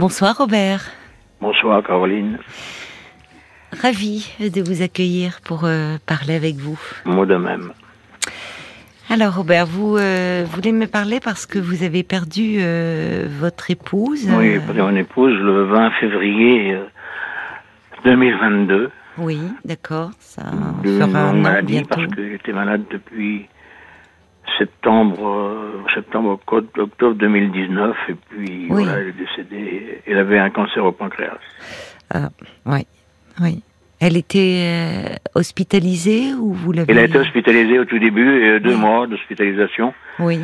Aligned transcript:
Bonsoir 0.00 0.34
Robert. 0.38 0.80
Bonsoir 1.42 1.82
Caroline. 1.82 2.38
Ravi 3.82 4.32
de 4.40 4.62
vous 4.62 4.80
accueillir 4.80 5.42
pour 5.44 5.66
euh, 5.66 5.98
parler 6.06 6.34
avec 6.34 6.56
vous. 6.56 6.80
Moi 7.04 7.26
de 7.26 7.36
même. 7.36 7.74
Alors 9.10 9.34
Robert, 9.34 9.66
vous 9.66 9.98
euh, 9.98 10.46
voulez 10.50 10.72
me 10.72 10.86
parler 10.86 11.20
parce 11.20 11.44
que 11.44 11.58
vous 11.58 11.82
avez 11.82 12.02
perdu 12.02 12.60
euh, 12.60 13.26
votre 13.28 13.70
épouse 13.70 14.26
Oui, 14.38 14.52
j'ai 14.52 14.60
perdu 14.60 14.80
mon 14.80 14.96
épouse 14.96 15.34
le 15.38 15.64
20 15.64 15.90
février 16.00 16.78
2022. 18.02 18.90
Oui, 19.18 19.38
d'accord. 19.66 20.12
Ça 20.18 20.44
fera 20.82 21.20
un 21.24 21.44
an 21.44 21.62
bientôt. 21.62 21.88
parce 21.96 22.06
que 22.06 22.26
j'étais 22.26 22.54
malade 22.54 22.84
depuis 22.90 23.50
septembre, 24.58 25.26
euh, 25.26 25.82
septembre, 25.94 26.30
octobre, 26.30 26.68
octobre 26.78 27.14
2019 27.16 27.96
et 28.08 28.14
puis 28.28 28.66
Oui. 28.70 28.84
voilà, 28.84 28.98
elle 29.00 29.08
est 29.08 29.12
décédée. 29.12 30.02
Elle 30.06 30.18
avait 30.18 30.38
un 30.38 30.50
cancer 30.50 30.84
au 30.84 30.92
pancréas. 30.92 31.38
Ah, 32.12 32.28
oui, 32.66 32.86
oui. 33.40 33.62
Elle 34.00 34.16
était 34.16 34.62
euh, 34.64 35.14
hospitalisée 35.34 36.32
ou 36.34 36.52
vous 36.54 36.72
l'avez 36.72 36.90
Elle 36.90 36.98
a 36.98 37.04
été 37.04 37.18
hospitalisée 37.18 37.78
au 37.78 37.84
tout 37.84 37.98
début, 37.98 38.42
et 38.44 38.60
deux 38.60 38.74
Oui. 38.74 38.80
mois 38.80 39.06
d'hospitalisation. 39.06 39.92
Oui, 40.18 40.40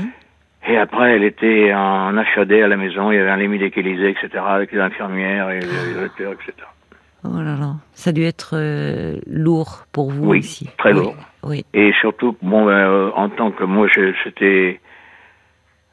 Et 0.69 0.77
après, 0.77 1.17
elle 1.17 1.25
était 1.25 1.73
en 1.75 2.17
HAD 2.17 2.53
à 2.53 2.69
la 2.69 2.77
maison, 2.77 3.11
il 3.13 3.17
y 3.17 3.19
avait 3.19 3.31
un 3.31 3.37
lit 3.39 3.49
médicalisé, 3.49 4.11
etc., 4.11 4.29
avec 4.47 4.73
les 4.73 4.81
infirmières 4.81 5.51
et 5.51 5.61
les 5.61 5.95
docteurs, 5.95 6.33
etc. 6.33 6.53
oh 7.25 7.37
là 7.39 7.57
là. 7.57 7.77
Ça 7.95 8.11
a 8.11 8.13
dû 8.13 8.25
être 8.25 8.51
euh, 8.55 9.17
lourd 9.27 9.87
pour 9.93 10.11
vous 10.11 10.29
Oui, 10.31 10.39
aussi. 10.41 10.69
très 10.77 10.93
Oui, 10.93 10.99
lourd. 11.01 11.17
Oui, 11.47 11.65
Et 11.75 11.93
surtout, 12.01 12.37
bon, 12.43 12.67
ben, 12.67 12.73
euh, 12.73 13.11
en 13.15 13.29
tant 13.29 13.51
que 13.51 13.65
moi, 13.65 13.87
c'était 14.25 14.81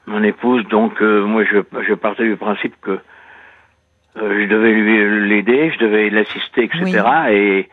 mon 0.08 0.22
épouse, 0.24 0.68
donc 0.68 1.02
euh, 1.02 1.24
moi, 1.26 1.44
je, 1.46 1.60
je 1.88 1.94
partais 1.94 2.24
du 2.26 2.36
principe 2.36 2.74
que 2.82 2.92
euh, 2.92 4.42
je 4.44 4.48
devais 4.48 4.72
lui 4.74 5.30
l'aider, 5.30 5.72
je 5.74 5.80
devais 5.86 6.10
l'assister, 6.10 6.64
etc. 6.66 7.02
Et 7.32 7.70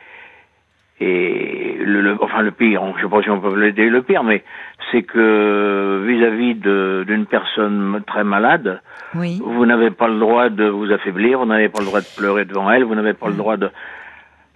et 1.02 1.78
le, 1.82 2.02
le- 2.02 2.18
enfin 2.22 2.42
le 2.42 2.50
pire, 2.50 2.82
je 2.98 3.02
sais 3.02 3.08
pas 3.08 3.22
si 3.22 3.30
on 3.30 3.40
peut 3.40 3.58
l'aider 3.58 3.88
le 3.88 4.02
pire, 4.02 4.22
mais 4.22 4.44
c'est 4.92 5.02
que 5.02 6.04
vis-à-vis 6.06 6.54
d'une 6.56 7.24
personne 7.24 8.02
très 8.06 8.22
malade, 8.22 8.82
oui. 9.14 9.40
vous 9.42 9.64
n'avez 9.64 9.90
pas 9.90 10.08
le 10.08 10.18
droit 10.18 10.50
de 10.50 10.66
vous 10.68 10.92
affaiblir, 10.92 11.38
vous 11.38 11.46
n'avez 11.46 11.70
pas 11.70 11.78
le 11.80 11.86
droit 11.86 12.00
de 12.02 12.06
pleurer 12.14 12.44
devant 12.44 12.70
elle, 12.70 12.84
vous 12.84 12.94
n'avez 12.94 13.14
pas 13.14 13.28
le 13.28 13.34
droit 13.38 13.56
de. 13.56 13.70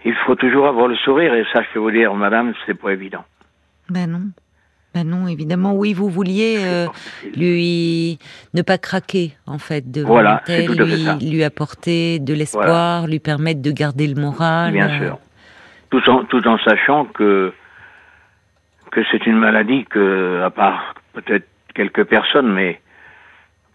Il 0.05 0.13
faut 0.25 0.35
toujours 0.35 0.67
avoir 0.67 0.87
le 0.87 0.95
sourire, 0.97 1.33
et 1.33 1.43
ça, 1.51 1.61
je 1.63 1.73
peux 1.73 1.79
vous 1.79 1.91
dire, 1.91 2.13
madame, 2.13 2.53
c'est 2.65 2.75
pas 2.75 2.91
évident. 2.91 3.25
Ben 3.89 4.09
non. 4.09 4.21
Ben 4.93 5.03
non, 5.05 5.27
évidemment. 5.27 5.73
Oui, 5.73 5.93
vous 5.93 6.07
vouliez 6.09 6.57
euh, 6.59 6.87
lui 7.35 8.17
ne 8.53 8.61
pas 8.61 8.77
craquer 8.77 9.33
en 9.45 9.57
fait 9.57 9.91
devant 9.91 10.07
Voilà, 10.07 10.41
fait 10.45 10.67
lui, 10.67 11.03
ça. 11.03 11.17
lui 11.17 11.43
apporter 11.43 12.19
de 12.19 12.33
l'espoir, 12.33 13.05
lui 13.05 13.19
permettre 13.19 13.61
de 13.61 13.71
garder 13.71 14.07
le 14.07 14.15
moral. 14.15 14.71
Bien 14.71 14.89
euh, 14.89 14.97
sûr. 14.97 15.19
Tout 15.89 16.09
en, 16.09 16.23
tout 16.23 16.47
en 16.47 16.57
sachant 16.59 17.03
que, 17.05 17.51
que 18.91 19.01
c'est 19.11 19.25
une 19.25 19.37
maladie 19.37 19.83
que, 19.83 20.41
à 20.45 20.49
part 20.49 20.95
peut-être 21.11 21.47
quelques 21.73 22.05
personnes, 22.05 22.53
mais 22.53 22.79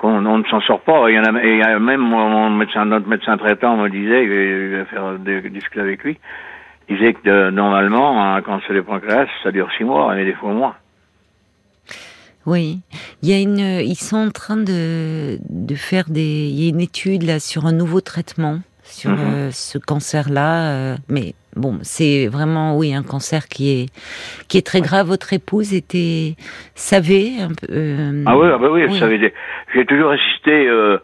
qu'on 0.01 0.25
on 0.25 0.39
ne 0.39 0.45
s'en 0.45 0.61
sort 0.63 0.81
pas. 0.81 1.11
Il 1.11 1.15
y 1.15 1.19
en 1.19 1.25
a, 1.25 1.45
il 1.45 1.63
a 1.63 1.79
même 1.79 2.01
mon 2.01 2.51
médecin, 2.51 2.87
notre 2.87 3.07
médecin 3.07 3.37
traitant 3.37 3.77
me 3.77 3.89
disait, 3.89 4.27
je 4.27 4.77
vais 4.77 4.85
faire 4.87 5.19
des 5.19 5.49
discuter 5.51 5.81
avec 5.81 6.03
lui, 6.03 6.19
disait 6.89 7.13
que 7.13 7.29
euh, 7.29 7.51
normalement, 7.51 8.35
un 8.35 8.41
cancer 8.43 8.73
du 8.73 8.83
pancréas, 8.83 9.29
ça 9.43 9.53
dure 9.53 9.69
six 9.77 9.85
mois, 9.85 10.19
et 10.19 10.25
des 10.25 10.33
fois 10.33 10.53
moins. 10.53 10.75
Oui, 12.47 12.79
il 13.23 13.29
y 13.29 13.35
a 13.35 13.39
une, 13.39 13.59
ils 13.59 13.97
sont 13.97 14.17
en 14.17 14.31
train 14.31 14.57
de, 14.57 15.39
de 15.51 15.75
faire 15.75 16.05
des, 16.09 16.49
il 16.49 16.63
y 16.63 16.67
a 16.67 16.71
une 16.71 16.81
étude 16.81 17.23
là 17.23 17.39
sur 17.39 17.67
un 17.67 17.73
nouveau 17.73 18.01
traitement 18.01 18.61
sur 18.91 19.11
Mhm. 19.11 19.19
euh, 19.35 19.51
ce 19.51 19.79
cancer-là, 19.79 20.73
euh, 20.73 20.97
mais 21.09 21.35
bon, 21.57 21.79
c'est 21.83 22.27
vraiment 22.27 22.77
oui 22.77 22.95
un 22.95 23.03
cancer 23.03 23.47
qui 23.49 23.71
est 23.71 23.87
qui 24.49 24.59
est 24.59 24.67
très 24.67 24.81
grave. 24.81 25.07
Votre 25.07 25.33
épouse 25.33 25.73
était 25.75 26.35
savait 26.75 27.41
un 27.41 27.49
peu. 27.49 27.67
euh, 27.71 28.25
Ah 28.27 28.37
oui, 28.39 28.49
ah 28.53 28.59
bah 28.59 28.69
oui, 28.71 28.85
oui. 28.89 28.99
ça 28.99 29.05
avait 29.07 29.19
des- 29.19 29.35
j'ai 29.75 29.87
toujours 29.87 30.11
assisté 30.11 30.69
euh, 30.69 30.99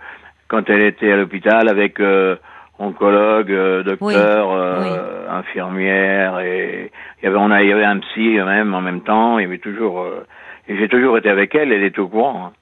quand 0.48 0.68
elle 0.68 0.82
était 0.82 1.10
à 1.12 1.16
l'hôpital 1.16 1.68
avec 1.68 2.00
euh, 2.00 2.36
oncologue, 2.78 3.50
euh, 3.52 3.82
docteur, 3.82 4.52
euh, 4.52 5.28
infirmière 5.30 6.40
et 6.40 6.90
il 7.22 7.24
y 7.24 7.28
avait 7.28 7.36
on 7.38 7.50
a 7.50 7.62
il 7.62 7.68
y 7.68 7.72
avait 7.72 7.84
un 7.84 7.98
psy 8.00 8.36
même 8.38 8.74
en 8.74 8.80
même 8.80 9.00
temps, 9.02 9.38
il 9.38 9.42
y 9.42 9.46
avait 9.46 9.58
toujours 9.58 10.00
euh, 10.02 10.26
et 10.68 10.76
j'ai 10.76 10.88
toujours 10.88 11.16
été 11.18 11.28
avec 11.30 11.54
elle, 11.54 11.72
elle 11.72 11.82
est 11.84 11.98
au 11.98 12.08
courant. 12.08 12.46
hein. 12.46 12.52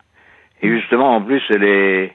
Et 0.63 0.69
justement 0.69 1.17
en 1.17 1.21
plus 1.23 1.43
elle 1.51 1.65
est 1.65 2.13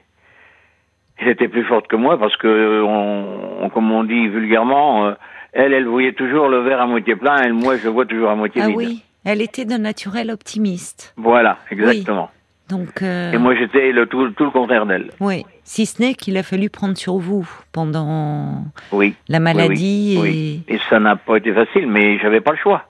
elle 1.20 1.28
était 1.28 1.48
plus 1.48 1.64
forte 1.64 1.86
que 1.86 1.96
moi 1.96 2.18
parce 2.18 2.36
que 2.36 2.82
on, 2.82 3.64
on- 3.64 3.68
comme 3.70 3.90
on 3.92 4.04
dit 4.04 4.28
vulgairement 4.28 5.06
euh, 5.06 5.12
elle 5.52 5.72
elle 5.72 5.86
voyait 5.86 6.12
toujours 6.12 6.48
le 6.48 6.60
verre 6.60 6.80
à 6.80 6.86
moitié 6.86 7.16
plein 7.16 7.42
et 7.42 7.50
moi 7.52 7.76
je 7.76 7.84
le 7.84 7.90
vois 7.90 8.06
toujours 8.06 8.30
à 8.30 8.34
moitié 8.36 8.62
Ah 8.62 8.68
vide. 8.68 8.76
oui, 8.76 9.02
elle 9.24 9.42
était 9.42 9.64
d'un 9.64 9.78
naturel 9.78 10.30
optimiste. 10.30 11.12
Voilà, 11.16 11.58
exactement. 11.70 12.30
Donc 12.68 13.02
euh, 13.02 13.32
Et 13.32 13.38
moi 13.38 13.54
j'étais 13.56 13.90
le 13.92 14.06
tout, 14.06 14.30
tout 14.30 14.44
le 14.44 14.50
contraire 14.50 14.86
d'elle. 14.86 15.10
oui, 15.20 15.44
si 15.64 15.86
ce 15.86 16.00
n'est 16.00 16.14
qu'il 16.14 16.36
a 16.36 16.42
fallu 16.44 16.70
prendre 16.70 16.96
sur 16.96 17.16
vous 17.18 17.48
pendant 17.72 18.62
Oui. 18.92 19.14
la 19.28 19.40
maladie 19.40 20.18
oui, 20.20 20.62
et. 20.68 20.74
Et 20.74 20.80
ça 20.88 21.00
n'a 21.00 21.16
pas 21.16 21.36
été 21.36 21.52
facile, 21.52 21.86
mais 21.88 22.18
j'avais 22.18 22.40
pas 22.40 22.52
le 22.52 22.58
choix. 22.58 22.84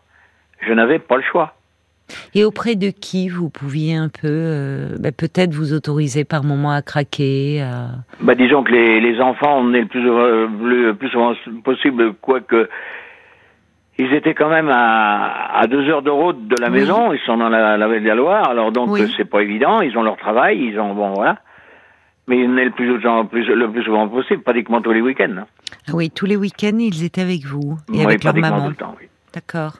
Je 0.66 0.72
n'avais 0.74 0.98
pas 0.98 1.16
le 1.16 1.22
choix. 1.22 1.54
Et 2.34 2.44
auprès 2.44 2.74
de 2.76 2.90
qui 2.90 3.28
vous 3.28 3.50
pouviez 3.50 3.94
un 3.96 4.08
peu, 4.08 4.28
euh, 4.28 4.96
bah, 4.98 5.12
peut-être 5.12 5.54
vous 5.54 5.72
autoriser 5.72 6.24
par 6.24 6.44
moment 6.44 6.72
à 6.72 6.82
craquer 6.82 7.62
à... 7.62 7.88
Bah, 8.20 8.34
disons 8.34 8.62
que 8.62 8.72
les, 8.72 9.00
les 9.00 9.20
enfants, 9.20 9.58
on 9.60 9.72
est 9.74 9.80
le 9.82 9.86
plus, 9.86 10.08
euh, 10.10 10.46
le 10.64 10.94
plus 10.94 11.08
souvent 11.10 11.32
possible, 11.64 12.12
quoique 12.20 12.68
ils 13.98 14.12
étaient 14.14 14.34
quand 14.34 14.48
même 14.48 14.70
à, 14.70 15.58
à 15.58 15.66
deux 15.66 15.86
heures 15.90 16.02
de 16.02 16.10
route 16.10 16.48
de 16.48 16.56
la 16.56 16.68
Oui. 16.70 16.78
maison. 16.80 17.12
Ils 17.12 17.20
sont 17.26 17.36
dans 17.36 17.50
la, 17.50 17.76
la 17.76 17.86
vallée 17.86 18.00
de 18.00 18.06
la 18.08 18.14
Loire, 18.14 18.48
alors 18.48 18.72
donc 18.72 18.90
Oui. 18.90 19.12
c'est 19.16 19.26
pas 19.28 19.42
évident. 19.42 19.80
Ils 19.82 19.96
ont 19.98 20.02
leur 20.02 20.16
travail, 20.16 20.58
ils 20.58 20.78
ont 20.80 20.94
bon 20.94 21.12
voilà. 21.12 21.38
Mais 22.26 22.46
on 22.46 22.56
est 22.56 22.64
le 22.64 22.70
plus, 22.70 22.86
le 22.86 23.68
plus 23.70 23.82
souvent 23.84 24.08
possible, 24.08 24.42
pratiquement 24.42 24.80
tous 24.80 24.92
les 24.92 25.00
week-ends. 25.02 25.34
hein. 25.40 25.46
Ah 25.88 25.92
oui, 25.94 26.10
tous 26.10 26.26
les 26.26 26.36
week-ends, 26.36 26.78
ils 26.78 27.04
étaient 27.04 27.20
avec 27.22 27.44
vous 27.44 27.76
et 27.92 27.98
Oui, 27.98 28.04
avec 28.04 28.24
leur 28.24 28.34
maman. 28.36 28.70
D'accord. 29.34 29.74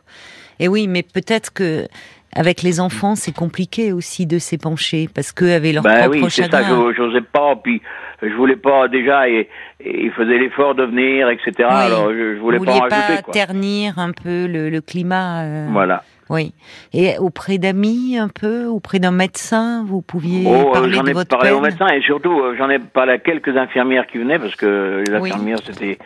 Et 0.59 0.69
oui, 0.69 0.87
mais 0.89 1.03
peut-être 1.03 1.53
que 1.53 1.87
avec 2.35 2.63
les 2.63 2.81
enfants, 2.81 3.15
c'est 3.17 3.35
compliqué 3.35 3.93
aussi 3.93 4.27
de 4.27 4.39
s'épancher 4.39 5.09
parce 5.15 5.33
qu'eux 5.33 5.53
avaient 5.53 5.73
leur 5.73 5.83
Ben 5.83 6.01
propre 6.03 6.11
oui, 6.25 6.31
c'est 6.31 6.43
ça, 6.45 6.59
chagrin. 6.61 6.91
je- 6.91 6.95
j'osais 6.97 7.21
pas, 7.23 7.57
puis 7.57 7.83
je 8.23 8.33
voulais 8.35 8.57
pas 8.57 8.87
déjà, 8.89 9.29
et, 9.29 9.49
et 9.81 10.05
il 10.05 10.11
faisait 10.13 10.39
l'effort 10.39 10.75
de 10.75 10.85
venir, 10.85 11.29
etc. 11.29 11.53
Oui. 11.59 11.65
Alors 11.69 12.11
je, 12.13 12.35
je 12.37 12.41
voulais 12.41 12.59
vous 12.59 12.65
pas 12.67 12.73
en 12.77 12.81
rajouter, 12.81 13.17
pas 13.17 13.23
quoi. 13.23 13.33
ternir 13.35 13.99
un 13.99 14.13
peu 14.13 14.47
le, 14.47 14.71
le 14.71 14.81
climat. 14.81 15.43
euh, 15.43 15.67
Voilà. 15.71 16.03
Oui. 16.29 16.55
Et 16.95 17.19
auprès 17.19 17.59
d'amis 17.59 18.17
un 18.17 18.29
peu, 18.29 18.67
auprès 18.67 19.01
d'un 19.01 19.11
médecin, 19.11 19.83
vous 19.85 20.01
pouviez 20.01 20.45
Oh, 20.47 20.69
euh, 20.69 20.73
parler 20.73 20.93
j'en 20.93 21.03
de 21.03 21.11
ai 21.11 21.13
votre 21.13 21.37
parlé 21.37 21.51
au 21.51 21.61
médecin, 21.61 21.89
et 21.89 22.01
surtout, 22.03 22.39
euh, 22.41 22.55
j'en 22.57 22.71
ai 22.71 22.79
parlé 22.79 23.13
à 23.15 23.19
quelques 23.19 23.57
infirmières 23.57 24.07
qui 24.07 24.19
venaient, 24.19 24.39
parce 24.39 24.55
que 24.55 25.03
les 25.05 25.19
Oui. 25.19 25.31
infirmières, 25.33 25.59
c'était 25.65 25.99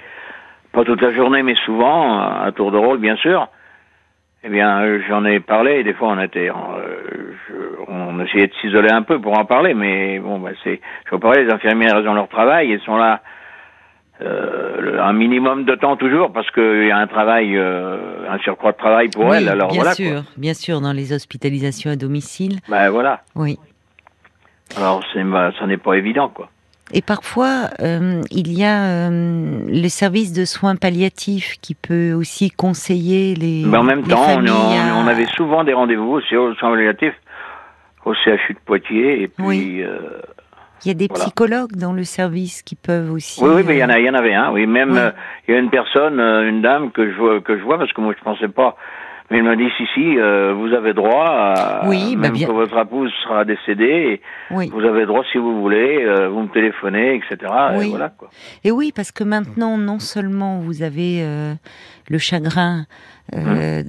pas 0.72 0.84
toute 0.84 1.02
la 1.02 1.12
journée, 1.12 1.42
mais 1.42 1.54
souvent, 1.66 2.18
à 2.20 2.50
tour 2.56 2.72
de 2.72 2.78
rôle, 2.78 2.98
bien 2.98 3.16
sûr. 3.16 3.48
Eh 4.46 4.50
bien, 4.50 4.82
euh, 4.82 5.00
j'en 5.08 5.24
ai 5.24 5.40
parlé, 5.40 5.76
et 5.80 5.84
des 5.84 5.94
fois, 5.94 6.08
on 6.08 6.20
était, 6.20 6.50
euh, 6.50 7.32
je- 7.48 7.54
on 7.88 8.20
essayait 8.20 8.46
de 8.48 8.52
s'isoler 8.60 8.90
un 8.92 9.00
peu 9.02 9.18
pour 9.18 9.38
en 9.38 9.46
parler, 9.46 9.72
mais 9.72 10.18
bon, 10.18 10.38
bah, 10.38 10.50
c'est, 10.62 10.80
je 11.06 11.10
vous 11.12 11.18
parlais, 11.18 11.44
les 11.44 11.50
infirmières, 11.52 11.96
elles 11.96 12.08
ont 12.08 12.12
leur 12.14 12.28
travail, 12.28 12.70
elles 12.70 12.80
sont 12.82 12.96
là, 12.96 13.22
euh, 14.20 15.00
un 15.00 15.12
minimum 15.14 15.64
de 15.64 15.74
temps 15.74 15.96
toujours, 15.96 16.30
parce 16.30 16.50
qu'il 16.50 16.86
y 16.86 16.90
a 16.90 16.98
un 16.98 17.06
travail, 17.06 17.56
euh, 17.56 18.28
un 18.30 18.38
surcroît 18.38 18.72
de 18.72 18.76
travail 18.76 19.08
pour 19.08 19.24
Oui, 19.26 19.38
elles, 19.38 19.48
alors 19.48 19.70
bien 19.70 19.80
voilà. 19.80 19.94
sûr, 19.94 20.22
bien 20.36 20.54
sûr, 20.54 20.80
dans 20.82 20.92
les 20.92 21.12
hospitalisations 21.14 21.90
à 21.92 21.96
domicile. 21.96 22.58
Ben 22.68 22.90
voilà. 22.90 23.22
Oui. 23.34 23.58
Alors, 24.76 25.02
c'est, 25.12 25.24
bah, 25.24 25.52
ça 25.58 25.66
n'est 25.66 25.78
pas 25.78 25.94
évident, 25.94 26.28
quoi. 26.28 26.50
Et 26.92 27.00
parfois, 27.02 27.70
euh, 27.80 28.20
il 28.30 28.52
y 28.52 28.62
a 28.62 28.84
euh, 29.08 29.60
le 29.68 29.88
service 29.88 30.32
de 30.32 30.44
soins 30.44 30.76
palliatifs 30.76 31.54
qui 31.62 31.74
peut 31.74 32.12
aussi 32.12 32.50
conseiller 32.50 33.34
les. 33.34 33.62
Mais 33.66 33.78
en 33.78 33.82
même 33.82 34.02
temps, 34.02 34.26
on, 34.36 34.46
à- 34.46 34.94
on- 34.94 35.06
avait 35.06 35.26
souvent 35.36 35.64
des 35.64 35.72
rendez-vous 35.72 36.10
aussi 36.12 36.36
au 36.36 36.54
soins 36.54 36.70
palliatifs, 36.70 37.14
au 38.04 38.12
CHU 38.14 38.54
de 38.54 38.58
Poitiers, 38.66 39.22
et 39.22 39.28
puis... 39.28 39.44
Oui. 39.46 39.82
euh, 39.82 40.20
Il 40.84 40.88
y 40.88 40.90
a 40.90 40.94
des 40.94 41.06
voilà. 41.08 41.24
psychologues 41.24 41.74
dans 41.76 41.94
le 41.94 42.04
service 42.04 42.62
qui 42.62 42.74
peuvent 42.74 43.10
aussi. 43.12 43.42
oui, 43.42 43.50
oui, 43.56 43.62
mais 43.66 43.76
il 43.76 43.80
y 43.80 43.84
en 43.84 43.88
euh, 43.88 43.94
a, 43.94 43.98
il 43.98 44.04
y 44.04 44.10
en 44.10 44.14
avait 44.14 44.34
un. 44.34 44.52
Oui, 44.52 44.66
même 44.66 44.92
Oui. 44.92 44.98
il 45.48 45.54
y 45.54 45.56
a 45.56 45.60
une 45.60 45.70
personne, 45.70 46.20
une 46.20 46.60
dame 46.60 46.90
que 46.92 47.10
je 47.10 47.16
vois, 47.16 47.40
que 47.40 47.56
je 47.56 47.62
vois 47.62 47.78
parce 47.78 47.92
que 47.94 48.00
moi 48.02 48.12
je 48.18 48.22
pensais 48.22 48.48
pas. 48.48 48.76
Mais 49.34 49.40
elle 49.40 49.46
m'a 49.46 49.56
dit 49.56 49.68
si 49.76 49.84
si, 49.94 50.16
euh, 50.16 50.54
vous 50.54 50.72
avez 50.74 50.92
droit, 50.92 51.26
à, 51.26 51.88
Oui, 51.88 52.14
bah 52.14 52.22
même 52.28 52.34
bien. 52.34 52.46
que 52.46 52.52
votre 52.52 52.78
épouse 52.78 53.10
sera 53.24 53.44
décédée, 53.44 54.20
Oui. 54.52 54.70
vous 54.72 54.82
avez 54.82 55.06
droit 55.06 55.24
si 55.32 55.38
vous 55.38 55.60
voulez, 55.60 56.04
euh, 56.04 56.28
vous 56.28 56.42
me 56.42 56.48
téléphonez, 56.48 57.16
etc. 57.16 57.50
Oui. 57.76 57.86
Et 57.86 57.90
voilà 57.90 58.10
quoi. 58.10 58.30
Et 58.62 58.70
oui, 58.70 58.92
parce 58.94 59.10
que 59.10 59.24
maintenant, 59.24 59.76
non 59.76 59.98
seulement 59.98 60.60
vous 60.60 60.84
avez 60.84 61.22
euh, 61.24 61.52
le 62.08 62.18
chagrin 62.18 62.84
euh, 63.34 63.82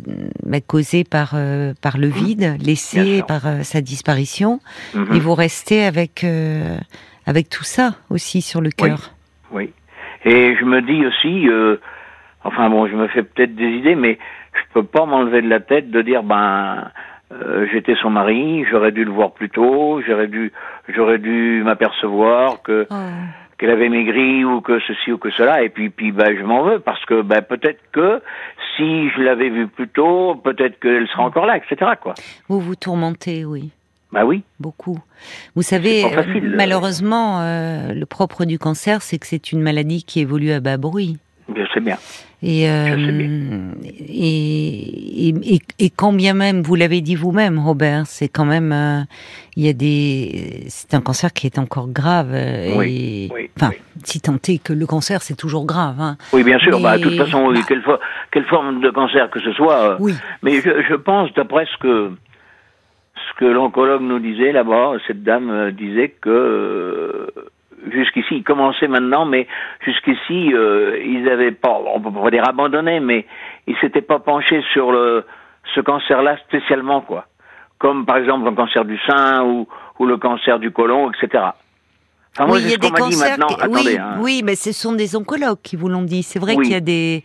bah, 0.43 0.61
causé 0.61 1.03
par 1.03 1.35
par 1.79 1.99
le 1.99 2.07
vide, 2.07 2.39
Bien 2.39 2.57
laissé 2.57 3.21
par 3.27 3.41
sa 3.63 3.81
disparition, 3.81 4.59
Mhm. 4.95 5.15
et 5.15 5.19
vous 5.19 5.35
restez 5.35 5.83
avec 5.85 6.25
avec 7.27 7.49
tout 7.49 7.63
ça 7.65 7.91
aussi 8.09 8.41
sur 8.41 8.61
le 8.61 8.71
cœur. 8.71 9.11
Oui. 9.51 9.71
Et 10.23 10.55
je 10.59 10.65
me 10.65 10.81
dis 10.81 11.05
aussi, 11.05 11.47
enfin 12.43 12.67
bon, 12.71 12.87
je 12.87 12.95
me 12.95 13.07
fais 13.09 13.21
peut-être 13.21 13.53
des 13.55 13.69
idées, 13.77 13.93
mais 13.95 14.17
je 14.69 14.73
peux 14.73 14.85
pas 14.85 15.05
m'enlever 15.05 15.41
de 15.41 15.49
la 15.49 15.59
tête 15.59 15.91
de 15.91 16.01
dire, 16.01 16.23
ben, 16.23 16.91
euh, 17.31 17.65
j'étais 17.71 17.95
son 17.95 18.09
mari, 18.09 18.65
j'aurais 18.69 18.91
dû 18.91 19.03
le 19.03 19.11
voir 19.11 19.31
plus 19.31 19.49
tôt, 19.49 20.01
j'aurais 20.05 20.27
dû, 20.27 20.51
j'aurais 20.89 21.17
dû 21.17 21.61
m'apercevoir 21.63 22.61
que. 22.61 22.87
Oh. 22.89 22.95
qu'elle 23.57 23.69
avait 23.71 23.87
maigri 23.87 24.43
ou 24.43 24.59
que 24.59 24.79
ceci 24.81 25.13
ou 25.13 25.17
que 25.17 25.31
cela 25.31 25.63
et 25.63 25.69
puis 25.69 25.89
puis 25.89 26.11
ben 26.11 26.37
je 26.37 26.43
m'en 26.43 26.63
veux 26.63 26.79
parce 26.79 27.03
que 27.05 27.21
ben 27.21 27.41
peut-être 27.41 27.79
que 27.93 28.21
si 28.75 29.09
je 29.11 29.21
l'avais 29.21 29.49
vue 29.49 29.67
plus 29.67 29.87
tôt 29.87 30.35
peut-être 30.35 30.77
qu'elle 30.81 31.07
sera 31.07 31.23
encore 31.23 31.45
là 31.45 31.55
etc 31.55 31.91
quoi 32.01 32.15
Vous 32.49 32.59
vous 32.59 32.75
tourmentez, 32.75 33.45
oui, 33.45 33.71
bah 34.11 34.25
oui 34.25 34.43
beaucoup. 34.59 34.99
Vous 35.55 35.61
savez, 35.61 36.01
facile, 36.09 36.53
euh. 36.53 36.55
malheureusement, 36.57 37.41
euh, 37.41 37.93
le 37.93 38.05
propre 38.05 38.45
du 38.45 38.59
cancer, 38.59 39.01
c'est 39.01 39.17
que 39.17 39.25
c'est 39.27 39.51
une 39.51 39.61
maladie 39.61 40.03
qui 40.03 40.19
évolue 40.19 40.51
à 40.51 40.59
bas 40.59 40.77
bruit. 40.77 41.17
Je 41.53 41.61
sais 41.73 41.79
bien 41.79 41.97
Et, 42.41 42.69
euh, 42.69 42.97
Je 42.97 43.05
sais 43.05 44.09
et, 44.09 45.29
et, 45.29 45.55
et, 45.55 45.59
et 45.79 45.89
quand 45.89 46.13
bien 46.13 46.33
même, 46.33 46.61
vous 46.61 46.75
l'avez 46.75 47.01
dit 47.01 47.15
vous-même, 47.15 47.59
Robert, 47.59 48.03
c'est 48.07 48.27
quand 48.29 48.45
même, 48.45 48.71
euh, 48.71 49.01
il 49.55 49.65
y 49.65 49.69
a 49.69 49.73
des, 49.73 50.63
c'est 50.67 50.93
un 50.93 51.01
cancer 51.01 51.33
qui 51.33 51.47
est 51.47 51.57
encore 51.59 51.87
grave. 51.89 52.31
euh, 52.33 52.75
Oui, 52.77 53.31
enfin, 53.57 53.69
oui. 53.71 53.81
si 54.03 54.19
tant 54.21 54.35
est 54.47 54.61
que 54.63 54.73
le 54.73 54.85
cancer, 54.85 55.21
c'est 55.21 55.35
toujours 55.37 55.65
grave. 55.65 55.95
Hein. 55.99 56.17
oui 56.33 56.43
bien 56.43 56.59
sûr 56.59 56.79
bah 56.79 56.97
de 56.97 57.03
toute 57.03 57.17
façon 57.17 57.51
bah. 57.51 57.59
quelle, 57.67 57.83
quelle 58.31 58.45
forme 58.45 58.81
de 58.81 58.89
cancer 58.89 59.29
que 59.29 59.39
ce 59.39 59.51
soit 59.53 59.91
euh, 59.91 59.97
Oui, 59.99 60.13
mais 60.43 60.61
je, 60.61 60.71
je 60.89 60.95
pense 60.95 61.31
d'après 61.33 61.65
ce 61.65 61.77
que 61.77 62.11
ce 63.15 63.39
que 63.39 63.45
l'oncologue 63.45 64.01
nous 64.01 64.19
disait 64.19 64.51
là-bas 64.51 64.93
cette 65.07 65.23
dame 65.23 65.71
disait 65.71 66.09
que 66.21 67.27
jusqu'ici, 67.91 68.37
ils 68.37 68.43
commençaient 68.43 68.87
maintenant, 68.87 69.25
mais 69.25 69.47
jusqu'ici, 69.85 70.53
euh, 70.53 70.99
ils 71.03 71.27
avaient 71.29 71.51
pas, 71.51 71.79
on 71.93 71.99
peut 72.01 72.11
pas 72.11 72.31
dire 72.31 72.47
abandonné, 72.47 72.99
mais 72.99 73.25
ils 73.67 73.75
s'étaient 73.77 74.01
pas 74.01 74.19
penchés 74.19 74.63
sur 74.73 74.91
le, 74.91 75.25
ce 75.73 75.81
cancer-là 75.81 76.37
spécialement, 76.47 77.01
quoi. 77.01 77.25
Comme 77.77 78.05
par 78.05 78.17
exemple 78.17 78.45
le 78.49 78.55
cancer 78.55 78.85
du 78.85 78.97
sein 79.07 79.43
ou, 79.43 79.67
ou 79.99 80.05
le 80.05 80.17
cancer 80.17 80.59
du 80.59 80.71
côlon, 80.71 81.11
etc. 81.11 81.43
Enfin, 82.37 82.47
moi, 82.47 82.57
oui, 82.57 82.63
il 82.63 82.69
c'est 82.69 82.69
y 82.69 82.71
a 82.71 82.75
ce 82.75 82.79
des 82.79 82.87
qu'on 82.87 82.93
m'a 82.93 83.09
dit 83.09 83.15
cancers. 83.15 83.29
maintenant. 83.37 83.47
qui- 83.47 83.61
Attendez, 83.61 83.79
oui, 83.91 83.97
hein. 83.97 84.15
oui, 84.19 84.41
mais 84.43 84.55
ce 84.55 84.71
sont 84.73 84.93
des 84.93 85.15
oncologues 85.15 85.61
qui 85.63 85.75
vous 85.75 85.87
l'ont 85.89 86.01
dit. 86.01 86.21
C'est 86.23 86.39
vrai 86.39 86.55
Oui. 86.57 86.63
qu'il 86.65 86.73
y 86.73 86.77
a 86.77 86.81
des, 86.81 87.23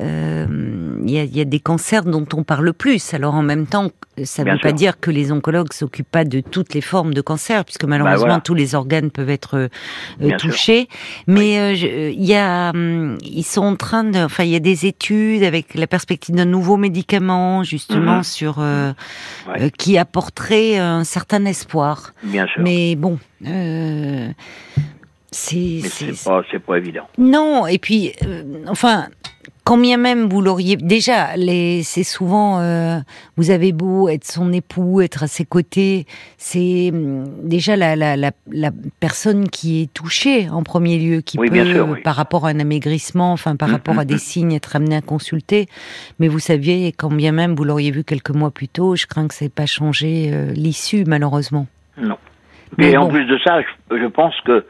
euh, 0.00 0.46
il 1.06 1.10
y 1.10 1.18
a, 1.18 1.24
il 1.24 1.36
y 1.36 1.40
a 1.40 1.44
des 1.44 1.60
cancers 1.60 2.04
dont 2.04 2.26
on 2.34 2.42
parle 2.44 2.72
plus. 2.72 3.14
Alors 3.14 3.34
en 3.34 3.42
même 3.42 3.66
temps, 3.66 3.90
ça 4.24 4.42
ne 4.44 4.52
veut 4.52 4.58
pas 4.58 4.72
dire 4.72 4.98
que 5.00 5.10
les 5.10 5.30
oncologues 5.32 5.72
s'occupent 5.72 6.10
pas 6.10 6.24
de 6.24 6.40
toutes 6.40 6.72
les 6.74 6.80
formes 6.80 7.12
de 7.14 7.20
cancer, 7.20 7.64
puisque 7.64 7.84
malheureusement 7.84 8.26
voilà. 8.26 8.40
tous 8.40 8.54
les 8.54 8.74
organes 8.74 9.10
peuvent 9.10 9.30
être 9.30 9.56
euh, 9.56 9.68
sûr. 10.28 10.36
touchés. 10.38 10.88
Mais 11.26 11.58
euh, 11.58 11.74
je- 11.74 11.86
euh, 11.86 12.10
il 12.10 12.24
y 12.24 12.34
a, 12.34 12.70
hum, 12.70 13.18
ils 13.22 13.42
sont 13.44 13.62
en 13.64 13.76
train 13.76 14.04
de, 14.04 14.18
enfin, 14.18 14.44
il 14.44 14.50
y 14.50 14.56
a 14.56 14.60
des 14.60 14.86
études 14.86 15.42
avec 15.42 15.74
la 15.74 15.86
perspective 15.86 16.34
d'un 16.34 16.44
nouveau 16.44 16.76
médicament, 16.76 17.62
justement 17.64 18.16
Mhm. 18.18 18.22
sur 18.24 18.56
euh, 18.60 18.92
Ouais. 19.48 19.64
euh, 19.64 19.68
qui 19.76 19.98
apporterait 19.98 20.78
un 20.78 21.04
certain 21.04 21.44
espoir. 21.44 22.14
Bien 22.22 22.46
sûr. 22.46 22.62
Mais 22.62 22.96
bon, 22.96 23.18
euh, 23.46 24.28
c'est, 25.30 25.80
pas, 26.24 26.42
pas 26.66 26.78
évident. 26.78 27.08
non. 27.18 27.66
Et 27.66 27.78
puis, 27.78 28.12
euh, 28.24 28.42
enfin, 29.66 29.74
combien 29.76 29.96
même 29.96 30.28
vous 30.28 30.40
l'auriez 30.40 30.76
déjà, 30.76 31.36
les, 31.36 31.82
c'est 31.82 32.04
souvent, 32.04 32.60
euh, 32.60 32.98
vous 33.36 33.50
avez 33.50 33.72
beau 33.72 34.08
être 34.08 34.24
son 34.24 34.52
époux, 34.52 35.00
être 35.00 35.22
à 35.24 35.26
ses 35.26 35.44
côtés, 35.44 36.06
c'est 36.38 36.90
hum, 36.92 37.24
déjà 37.42 37.76
la, 37.76 37.96
la, 37.96 38.16
la, 38.16 38.30
la 38.50 38.70
personne 39.00 39.48
qui 39.48 39.82
est 39.82 39.92
touchée 39.92 40.48
en 40.50 40.62
premier 40.62 40.98
lieu, 40.98 41.20
qui 41.20 41.38
Oui, 41.38 41.48
peut, 41.48 41.54
bien 41.54 41.64
sûr, 41.64 41.88
oui. 41.88 42.00
par 42.02 42.16
rapport 42.16 42.46
à 42.46 42.50
un 42.50 42.60
amaigrissement, 42.60 43.32
enfin 43.32 43.56
par 43.56 43.68
Mm, 43.68 43.72
rapport 43.72 43.98
à 43.98 44.04
mm, 44.04 44.08
des 44.08 44.14
mm. 44.14 44.18
signes, 44.18 44.52
être 44.54 44.76
amené 44.76 44.96
à 44.96 45.00
consulter. 45.02 45.66
Mais 46.18 46.28
vous 46.28 46.38
saviez, 46.40 46.92
quand 46.92 47.10
bien 47.12 47.32
même 47.32 47.54
vous 47.54 47.64
l'auriez 47.64 47.90
vu 47.90 48.04
quelques 48.04 48.30
mois 48.30 48.50
plus 48.50 48.68
tôt, 48.68 48.96
je 48.96 49.06
crains 49.06 49.28
que 49.28 49.34
ça 49.34 49.44
n'ait 49.44 49.50
pas 49.50 49.66
changé 49.66 50.30
euh, 50.32 50.52
l'issue, 50.52 51.04
malheureusement. 51.06 51.66
Non. 51.96 52.16
Mais 52.78 52.96
en 52.96 53.04
bon. 53.06 53.10
plus 53.12 53.26
de 53.26 53.38
ça, 53.44 53.60
je, 53.62 53.96
je 53.98 54.06
pense 54.06 54.34
que 54.44 54.64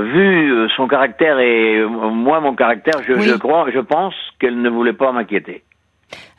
vu 0.00 0.52
euh, 0.52 0.68
son 0.76 0.88
caractère 0.88 1.38
et 1.38 1.78
euh, 1.78 1.88
moi 1.88 2.40
mon 2.40 2.54
caractère, 2.54 3.02
je, 3.06 3.12
Oui. 3.14 3.22
je 3.24 3.34
crois, 3.34 3.66
je 3.72 3.80
pense 3.80 4.14
qu'elle 4.38 4.60
ne 4.60 4.70
voulait 4.70 4.92
pas 4.92 5.12
m'inquiéter. 5.12 5.62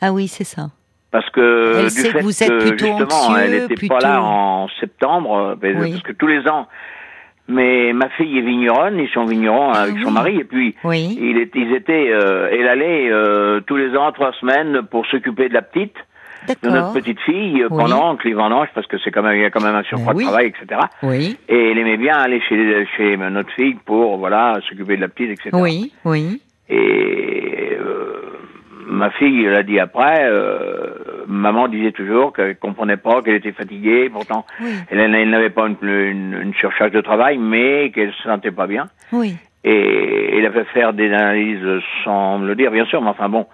Ah 0.02 0.12
oui, 0.14 0.28
c'est 0.28 0.44
ça. 0.44 0.68
Parce 1.12 1.30
que 1.30 1.74
Elle 1.78 1.84
du 1.86 1.90
sait 1.92 2.08
que 2.08 2.18
fait 2.18 2.22
vous 2.24 2.44
êtes 2.44 2.58
plutôt 2.60 2.86
justement, 2.98 3.38
elle 3.38 3.52
n'était 3.52 3.76
plutôt- 3.76 3.96
pas 3.96 4.02
là 4.02 4.22
en 4.24 4.68
septembre, 4.80 5.36
euh, 5.38 5.56
parce 5.56 5.74
Oui. 5.80 5.92
parce 5.92 6.04
que 6.04 6.12
tous 6.14 6.28
les 6.28 6.48
ans. 6.48 6.68
Mais 7.50 7.92
ma 7.92 8.08
fille 8.10 8.38
est 8.38 8.42
vigneronne, 8.42 8.98
ils 9.00 9.10
sont 9.10 9.26
vignerons 9.26 9.72
Ah 9.74 9.82
avec 9.82 9.96
oui. 9.96 10.04
son 10.04 10.12
mari, 10.12 10.38
et 10.40 10.44
puis 10.46 10.76
Oui. 10.86 11.18
il 11.22 11.38
est, 11.38 11.52
ils 11.56 11.74
étaient, 11.76 12.10
euh, 12.12 12.48
elle 12.52 12.68
allait 12.70 13.10
euh, 13.12 13.60
tous 13.68 13.76
les 13.76 13.96
ans 13.98 14.12
trois 14.14 14.32
semaines 14.40 14.82
pour 14.90 15.06
s'occuper 15.08 15.50
de 15.50 15.54
la 15.54 15.62
petite, 15.62 15.96
de 16.64 16.70
notre 16.70 16.94
petite 16.94 17.20
fille, 17.22 17.62
euh, 17.64 17.68
Oui. 17.72 17.78
pendant 17.84 18.16
que 18.16 18.28
les 18.28 18.34
vendanges, 18.34 18.68
parce 18.76 18.88
que 18.88 18.98
c'est 19.00 19.12
quand 19.12 19.24
même, 19.24 19.36
il 19.36 19.42
y 19.42 19.46
a 19.46 19.50
quand 19.50 19.64
même 19.64 19.76
un 19.76 19.84
surcroît 19.84 20.14
oui. 20.16 20.24
de 20.24 20.30
travail, 20.30 20.48
etc. 20.48 20.82
Oui. 21.04 21.38
Et 21.50 21.72
elle 21.72 21.78
aimait 21.78 21.98
bien 21.98 22.16
aller 22.16 22.42
chez, 22.42 22.86
chez 22.98 23.18
notre 23.18 23.52
fille 23.52 23.76
pour, 23.86 24.18
voilà, 24.18 24.60
s'occuper 24.70 24.96
de 24.96 25.02
la 25.02 25.08
petite, 25.08 25.32
etc. 25.32 25.50
Oui, 25.54 25.92
oui. 26.06 26.42
Et 26.70 27.78
euh, 27.80 28.40
ma 28.88 29.10
fille 29.12 29.46
l'a 29.46 29.64
dit 29.64 29.80
après, 29.80 30.20
euh, 30.24 31.24
maman 31.28 31.68
disait 31.68 31.92
toujours 31.92 32.34
qu'elle 32.34 32.58
comprenait 32.58 32.98
pas, 32.98 33.22
qu'elle 33.22 33.36
était 33.36 33.52
fatiguée, 33.52 34.10
pourtant 34.10 34.46
Oui. 34.62 34.72
elle, 34.90 35.00
elle 35.00 35.30
n'avait 35.30 35.50
pas 35.50 35.68
une, 35.68 35.78
une, 35.88 36.40
une 36.42 36.54
surcharge 36.56 36.92
de 36.92 37.02
travail, 37.02 37.38
mais 37.38 37.92
qu'elle 37.92 38.12
se 38.14 38.24
sentait 38.24 38.52
pas 38.52 38.68
bien. 38.68 38.88
Oui. 39.12 39.36
Et 39.66 40.38
elle 40.38 40.46
a 40.46 40.52
fait 40.52 40.66
faire 40.74 40.92
des 40.94 41.12
analyses 41.14 41.82
sans 42.04 42.40
me 42.40 42.48
le 42.48 42.56
dire, 42.56 42.70
bien 42.72 42.86
sûr, 42.86 43.02
mais 43.02 43.10
enfin 43.10 43.30
bon, 43.30 43.46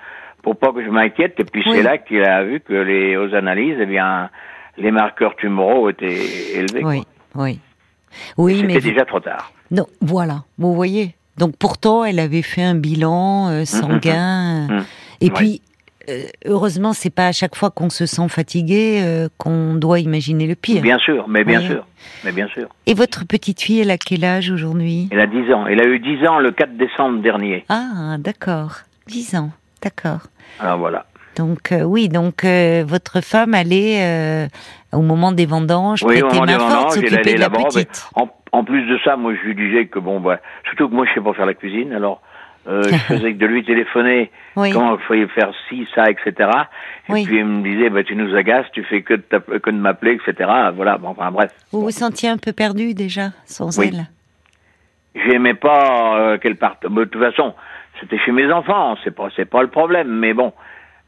pour 0.50 0.58
pas 0.58 0.74
que 0.74 0.84
je 0.84 0.90
m'inquiète. 0.90 1.36
Et 1.40 1.44
puis 1.44 1.64
Oui. 1.68 1.74
c'est 1.76 1.84
là 1.84 1.98
qu'il 2.00 2.24
a 2.24 2.44
vu 2.44 2.60
que 2.60 2.74
les 2.74 3.16
aux 3.18 3.34
analyses, 3.36 3.78
eh 3.80 3.86
bien, 3.86 4.30
les 4.78 4.90
marqueurs 4.92 5.36
tumoraux 5.36 5.90
étaient 5.90 6.08
élevés. 6.56 6.84
Oui. 6.84 7.04
quoi. 7.34 7.46
Oui. 7.46 7.60
Oui, 8.38 8.56
C'était 8.62 8.68
mais 8.74 8.82
déjà 8.82 9.06
trop 9.06 9.20
tard. 9.20 9.52
non, 9.70 9.86
voilà. 10.02 10.44
Vous 10.58 10.74
voyez. 10.74 11.14
Donc 11.38 11.56
pourtant, 11.58 12.04
elle 12.04 12.20
avait 12.20 12.42
fait 12.42 12.64
un 12.64 12.74
bilan 12.76 13.50
euh, 13.50 13.66
sanguin. 13.66 14.68
Mhm. 14.70 14.84
Et 15.22 15.26
Ouais. 15.26 15.32
puis, 15.36 15.62
euh, 16.10 16.24
heureusement, 16.46 16.94
c'est 16.94 17.12
pas 17.14 17.28
à 17.28 17.32
chaque 17.32 17.56
fois 17.56 17.70
qu'on 17.70 17.92
se 17.92 18.08
sent 18.08 18.28
fatigué 18.30 19.02
euh, 19.04 19.30
qu'on 19.38 19.76
doit 19.76 20.00
imaginer 20.00 20.48
le 20.48 20.56
pire. 20.56 20.82
Bien 20.82 20.98
sûr, 20.98 21.28
mais 21.30 21.44
bien 21.44 21.60
Oui. 21.60 21.68
sûr, 21.68 21.86
mais 22.26 22.32
bien 22.32 22.48
sûr. 22.48 22.68
Et 22.88 22.96
votre 22.96 23.26
petite 23.28 23.62
fille, 23.62 23.82
elle 23.82 23.92
a 23.92 23.98
quel 24.00 24.26
âge 24.26 24.50
aujourd'hui? 24.50 25.08
Elle 25.12 25.20
a 25.20 25.28
10 25.28 25.54
ans. 25.54 25.68
Elle 25.68 25.80
a 25.82 25.86
eu 25.88 26.00
10 26.00 26.26
ans 26.28 26.40
le 26.40 26.50
4 26.52 26.76
décembre 26.76 27.22
dernier. 27.22 27.64
Ah, 27.70 28.16
d'accord. 28.18 28.78
10 29.08 29.36
ans. 29.36 29.52
D'accord. 29.82 30.22
Alors 30.60 30.78
voilà. 30.78 31.06
Donc 31.36 31.72
euh, 31.72 31.84
oui, 31.84 32.10
donc 32.10 32.44
euh, 32.44 32.84
votre 32.86 33.22
femme 33.22 33.54
allait 33.54 34.00
euh, 34.02 34.48
au 34.92 35.02
moment 35.02 35.32
des 35.32 35.46
vendanges 35.46 36.04
Oui, 36.04 36.22
au 36.22 36.28
prêter 36.28 36.46
main 36.46 36.60
forte, 36.60 36.70
vendanges, 36.72 36.86
elle 36.98 37.10
s'occuper 37.10 37.18
allait 37.18 37.34
de 37.36 37.40
la 37.40 37.50
petite? 37.50 38.10
En, 38.16 38.28
en 38.52 38.64
plus 38.64 38.86
de 38.88 38.98
ça, 39.06 39.16
moi, 39.16 39.34
je 39.36 39.48
lui 39.48 39.56
disais 39.56 39.86
que 39.86 40.00
bon, 40.00 40.20
bah, 40.20 40.40
surtout 40.66 40.90
que 40.90 40.96
moi, 40.96 41.06
je 41.08 41.14
sais 41.14 41.22
pas 41.22 41.34
faire 41.34 41.46
la 41.46 41.54
cuisine, 41.54 41.94
alors 41.94 42.22
je 42.70 42.90
faisais 43.08 43.34
que 43.34 43.38
de 43.40 43.46
lui 43.46 43.64
téléphoner 43.64 44.30
Oui. 44.56 44.72
comment 44.72 44.96
il 44.98 45.04
fallait 45.08 45.28
faire 45.30 45.52
ci, 45.70 45.88
ça, 45.96 46.04
etc. 46.10 46.50
Et 47.08 47.12
Oui. 47.14 47.26
puis 47.26 47.38
il 47.38 47.46
me 47.46 47.64
disait, 47.64 47.90
bah, 47.90 48.04
tu 48.04 48.16
nous 48.16 48.36
agaces, 48.36 48.66
tu 48.74 48.84
fais 48.84 49.02
que 49.02 49.14
de, 49.14 49.22
t'app- 49.22 49.60
que 49.60 49.70
de 49.70 49.78
m'appeler, 49.78 50.20
etc. 50.24 50.50
Voilà, 50.76 50.98
bon, 50.98 51.10
enfin 51.10 51.32
bref. 51.32 51.52
Vous 51.72 51.82
vous 51.82 51.92
sentiez 51.92 52.30
un 52.30 52.38
peu 52.38 52.52
perdu 52.54 52.94
déjà 52.94 53.30
sans 53.46 53.80
Oui. 53.80 53.92
elle? 53.94 54.08
J'aimais 55.16 55.56
pas 55.56 56.38
qu'elle 56.40 56.58
parte. 56.58 56.86
Mais 56.90 57.02
de 57.02 57.06
toute 57.06 57.22
façon, 57.22 57.54
c'était 58.00 58.18
chez 58.20 58.32
mes 58.32 58.52
enfants, 58.52 58.98
c'est 59.04 59.16
pas, 59.16 59.30
c'est 59.36 59.46
pas 59.50 59.62
le 59.62 59.70
problème. 59.70 60.08
Mais 60.08 60.34
bon, 60.34 60.54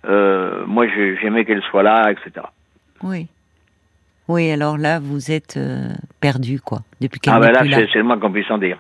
euh, 0.06 0.64
moi, 0.66 0.88
j'aimais 0.88 1.46
qu'elle 1.46 1.62
soit 1.64 1.84
là, 1.84 2.12
etc. 2.12 2.46
Oui. 3.04 3.28
Oui, 4.28 4.52
alors 4.52 4.78
là, 4.78 5.00
vous 5.00 5.32
êtes 5.32 5.58
euh, 5.58 5.90
perdu, 6.22 6.60
quoi, 6.60 6.80
depuis 7.02 7.20
qu'elle 7.20 7.34
Ah 7.34 7.40
ben 7.40 7.52
là, 7.52 7.62
c'est 7.64 7.88
c'est 7.92 7.98
le 8.00 8.04
moins 8.04 8.20
qu'on 8.20 8.32
puisse 8.32 8.50
en 8.50 8.58
dire. 8.58 8.78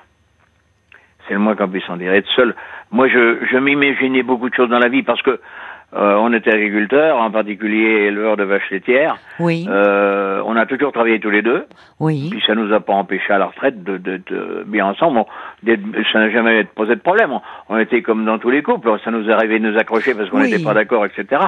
C'est 1.27 1.33
le 1.33 1.39
moins 1.39 1.55
qu'on 1.55 1.67
puisse 1.67 1.89
en 1.89 1.97
dire. 1.97 2.13
Être 2.13 2.29
seul. 2.35 2.55
Moi, 2.91 3.07
je, 3.09 3.45
je 3.51 3.57
m'imaginais 3.57 4.23
beaucoup 4.23 4.49
de 4.49 4.55
choses 4.55 4.69
dans 4.69 4.79
la 4.79 4.89
vie 4.89 5.03
parce 5.03 5.21
que 5.21 5.39
euh, 5.93 6.15
on 6.19 6.31
était 6.33 6.51
agriculteurs, 6.53 7.17
en 7.17 7.29
particulier 7.31 8.07
éleveurs 8.07 8.37
de 8.37 8.43
vaches 8.43 8.69
laitières. 8.71 9.17
Oui, 9.39 9.65
Euh, 9.69 10.41
on 10.45 10.55
a 10.55 10.65
toujours 10.65 10.91
travaillé 10.91 11.19
tous 11.19 11.29
les 11.29 11.41
deux. 11.41 11.65
oui, 11.99 12.29
Puis 12.31 12.41
ça 12.47 12.55
nous 12.55 12.73
a 12.73 12.79
pas 12.79 12.93
empêché 12.93 13.31
à 13.33 13.37
la 13.37 13.47
retraite 13.47 13.83
de, 13.83 13.97
de, 13.97 14.21
de 14.29 14.63
bien 14.67 14.85
ensemble. 14.85 15.19
On- 15.19 15.25
ça 16.13 16.19
n'a 16.19 16.29
jamais 16.31 16.63
posé 16.63 16.95
de 16.95 17.01
problème. 17.01 17.31
On, 17.33 17.41
on 17.69 17.77
était 17.77 18.01
comme 18.01 18.23
dans 18.25 18.39
tous 18.39 18.49
les 18.49 18.61
couples. 18.63 18.89
Ça 19.03 19.11
nous 19.11 19.29
arrivait 19.29 19.59
de 19.59 19.69
nous 19.69 19.77
accrocher 19.77 20.13
parce 20.15 20.29
qu'on 20.29 20.41
Oui. 20.41 20.49
n'était 20.51 20.63
pas 20.63 20.73
d'accord, 20.73 21.05
etc. 21.05 21.41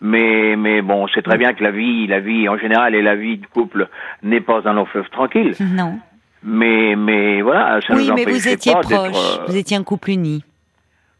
Mais, 0.00 0.56
mais 0.56 0.82
bon, 0.82 1.04
on 1.04 1.08
sait 1.08 1.22
très 1.22 1.38
bien 1.38 1.52
que 1.54 1.62
la 1.62 1.70
vie, 1.70 2.06
la 2.06 2.20
vie 2.20 2.48
en 2.48 2.58
général 2.58 2.94
et 2.94 3.02
la 3.02 3.14
vie 3.14 3.38
de 3.38 3.46
couple 3.46 3.88
n'est 4.22 4.40
pas 4.40 4.60
un 4.64 4.72
long 4.72 4.86
fleuve 4.86 5.08
tranquille. 5.10 5.54
non. 5.60 5.98
Mais, 6.46 6.94
mais 6.94 7.40
voilà, 7.40 7.80
ça 7.88 7.94
oui, 7.94 8.06
nous 8.08 8.14
mais 8.14 8.24
vous 8.24 8.30
empêchait 8.32 8.52
étiez 8.52 8.72
pas 8.74 8.80
d'être, 8.82 9.10
proche, 9.10 9.38
euh, 9.40 9.44
vous 9.48 9.56
étiez 9.56 9.78
un 9.78 9.82
couple 9.82 10.10
uni. 10.10 10.44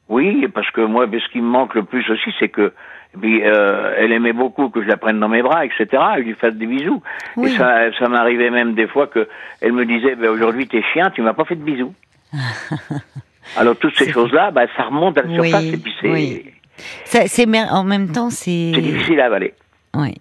Oui, 0.08 0.46
parce 0.48 0.70
que 0.70 0.80
moi, 0.82 1.06
ce 1.10 1.32
qui 1.32 1.40
me 1.40 1.46
manque 1.48 1.74
le 1.74 1.82
plus 1.84 2.08
aussi, 2.10 2.30
c'est 2.38 2.48
que 2.48 2.72
puis, 3.20 3.42
euh, 3.44 3.94
elle 3.96 4.10
aimait 4.10 4.32
beaucoup 4.32 4.70
que 4.70 4.82
je 4.82 4.88
la 4.88 4.96
prenne 4.96 5.20
dans 5.20 5.28
mes 5.28 5.40
bras, 5.40 5.64
etc. 5.64 5.86
Et 5.90 6.16
que 6.16 6.22
je 6.22 6.26
lui 6.30 6.34
fasse 6.34 6.54
des 6.54 6.66
bisous. 6.66 7.00
Oui. 7.36 7.52
Et 7.52 7.56
ça, 7.56 7.92
ça 7.96 8.08
m'arrivait 8.08 8.50
même 8.50 8.74
des 8.74 8.88
fois 8.88 9.06
que 9.06 9.28
elle 9.60 9.72
me 9.72 9.86
disait, 9.86 10.16
ben, 10.16 10.30
aujourd'hui 10.30 10.66
t'es 10.66 10.82
chien, 10.92 11.10
tu 11.10 11.22
m'as 11.22 11.32
pas 11.32 11.44
fait 11.44 11.54
de 11.54 11.62
bisous. 11.62 11.94
Alors 13.56 13.76
toutes 13.76 13.96
ces 13.96 14.10
choses-là, 14.10 14.50
bah, 14.50 14.62
ça 14.76 14.84
remonte 14.84 15.16
à 15.18 15.22
la 15.22 15.28
Oui, 15.40 15.48
surface 15.50 15.64
et 15.64 15.76
puis 15.76 15.92
c'est 16.00 16.10
oui. 16.10 16.44
C'est 16.76 17.46
mer- 17.46 17.68
en 17.72 17.84
même 17.84 18.10
temps, 18.10 18.30
c'est. 18.30 18.72
c'est 18.74 18.80
difficile 18.80 19.20
à 19.20 19.26
avaler. 19.26 19.54
Oui. 19.94 20.14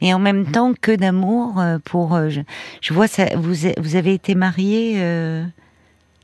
Et 0.00 0.12
en 0.12 0.18
même 0.18 0.46
temps, 0.50 0.72
que 0.74 0.94
d'amour 0.96 1.60
euh, 1.60 1.78
pour. 1.84 2.14
euh, 2.16 2.28
je, 2.30 2.40
je 2.82 2.92
vois 2.92 3.06
ça. 3.06 3.26
Vous, 3.36 3.54
vous 3.78 3.96
avez 3.96 4.12
été 4.14 4.34
marié 4.34 4.94
euh, 4.96 5.44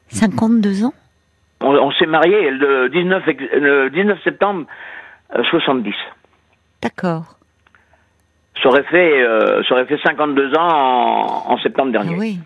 52 0.09 0.85
ans? 0.85 0.95
On, 1.63 1.75
on 1.75 1.91
s'est 1.93 2.07
marié 2.07 2.51
le 2.51 2.89
19, 2.91 3.29
ex- 3.29 3.43
le 3.55 3.91
19 3.91 4.19
septembre 4.25 4.67
euh, 5.37 5.43
70. 5.45 5.93
D'accord. 6.83 7.37
Ça 8.63 8.69
aurait 8.69 8.85
fait, 8.85 9.23
euh, 9.23 9.63
ça 9.65 9.75
aurait 9.75 9.87
fait 9.87 9.99
52 10.05 10.55
ans 10.57 10.69
en, 10.69 11.53
en 11.53 11.59
septembre 11.59 11.91
Ah 11.95 12.03
dernier. 12.03 12.17
oui. 12.17 12.39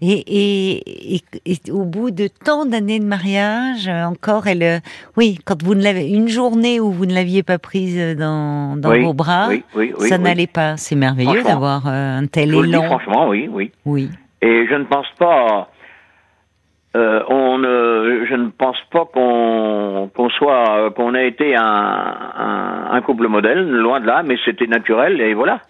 Et, 0.00 0.12
et, 0.12 1.16
et, 1.16 1.20
et 1.46 1.70
au 1.72 1.84
bout 1.84 2.12
de 2.12 2.28
tant 2.28 2.64
d'années 2.64 3.00
de 3.00 3.04
mariage, 3.04 3.88
euh, 3.88 4.04
encore, 4.04 4.46
elle, 4.46 4.62
euh, 4.62 4.78
oui, 5.16 5.38
quand 5.44 5.60
vous 5.64 5.74
ne 5.74 5.82
l'avez, 5.82 6.08
une 6.08 6.28
journée 6.28 6.78
où 6.78 6.92
vous 6.92 7.06
ne 7.06 7.12
l'aviez 7.14 7.42
pas 7.42 7.58
prise 7.58 8.16
dans, 8.16 8.76
dans 8.78 8.90
Oui, 8.90 9.02
vos 9.02 9.14
bras, 9.14 9.48
oui, 9.48 9.64
oui, 9.74 9.92
oui, 9.98 10.08
ça 10.08 10.16
n'allait 10.18 10.46
pas. 10.46 10.76
C'est 10.76 10.94
merveilleux 10.94 11.42
d'avoir 11.42 11.88
euh, 11.88 12.18
un 12.20 12.26
tel 12.26 12.50
le 12.52 12.62
dis 12.62 12.68
élan. 12.68 12.84
franchement, 12.84 13.28
oui, 13.28 13.48
oui. 13.50 13.72
Oui, 13.84 14.10
Et 14.42 14.64
je 14.70 14.74
ne 14.76 14.84
pense 14.84 15.08
pas, 15.18 15.68
euh, 16.96 17.22
on 17.28 17.58
ne, 17.58 18.24
je 18.28 18.34
ne 18.34 18.48
pense 18.50 18.76
pas 18.92 19.04
qu'on 19.12 20.10
qu'on 20.14 20.28
soit, 20.30 20.90
qu'on 20.96 21.14
ait 21.14 21.28
été 21.28 21.56
un, 21.56 21.62
un, 21.62 22.88
un 22.92 23.00
couple 23.02 23.28
modèle, 23.28 23.68
loin 23.68 24.00
de 24.00 24.06
là, 24.06 24.22
mais 24.24 24.36
c'était 24.44 24.66
naturel 24.66 25.20
et 25.20 25.34
voilà. 25.34 25.60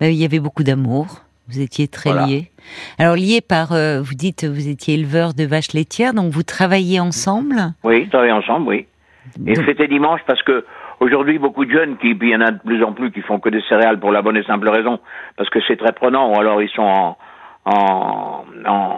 Ben, 0.00 0.08
il 0.12 0.14
y 0.14 0.24
avait 0.24 0.40
beaucoup 0.40 0.62
d'amour. 0.62 1.22
Vous 1.48 1.60
étiez 1.60 1.86
très 1.88 2.10
Voilà. 2.10 2.26
liés. 2.26 2.50
Alors 2.98 3.14
liés 3.14 3.40
par, 3.40 3.72
euh, 3.72 4.00
vous 4.02 4.14
dites, 4.14 4.44
vous 4.44 4.68
étiez 4.68 4.94
éleveur 4.94 5.32
de 5.32 5.44
vaches 5.44 5.72
laitières, 5.74 6.12
donc 6.12 6.32
vous 6.32 6.42
travailliez 6.42 6.98
ensemble? 6.98 7.56
Oui, 7.84 8.08
travailler 8.08 8.32
ensemble, 8.32 8.66
oui. 8.68 8.86
Et 9.46 9.52
Donc- 9.54 9.64
fêter 9.64 9.86
dimanche 9.88 10.20
parce 10.26 10.42
que 10.42 10.64
aujourd'hui 11.00 11.38
beaucoup 11.38 11.64
de 11.64 11.70
jeunes 11.70 11.96
qui, 11.98 12.14
puis 12.14 12.30
il 12.30 12.32
y 12.32 12.36
en 12.36 12.40
a 12.40 12.50
de 12.50 12.58
plus 12.58 12.82
en 12.82 12.92
plus 12.92 13.12
qui 13.12 13.20
font 13.20 13.38
que 13.38 13.48
des 13.48 13.62
céréales 13.68 14.00
pour 14.00 14.10
la 14.10 14.22
bonne 14.22 14.36
et 14.36 14.42
simple 14.44 14.68
raison 14.68 14.98
parce 15.36 15.48
que 15.50 15.58
c'est 15.68 15.76
très 15.76 15.92
prenant 15.92 16.32
ou 16.32 16.40
alors 16.40 16.60
ils 16.62 16.68
sont 16.70 16.82
en 16.82 17.16
en 17.64 18.44
en, 18.66 18.96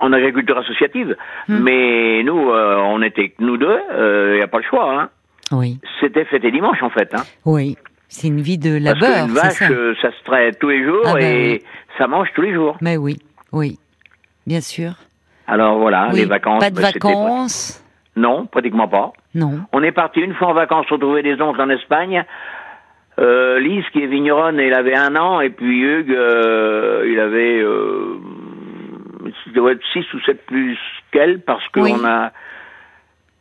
en 0.00 0.12
agriculture 0.12 0.58
associative. 0.58 1.16
Hmm. 1.48 1.58
Mais 1.62 2.22
nous, 2.24 2.50
euh, 2.50 2.76
on 2.78 3.00
était 3.02 3.28
que 3.30 3.42
nous 3.42 3.56
deux, 3.56 3.78
il 4.32 4.36
n'y 4.36 4.42
a 4.42 4.48
pas 4.48 4.58
le 4.58 4.64
choix. 4.64 4.92
Hein. 5.00 5.08
Oui, 5.52 5.78
C'était 6.00 6.24
fêter 6.26 6.50
dimanche 6.50 6.82
en 6.82 6.90
fait. 6.90 7.12
Hein. 7.14 7.22
oui. 7.44 7.76
C'est 8.12 8.26
une 8.26 8.40
vie 8.40 8.58
de 8.58 8.72
Parce 8.82 9.00
labeur, 9.00 9.24
qu'une 9.26 9.36
c'est 9.36 9.40
vache, 9.40 9.52
ça. 9.52 9.68
euh, 9.70 9.94
ça 10.02 10.10
se 10.10 10.24
traite 10.24 10.58
tous 10.58 10.68
les 10.68 10.84
jours 10.84 11.02
Ah 11.06 11.14
ben 11.14 11.22
et 11.22 11.52
oui. 11.52 11.64
ça 11.96 12.08
mange 12.08 12.26
tous 12.34 12.42
les 12.42 12.52
jours. 12.52 12.76
Mais 12.80 12.96
oui, 12.96 13.18
oui, 13.52 13.78
bien 14.48 14.60
sûr. 14.60 14.94
Alors 15.46 15.78
voilà, 15.78 16.08
Oui, 16.12 16.18
les 16.18 16.24
vacances. 16.24 16.58
Pas 16.60 16.70
de 16.70 16.74
ben, 16.74 16.82
vacances. 16.82 17.84
Non, 18.16 18.46
pratiquement 18.46 18.88
pas. 18.88 19.12
Non. 19.36 19.60
On 19.72 19.80
est 19.84 19.92
parti 19.92 20.18
une 20.18 20.34
fois 20.34 20.48
en 20.48 20.54
vacances 20.54 20.86
retrouver 20.90 21.22
des 21.22 21.40
oncles 21.40 21.60
en 21.60 21.70
Espagne. 21.70 22.24
Euh, 23.20 23.60
Lise, 23.60 23.84
qui 23.92 24.02
est 24.02 24.06
vigneronne, 24.08 24.58
elle 24.58 24.74
avait 24.74 24.96
un 24.96 25.14
an, 25.14 25.40
et 25.40 25.50
puis 25.50 25.80
Hugues, 25.80 26.10
euh, 26.10 27.06
il 27.08 27.20
avait, 27.20 27.60
euh, 27.60 28.16
il 29.50 29.54
doit 29.54 29.72
être 29.72 29.82
six 29.92 30.04
ou 30.14 30.20
sept 30.20 30.44
plus 30.46 30.78
qu'elle, 31.12 31.40
parce 31.40 31.62
Oui. 31.76 31.92
a, 32.04 32.32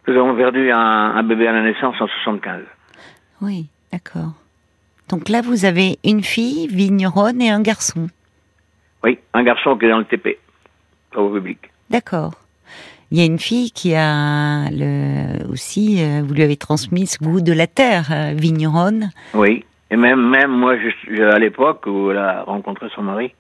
nous 0.08 0.16
avons 0.16 0.36
perdu 0.36 0.72
un, 0.72 0.78
un 0.80 1.24
bébé 1.24 1.48
à 1.48 1.52
la 1.54 1.62
naissance 1.64 1.96
en 2.02 2.08
75. 2.08 2.64
Oui, 3.42 3.68
d'accord. 3.92 4.34
Donc 5.10 5.30
là, 5.30 5.42
vous 5.42 5.66
avez 5.66 5.98
une 6.04 6.24
fille 6.24 6.68
vigneronne 6.68 7.42
et 7.42 7.50
un 7.50 7.62
garçon. 7.62 8.10
Oui, 9.04 9.18
un 9.34 9.44
garçon 9.44 9.78
qui 9.78 9.86
est 9.86 9.90
dans 9.90 10.00
le 10.00 10.06
TP, 10.06 10.38
au 11.16 11.30
public. 11.30 11.60
D'accord. 11.90 12.34
Il 13.12 13.18
y 13.18 13.22
a 13.22 13.26
une 13.26 13.40
fille 13.40 13.72
qui 13.72 13.96
a 13.96 14.66
le, 14.72 15.48
aussi, 15.52 16.04
euh, 16.04 16.22
vous 16.24 16.34
lui 16.34 16.44
avez 16.44 16.58
transmis 16.58 17.08
ce 17.08 17.18
goût 17.18 17.42
de 17.42 17.54
la 17.54 17.66
terre, 17.66 18.10
euh, 18.12 18.34
vigneronne. 18.36 19.10
Oui, 19.34 19.66
et 19.90 19.96
même, 19.98 20.22
même 20.30 20.52
moi, 20.52 20.76
je, 20.78 20.90
je- 21.16 21.24
à 21.24 21.40
l'époque 21.40 21.86
où 21.88 22.12
elle 22.12 22.18
a 22.18 22.44
rencontré 22.44 22.88
son 22.94 23.02
mari, 23.02 23.34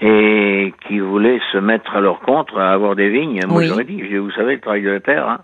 et 0.00 0.72
qui 0.86 0.98
voulait 0.98 1.40
se 1.52 1.58
mettre 1.58 1.94
à 1.96 2.00
leur 2.00 2.20
compte, 2.20 2.48
à 2.56 2.72
avoir 2.72 2.96
des 2.96 3.08
vignes, 3.10 3.40
moi 3.46 3.58
Oui. 3.58 3.66
j'aurais 3.68 3.84
dit, 3.84 4.02
vous 4.16 4.30
savez, 4.32 4.54
le 4.54 4.60
travail 4.60 4.82
de 4.82 4.90
la 4.90 5.00
terre, 5.00 5.28
hein, 5.28 5.38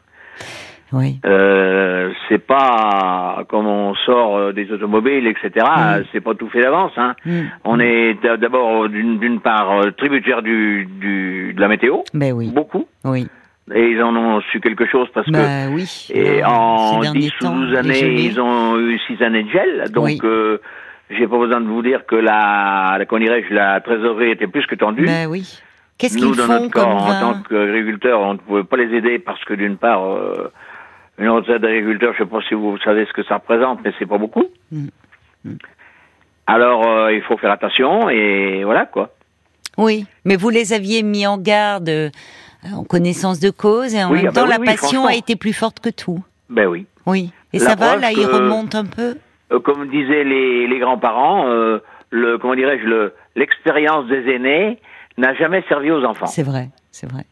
Oui. 0.93 1.21
Euh, 1.25 2.11
c'est 2.29 2.45
pas 2.45 3.45
comme 3.49 3.67
on 3.69 3.95
sort 4.07 4.37
euh, 4.37 4.53
des 4.53 4.71
automobiles, 4.73 5.27
etc. 5.29 5.65
Mm. 5.67 6.03
C'est 6.13 6.21
pas 6.21 6.35
tout 6.35 6.49
fait 6.49 6.63
d'avance. 6.63 6.91
Hein. 6.97 7.15
Mm. 7.25 7.41
On 7.65 7.79
est 7.79 8.15
d- 8.15 8.37
d'abord 8.41 8.89
d'une 8.89 9.39
part 9.41 9.71
euh, 9.83 9.91
tributaire 9.93 10.43
du, 10.43 10.89
du 11.01 11.53
de 11.55 11.61
la 11.61 11.69
météo, 11.69 11.99
Ben 12.13 12.33
oui, 12.33 12.51
beaucoup, 12.53 12.87
oui. 13.05 13.29
et 13.73 13.91
ils 13.91 14.03
en 14.03 14.17
ont 14.17 14.41
su 14.51 14.59
quelque 14.61 14.85
chose 14.87 15.07
parce 15.15 15.27
que 15.27 15.33
Ben 15.33 15.73
oui. 15.73 16.09
et 16.13 16.41
Là, 16.41 16.51
en 16.51 16.95
ces 16.95 17.01
derniers 17.03 17.21
10 17.21 17.33
ou 17.41 17.45
temps, 17.45 17.57
12 17.57 17.71
les 17.71 17.77
années, 17.79 18.23
ils 18.25 18.41
ont 18.41 18.79
eu 18.81 18.99
6 19.07 19.23
années 19.23 19.45
de 19.45 19.51
gel. 19.51 19.85
Donc, 19.93 20.07
Oui. 20.07 20.19
euh, 20.25 20.59
j'ai 21.11 21.27
pas 21.29 21.39
besoin 21.39 21.61
de 21.61 21.67
vous 21.67 21.83
dire 21.83 22.07
que 22.07 22.15
la, 22.17 22.99
dirais-je, 23.11 23.53
la 23.53 23.81
trésorerie 23.81 24.31
était 24.31 24.47
plus 24.47 24.67
que 24.67 24.75
tendue. 24.75 25.05
Ben 25.07 25.27
oui. 25.29 25.59
Qu'est-ce 25.99 26.17
Nous, 26.19 26.29
qu'ils 26.29 26.37
dans 26.39 26.45
font 26.47 26.53
notre 26.61 26.71
comme 26.71 26.83
corps, 26.85 27.03
en 27.03 27.07
vin 27.09 27.21
tant 27.21 27.43
qu'agriculteurs, 27.43 28.21
on 28.21 28.33
ne 28.35 28.39
pouvait 28.39 28.65
pas 28.65 28.77
les 28.79 28.97
aider 28.97 29.19
parce 29.19 29.45
que 29.45 29.53
d'une 29.55 29.77
part, 29.77 30.03
euh, 30.07 30.51
une 31.19 31.29
retraite 31.29 31.61
d'agriculteur, 31.61 32.15
je 32.17 32.23
ne 32.23 32.27
sais 32.29 32.31
pas 32.31 32.41
si 32.49 32.55
vous 32.55 32.79
savez 32.79 33.05
ce 33.07 33.13
que 33.13 33.23
ça 33.25 33.35
représente, 33.35 33.81
mais 33.85 33.93
c'est 33.99 34.07
pas 34.07 34.17
beaucoup. 34.19 34.45
Mm. 34.73 34.87
Alors, 36.47 36.87
euh, 36.87 37.13
il 37.13 37.23
faut 37.23 37.37
faire 37.37 37.51
attention 37.53 38.09
et 38.09 38.65
voilà 38.65 38.87
quoi. 38.87 39.11
Oui, 39.79 40.07
mais 40.25 40.37
vous 40.37 40.51
les 40.51 40.73
aviez 40.73 41.03
mis 41.03 41.27
en 41.27 41.39
garde 41.39 41.89
euh, 41.89 42.11
en 42.73 42.83
connaissance 42.85 43.39
de 43.41 43.51
cause 43.51 43.95
et 43.95 44.03
en 44.03 44.11
Oui, 44.11 44.19
même 44.19 44.27
ah 44.29 44.31
bah 44.33 44.41
temps 44.41 44.47
oui, 44.47 44.53
la 44.55 44.61
oui, 44.61 44.67
passion 44.67 45.07
a 45.07 45.15
été 45.15 45.37
plus 45.37 45.53
forte 45.53 45.81
que 45.81 45.91
tout. 45.91 46.23
Ben 46.49 46.67
oui. 46.67 46.87
Oui. 47.07 47.31
Et 47.53 47.59
La 47.59 47.67
ça 47.71 47.75
va, 47.77 47.97
là, 47.97 48.11
il 48.11 48.17
que- 48.27 48.33
remonte 48.33 48.75
un 48.75 48.85
peu 48.85 49.03
Euh, 49.03 49.15
comme 49.59 49.89
disaient 49.89 50.25
les, 50.25 50.67
les 50.67 50.79
grands-parents, 50.79 51.47
euh, 51.49 51.79
le 52.11 52.39
comment 52.39 52.55
dirais-je, 52.55 52.85
le 52.87 53.15
l'expérience 53.37 54.07
des 54.07 54.29
aînés 54.31 54.79
n'a 55.19 55.35
jamais 55.35 55.63
servi 55.69 55.91
aux 55.91 56.05
enfants. 56.05 56.27
C'est 56.27 56.43
vrai, 56.45 56.69
c'est 56.91 57.11
vrai. 57.11 57.25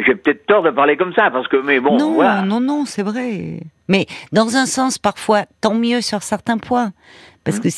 J'ai 0.00 0.16
peut-être 0.16 0.44
tort 0.46 0.64
de 0.64 0.70
parler 0.70 0.96
comme 0.96 1.14
ça 1.14 1.30
parce 1.30 1.46
que 1.46 1.56
mais 1.56 1.78
bon, 1.78 1.96
non, 1.96 2.14
voilà. 2.14 2.42
non, 2.42 2.58
non, 2.60 2.84
c'est 2.84 3.04
vrai. 3.04 3.60
Mais 3.88 4.06
dans 4.32 4.56
un 4.56 4.66
sens, 4.66 4.98
parfois, 4.98 5.42
tant 5.60 5.74
mieux 5.76 6.00
sur 6.00 6.20
certains 6.24 6.58
points. 6.58 6.90
Parce 7.44 7.58
Mmh. 7.58 7.62
que, 7.62 7.68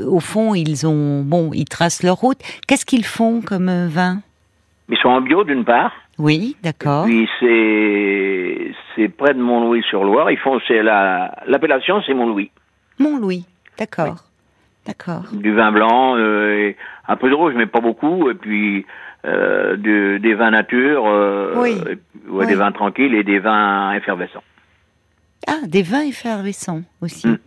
est- 0.00 0.04
au 0.04 0.18
fond, 0.18 0.54
ils 0.54 0.86
ont, 0.88 1.22
bon, 1.22 1.52
ils 1.54 1.66
tracent 1.66 2.02
leur 2.02 2.16
route. 2.16 2.38
Qu'est-ce 2.66 2.84
qu'ils 2.84 3.04
font 3.04 3.42
comme 3.42 3.68
euh, 3.68 3.86
vin? 3.88 4.22
Ils 4.88 4.96
sont 4.98 5.08
en 5.08 5.20
bio 5.20 5.44
d'une 5.44 5.64
part. 5.64 5.92
Oui, 6.18 6.56
d'accord. 6.64 7.04
Puis 7.04 7.28
c'est 7.38 8.72
c'est 8.96 9.08
près 9.08 9.32
de 9.34 9.40
Mont-Louis-sur-Loire. 9.40 10.30
Ils 10.32 10.38
font 10.38 10.58
c'est 10.66 10.82
la 10.82 11.32
l'appellation 11.46 12.02
c'est 12.06 12.14
Mont-Louis. 12.14 12.50
Mont-Louis, 12.98 13.44
d'accord. 13.78 14.16
D'accord. 14.86 15.24
Du 15.32 15.52
vin 15.52 15.72
blanc, 15.72 16.16
euh, 16.16 16.68
et 16.68 16.76
un 17.08 17.16
peu 17.16 17.28
de 17.28 17.34
rouge 17.34 17.54
mais 17.56 17.66
pas 17.66 17.80
beaucoup. 17.80 18.30
Et 18.30 18.34
puis 18.34 18.86
euh, 19.26 19.76
des 19.76 20.34
vins 20.34 20.50
nature, 20.52 21.04
euh, 21.06 21.54
Oui. 21.56 21.70
et- 21.70 21.88
ouais, 21.90 21.98
Oui. 22.28 22.46
des 22.46 22.54
vins 22.54 22.70
tranquilles 22.72 23.14
et 23.14 23.24
des 23.24 23.40
vins 23.40 23.92
effervescents. 23.94 24.44
Ah, 25.48 25.58
des 25.66 25.82
vins 25.82 26.02
effervescents 26.06 26.82
aussi. 27.02 27.26
Mm. 27.26 27.38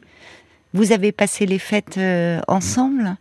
Vous 0.73 0.91
avez 0.91 1.11
passé 1.13 1.45
les 1.45 1.59
fêtes 1.59 1.99
ensemble? 2.47 3.15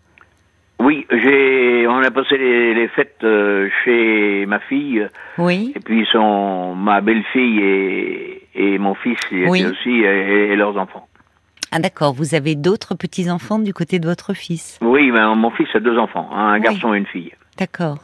Oui, 0.80 1.06
j'ai 1.10 1.86
on 1.88 1.98
a 1.98 2.10
passé 2.10 2.36
les, 2.38 2.74
les 2.74 2.88
fêtes 2.88 3.24
chez 3.84 4.46
ma 4.46 4.58
fille 4.60 5.06
Oui. 5.38 5.72
et 5.74 5.80
puis 5.80 6.06
son 6.12 6.74
ma 6.74 7.00
belle-fille 7.00 7.60
et, 7.60 8.48
et 8.54 8.78
mon 8.78 8.94
fils 8.94 9.18
Oui. 9.32 9.64
aussi 9.64 9.90
et, 9.90 10.52
et 10.52 10.56
leurs 10.56 10.76
enfants. 10.76 11.08
Ah, 11.72 11.78
d'accord. 11.80 12.12
Vous 12.14 12.34
avez 12.34 12.54
d'autres 12.54 12.94
petits-enfants 12.94 13.58
du 13.58 13.74
côté 13.74 13.98
de 13.98 14.06
votre 14.06 14.32
fils? 14.34 14.78
Oui, 14.82 15.10
mais 15.10 15.20
mon 15.34 15.50
fils 15.50 15.68
a 15.74 15.80
deux 15.80 15.98
enfants, 15.98 16.28
hein, 16.32 16.48
un 16.50 16.54
Oui. 16.54 16.60
garçon 16.60 16.94
et 16.94 16.98
une 16.98 17.06
fille. 17.06 17.32
D'accord. 17.58 17.98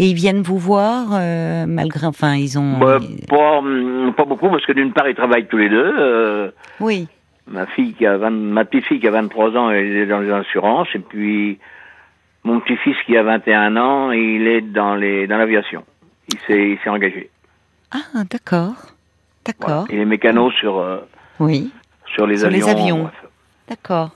Et 0.00 0.06
ils 0.10 0.14
viennent 0.14 0.42
vous 0.42 0.58
voir, 0.58 1.08
euh, 1.12 1.66
malgré. 1.66 2.06
Enfin, 2.06 2.34
ils 2.36 2.58
ont. 2.58 2.78
Bah, 2.78 3.00
pas, 3.28 3.58
hum, 3.58 4.12
pas 4.16 4.24
beaucoup 4.24 4.48
parce 4.48 4.64
que 4.64 4.72
d'une 4.72 4.92
part 4.92 5.08
ils 5.08 5.14
travaillent 5.16 5.46
tous 5.48 5.56
les 5.56 5.68
deux. 5.68 5.94
euh, 5.98 6.50
Oui. 6.80 7.08
ma 7.48 7.66
fille 7.66 7.94
qui 7.94 8.06
a 8.06 8.16
20, 8.16 8.30
ma 8.30 8.64
petite 8.64 8.84
fille 8.86 9.00
qui 9.00 9.08
a 9.08 9.10
23 9.10 9.56
ans, 9.56 9.70
elle 9.70 9.96
est 9.96 10.06
dans 10.06 10.20
les 10.20 10.30
assurances 10.30 10.88
et 10.94 11.00
puis 11.00 11.58
mon 12.44 12.60
petit 12.60 12.76
fils 12.76 12.96
qui 13.06 13.16
a 13.16 13.22
21 13.24 13.76
ans, 13.76 14.12
il 14.12 14.46
est 14.46 14.60
dans 14.60 14.94
les 14.94 15.26
dans 15.26 15.36
l'aviation. 15.38 15.82
Il 16.32 16.38
s'est 16.46 16.70
il 16.70 16.78
s'est 16.84 16.90
engagé. 16.90 17.30
Ah, 17.90 18.22
d'accord. 18.30 18.74
Voilà. 18.74 18.94
D'accord. 19.46 19.86
Il 19.90 19.98
est 19.98 20.04
mécano 20.04 20.50
sur 20.52 20.78
euh, 20.78 20.98
Oui. 21.40 21.72
Sur 22.14 22.26
les 22.26 22.38
Sur 22.38 22.46
avions. 22.48 22.58
les 22.66 22.68
avions. 22.70 23.02
bref. 23.04 23.24
D'accord. 23.68 24.10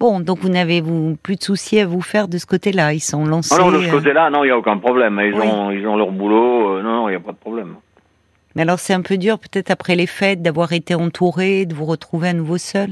Bon, 0.00 0.20
donc 0.20 0.38
vous 0.38 0.48
n'avez 0.48 0.82
plus 1.22 1.36
de 1.36 1.42
soucis 1.42 1.78
à 1.80 1.86
vous 1.86 2.00
faire 2.02 2.28
de 2.28 2.36
ce 2.38 2.46
côté-là. 2.46 2.92
Ils 2.92 3.00
sont 3.00 3.24
lancés. 3.24 3.54
Ah 3.58 3.62
non, 3.62 3.70
de 3.70 3.78
ce 3.80 3.88
euh, 3.88 3.90
côté-là, 3.92 4.28
non, 4.30 4.42
il 4.44 4.48
n'y 4.48 4.52
a 4.52 4.58
aucun 4.58 4.76
problème. 4.78 5.20
Ils 5.24 5.34
Oui. 5.34 5.46
ont 5.46 5.70
ils 5.70 5.86
ont 5.86 5.96
leur 5.96 6.10
boulot. 6.10 6.76
euh, 6.76 6.82
non, 6.82 7.08
il 7.08 7.12
n'y 7.12 7.16
a 7.16 7.20
pas 7.20 7.32
de 7.32 7.36
problème. 7.38 7.74
Mais 8.56 8.62
alors 8.62 8.78
c'est 8.78 8.92
un 8.94 9.02
peu 9.02 9.16
dur 9.16 9.38
peut-être 9.38 9.70
après 9.70 9.94
les 9.96 10.06
fêtes 10.06 10.42
d'avoir 10.42 10.72
été 10.72 10.94
entouré, 10.94 11.64
de 11.66 11.74
vous 11.74 11.86
retrouver 11.86 12.28
à 12.28 12.32
nouveau 12.32 12.56
seul? 12.58 12.90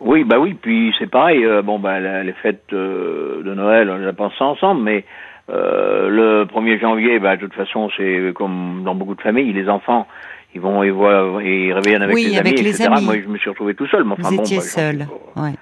Oui, 0.00 0.24
bah 0.24 0.38
oui, 0.38 0.54
puis 0.54 0.94
c'est 0.98 1.06
pareil. 1.10 1.44
euh, 1.44 1.62
bon, 1.62 1.78
bah 1.78 2.00
les 2.00 2.32
fêtes 2.32 2.64
euh, 2.72 3.42
de 3.44 3.54
Noël, 3.54 3.90
on 3.90 3.96
les 3.98 4.06
a 4.06 4.12
passées 4.12 4.34
ensemble, 4.40 4.82
mais 4.82 5.04
euh, 5.50 6.08
le 6.08 6.44
1er 6.46 6.80
janvier, 6.80 7.18
bah 7.18 7.36
de 7.36 7.42
toute 7.42 7.54
façon, 7.54 7.90
c'est 7.96 8.32
comme 8.34 8.82
dans 8.84 8.94
beaucoup 8.94 9.14
de 9.14 9.20
familles, 9.20 9.52
les 9.52 9.68
enfants, 9.68 10.06
ils 10.54 10.60
vont, 10.60 10.82
ils 10.82 10.92
voient, 10.92 11.40
ils 11.42 11.72
reviennent 11.72 12.02
avec 12.02 12.14
Oui, 12.14 12.24
les 12.24 12.38
avec 12.38 12.54
amis, 12.54 12.62
les 12.62 12.70
etc. 12.70 12.90
amis. 12.92 13.04
Moi, 13.04 13.20
je 13.22 13.28
me 13.28 13.38
suis 13.38 13.50
retrouvé 13.50 13.74
tout 13.74 13.86
seul. 13.86 14.04
Mais 14.04 14.12
enfin 14.12 14.28
vous 14.30 14.36
bon, 14.36 14.42
étiez 14.42 14.58
bah, 14.58 14.62
seul. 14.62 15.06
Ouais. 15.36 15.52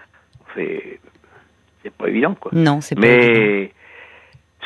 c'est 0.54 1.00
c'est 1.82 1.92
pas 1.92 2.09
évident, 2.09 2.35
quoi. 2.35 2.50
Non, 2.54 2.80
c'est 2.80 2.94
pas 2.94 3.06
évident. 3.06 3.40
Mais 3.40 3.73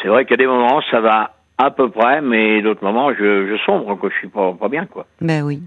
c'est 0.02 0.08
vrai 0.08 0.24
a 0.34 0.36
des 0.36 0.46
moments, 0.46 0.80
ça 0.90 1.00
va 1.00 1.33
à 1.56 1.70
peu 1.70 1.88
près, 1.88 2.20
mais 2.20 2.62
d'autres 2.62 2.82
moments, 2.84 3.12
je, 3.14 3.46
je 3.46 3.56
sombre, 3.64 3.94
quoi. 3.94 4.10
Je 4.12 4.18
suis 4.18 4.28
pas, 4.28 4.52
pas 4.58 4.68
bien, 4.68 4.86
quoi. 4.86 5.06
Ben 5.20 5.42
oui. 5.44 5.62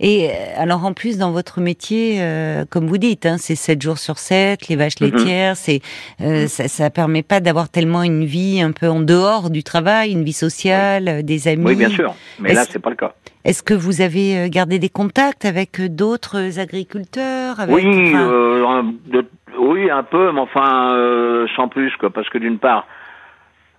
Et 0.00 0.28
euh, 0.30 0.32
alors 0.56 0.84
en 0.86 0.94
plus 0.94 1.18
dans 1.18 1.32
votre 1.32 1.60
métier, 1.60 2.16
euh, 2.22 2.64
comme 2.70 2.86
vous 2.86 2.96
dites, 2.98 3.26
hein, 3.26 3.36
c'est 3.38 3.54
7 3.54 3.82
jours 3.82 3.98
sur 3.98 4.16
7, 4.18 4.68
les 4.68 4.76
vaches 4.76 5.00
Mhm. 5.00 5.10
laitières, 5.10 5.56
c'est 5.56 5.80
euh, 6.22 6.46
ça, 6.46 6.66
ça 6.68 6.88
permet 6.90 7.22
pas 7.22 7.40
d'avoir 7.40 7.68
tellement 7.68 8.02
une 8.04 8.24
vie 8.24 8.62
un 8.62 8.72
peu 8.72 8.88
en 8.88 9.00
dehors 9.00 9.50
du 9.50 9.62
travail, 9.62 10.12
une 10.12 10.24
vie 10.24 10.32
sociale, 10.32 11.08
euh, 11.08 11.22
des 11.22 11.46
amis. 11.48 11.64
Oui, 11.66 11.74
bien 11.76 11.90
sûr. 11.90 12.14
Mais 12.40 12.54
là, 12.54 12.62
Est-ce- 12.62 12.72
c'est 12.72 12.78
pas 12.78 12.90
le 12.90 12.96
cas. 12.96 13.12
Est-ce 13.44 13.62
que 13.62 13.74
vous 13.74 14.00
avez 14.00 14.36
euh, 14.38 14.48
gardé 14.48 14.78
des 14.78 14.88
contacts 14.88 15.44
avec 15.44 15.80
d'autres 15.94 16.58
agriculteurs 16.58 17.60
avec, 17.60 17.74
Oui, 17.74 17.84
enfin, 17.86 18.28
euh, 18.30 18.82
de- 19.06 19.26
oui, 19.58 19.90
un 19.90 20.02
peu, 20.04 20.32
mais 20.32 20.40
enfin, 20.40 20.94
euh, 20.94 21.46
sans 21.56 21.68
plus, 21.68 21.94
quoi. 21.98 22.10
Parce 22.10 22.28
que 22.30 22.38
d'une 22.38 22.58
part, 22.58 22.86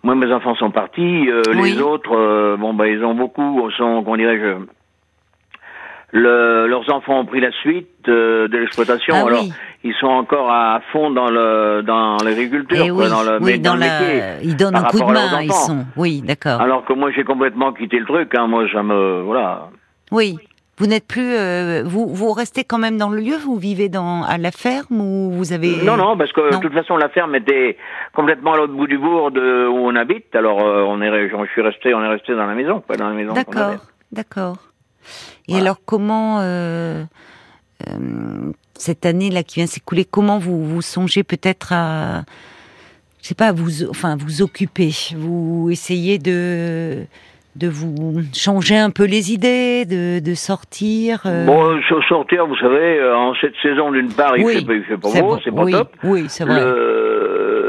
moi, 0.03 0.15
mes 0.15 0.31
enfants 0.31 0.55
sont 0.55 0.71
partis. 0.71 1.29
euh, 1.29 1.41
Oui. 1.55 1.73
Les 1.73 1.81
autres, 1.81 2.15
euh, 2.15 2.57
bon, 2.57 2.73
bah, 2.73 2.87
ils 2.87 3.03
ont 3.03 3.15
beaucoup, 3.15 3.69
sont, 3.71 4.01
comment 4.03 4.17
dirais-je, 4.17 4.63
le, 6.11 6.67
leurs 6.67 6.91
enfants 6.91 7.19
ont 7.19 7.25
pris 7.25 7.39
la 7.39 7.51
suite 7.51 7.87
euh, 8.07 8.47
de 8.47 8.57
l'exploitation. 8.57 9.13
Ah 9.15 9.27
alors, 9.27 9.41
oui. 9.43 9.53
ils 9.83 9.93
sont 9.99 10.07
encore 10.07 10.49
à 10.49 10.81
fond 10.91 11.11
dans 11.11 11.29
le 11.29 11.83
dans 11.85 12.17
l'agriculture, 12.23 12.83
eh 12.83 12.89
oui, 12.89 13.07
dans 13.09 13.21
le, 13.21 13.37
oui, 13.41 13.51
mais 13.53 13.57
dans 13.59 13.75
la, 13.75 13.99
métier. 13.99 14.23
ils 14.43 14.55
donnent 14.55 14.75
un 14.75 14.83
coup 14.85 14.99
de 14.99 15.03
main, 15.03 15.41
ils 15.41 15.51
sont. 15.51 15.85
Oui, 15.95 16.21
d'accord. 16.25 16.61
Alors 16.61 16.83
que 16.85 16.93
moi, 16.93 17.11
j'ai 17.15 17.23
complètement 17.23 17.73
quitté 17.73 17.99
le 17.99 18.05
truc. 18.05 18.33
Hein. 18.35 18.47
Moi, 18.47 18.65
ça 18.73 18.81
me, 18.81 19.21
voilà. 19.21 19.69
Oui. 20.11 20.37
Vous 20.79 20.87
n'êtes 20.87 21.05
plus, 21.05 21.35
euh, 21.35 21.83
vous, 21.85 22.07
vous 22.07 22.31
restez 22.31 22.63
quand 22.63 22.77
même 22.77 22.97
dans 22.97 23.09
le 23.09 23.19
lieu. 23.21 23.35
Vous 23.35 23.57
vivez 23.57 23.89
dans 23.89 24.23
à 24.23 24.37
la 24.37 24.51
ferme 24.51 25.01
ou 25.01 25.29
vous 25.29 25.51
avez 25.51 25.83
Non, 25.83 25.97
non, 25.97 26.17
parce 26.17 26.31
que 26.31 26.55
de 26.55 26.57
toute 26.61 26.73
façon, 26.73 26.95
la 26.95 27.09
ferme 27.09 27.35
était 27.35 27.77
complètement 28.13 28.53
à 28.53 28.57
l'autre 28.57 28.73
bout 28.73 28.87
du 28.87 28.97
bourg 28.97 29.31
de, 29.31 29.67
où 29.67 29.75
on 29.77 29.95
habite. 29.95 30.33
Alors, 30.33 30.61
euh, 30.61 30.83
on 30.87 31.01
est, 31.01 31.29
je 31.29 31.51
suis 31.51 31.61
resté, 31.61 31.93
on 31.93 32.01
est 32.01 32.07
resté 32.07 32.33
dans 32.33 32.45
la 32.45 32.55
maison, 32.55 32.79
pas 32.79 32.95
dans 32.95 33.09
la 33.09 33.13
maison. 33.15 33.33
D'accord, 33.33 33.85
d'accord. 34.13 34.57
Et 35.47 35.51
Voilà. 35.53 35.63
alors 35.65 35.77
comment 35.85 36.39
euh, 36.39 37.03
euh, 37.89 38.51
cette 38.75 39.05
année 39.05 39.29
là 39.31 39.43
qui 39.43 39.55
vient 39.59 39.67
s'écouler, 39.67 40.05
comment 40.05 40.37
vous 40.39 40.63
vous 40.65 40.81
songez 40.81 41.23
peut-être 41.23 41.73
à, 41.73 42.21
je 43.21 43.27
sais 43.27 43.35
pas, 43.35 43.51
vous 43.51 43.89
enfin 43.89 44.15
vous 44.17 44.41
occuper, 44.41 44.91
vous 45.17 45.67
essayez 45.71 46.19
de 46.19 47.05
de 47.55 47.67
vous 47.67 48.21
changer 48.33 48.77
un 48.77 48.89
peu 48.89 49.05
les 49.05 49.33
idées, 49.33 49.85
de, 49.85 50.19
de 50.19 50.33
sortir. 50.35 51.21
euh, 51.25 51.45
Bon, 51.45 51.81
sur 51.87 52.01
sortir, 52.07 52.45
vous 52.47 52.55
savez, 52.57 52.99
euh, 52.99 53.15
en 53.17 53.33
cette 53.35 53.55
saison, 53.61 53.91
d'une 53.91 54.11
part, 54.13 54.37
il 54.37 54.45
oui, 54.45 54.55
fait 54.59 54.65
pas, 54.65 54.73
il 54.73 54.83
fait 54.83 54.97
pas 54.97 55.09
c'est 55.09 55.21
beau, 55.21 55.27
bon, 55.35 55.39
c'est 55.43 55.51
pas 55.55 55.63
oui, 55.63 55.71
top. 55.71 55.89
Oui, 56.03 56.25
c'est 56.29 56.45
vrai. 56.45 56.61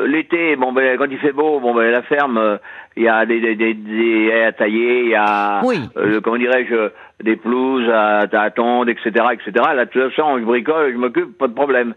L'été, 0.06 0.56
bon 0.56 0.72
ben 0.72 0.96
quand 0.98 1.06
il 1.10 1.18
fait 1.18 1.32
beau, 1.32 1.60
bon 1.60 1.74
ben 1.74 1.90
la 1.90 2.02
ferme, 2.02 2.36
euh, 2.38 2.56
il 2.96 3.04
y 3.04 3.08
a 3.08 3.24
des 3.26 3.40
des 3.40 3.54
des, 3.54 3.74
des 3.74 4.26
haies 4.32 4.44
à 4.44 4.52
tailler, 4.52 5.02
il 5.04 5.10
y 5.10 5.14
a 5.14 5.60
Oui. 5.64 5.78
euh, 5.96 6.20
comment 6.20 6.36
dirais-je 6.36 6.90
des 7.24 7.36
pelouses 7.36 7.88
à, 7.90 8.20
à 8.20 8.40
attendre, 8.42 8.90
etc., 8.90 9.10
etc. 9.32 9.52
Là, 9.76 9.84
de 9.84 9.90
toute 9.90 10.10
façon, 10.10 10.38
je 10.38 10.44
bricole, 10.44 10.92
je 10.92 10.98
m'occupe, 10.98 11.36
pas 11.38 11.46
de 11.48 11.52
problème. 11.54 11.94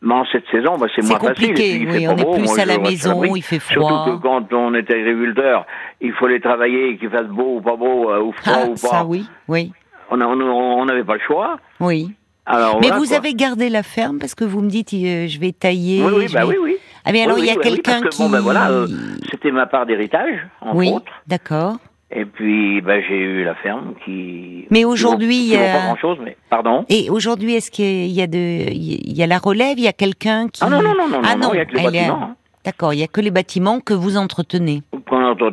Mais 0.00 0.14
en 0.14 0.24
cette 0.30 0.44
saison, 0.50 0.76
bah, 0.78 0.86
c'est 0.94 1.02
moins 1.02 1.18
facile. 1.18 1.48
compliqué, 1.48 1.74
et 1.74 1.78
puis, 1.86 1.98
oui, 1.98 2.08
on 2.08 2.16
est 2.16 2.32
plus 2.36 2.44
moi, 2.44 2.60
à 2.60 2.64
la 2.64 2.78
maison, 2.78 3.24
il 3.34 3.42
fait 3.42 3.58
Surtout 3.58 3.86
froid. 3.88 4.04
que 4.06 4.22
quand 4.22 4.52
on 4.52 4.72
est 4.74 4.88
agriculteur, 4.90 5.66
il 6.00 6.12
faut 6.12 6.28
les 6.28 6.40
travailler, 6.40 6.96
qu'il 6.98 7.10
fasse 7.10 7.26
beau 7.26 7.56
ou 7.56 7.60
pas 7.60 7.74
beau, 7.74 8.10
euh, 8.10 8.20
ou 8.22 8.30
froid 8.32 8.52
Ah, 8.62 8.66
ou 8.66 8.70
pas. 8.72 8.76
ça 8.76 9.04
oui, 9.04 9.26
oui, 9.48 9.72
On 10.10 10.84
n'avait 10.86 11.02
pas 11.04 11.14
le 11.14 11.20
choix. 11.26 11.58
oui. 11.80 12.14
Alors, 12.50 12.76
Mais 12.80 12.86
voilà, 12.86 13.02
vous 13.02 13.08
quoi. 13.08 13.16
avez 13.18 13.34
gardé 13.34 13.68
la 13.68 13.82
ferme 13.82 14.18
parce 14.18 14.34
que 14.34 14.42
vous 14.42 14.62
me 14.62 14.70
dites 14.70 14.94
euh, 14.94 15.26
je 15.26 15.38
vais 15.38 15.52
tailler. 15.52 16.02
Oui, 16.02 16.12
oui, 16.16 16.26
bah 16.32 16.46
vais- 16.46 16.52
oui, 16.52 16.56
oui. 16.62 16.76
Ah 17.04 17.12
mais 17.12 17.22
alors 17.24 17.36
Oui, 17.36 17.42
il 17.42 17.46
y 17.46 17.50
a 17.50 17.52
oui, 17.52 17.58
oui, 17.62 17.70
quelqu'un 17.70 18.00
qui. 18.08 18.22
Bon, 18.22 18.30
ben 18.30 18.40
voilà, 18.40 18.70
euh, 18.70 18.86
c'était 19.30 19.50
ma 19.50 19.66
part 19.66 19.84
d'héritage, 19.84 20.46
entre 20.62 20.74
oui, 20.76 20.94
d'accord. 21.26 21.76
Et 22.10 22.24
puis, 22.24 22.80
ben, 22.80 23.02
j'ai 23.06 23.18
eu 23.18 23.44
la 23.44 23.54
ferme 23.56 23.92
qui. 24.04 24.66
Mais 24.70 24.84
aujourd'hui, 24.86 25.36
il 25.36 25.52
y 25.52 25.56
a- 25.56 25.72
pas 25.74 25.80
grand-chose, 25.86 26.18
mais 26.24 26.36
pardon. 26.48 26.86
Et 26.88 27.10
aujourd'hui, 27.10 27.54
est-ce 27.54 27.70
qu'il 27.70 28.06
y 28.10 28.22
a 28.22 28.26
de, 28.26 28.38
il 28.38 29.12
y 29.16 29.22
a 29.22 29.26
la 29.26 29.36
relève, 29.38 29.74
il 29.78 29.84
y 29.84 29.88
a 29.88 29.92
quelqu'un 29.92 30.48
qui. 30.48 30.62
Ah 30.64 30.70
non, 30.70 30.80
non, 30.82 30.94
non, 30.96 31.06
non, 31.08 31.20
Ah 31.22 31.36
non, 31.36 31.52
il 31.52 31.58
y 31.58 31.60
a 31.60 31.66
que 31.66 31.74
les 31.74 31.80
est- 31.80 31.84
bâtiments. 31.84 32.22
hein. 32.22 32.36
D'accord, 32.64 32.92
il 32.94 33.00
y 33.00 33.02
a 33.02 33.08
que 33.08 33.20
les 33.20 33.30
bâtiments 33.30 33.80
que 33.80 33.92
vous 33.94 34.16
entretenez. 34.16 34.82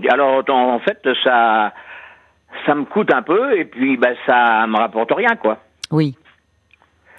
Alors, 0.09 0.43
en 0.49 0.79
fait, 0.79 0.99
ça, 1.23 1.73
ça 2.65 2.75
me 2.75 2.85
coûte 2.85 3.13
un 3.13 3.21
peu, 3.21 3.57
et 3.57 3.65
puis, 3.65 3.97
ben, 3.97 4.15
ça 4.25 4.65
me 4.67 4.77
rapporte 4.77 5.11
rien, 5.11 5.35
quoi. 5.35 5.57
Oui. 5.91 6.15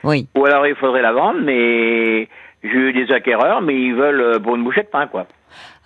Oui. 0.02 0.28
Ou 0.36 0.44
alors, 0.46 0.66
il 0.66 0.74
faudrait 0.76 1.02
la 1.02 1.12
vendre, 1.12 1.40
mais 1.42 2.28
j'ai 2.62 2.70
eu 2.70 2.92
des 2.92 3.12
acquéreurs, 3.12 3.60
mais 3.60 3.74
ils 3.74 3.94
veulent 3.94 4.20
euh, 4.20 4.38
pour 4.38 4.56
une 4.56 4.64
bouchée 4.64 4.82
de 4.82 4.88
pain, 4.88 5.06
quoi. 5.06 5.26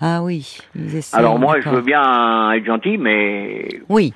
Ah 0.00 0.22
oui. 0.22 0.58
ils 0.74 0.96
essaient, 0.96 1.16
Alors, 1.16 1.38
moi, 1.38 1.60
je 1.60 1.68
veux 1.68 1.82
bien 1.82 2.52
être 2.52 2.64
gentil, 2.64 2.96
mais 2.98 3.68
Oui. 3.88 4.14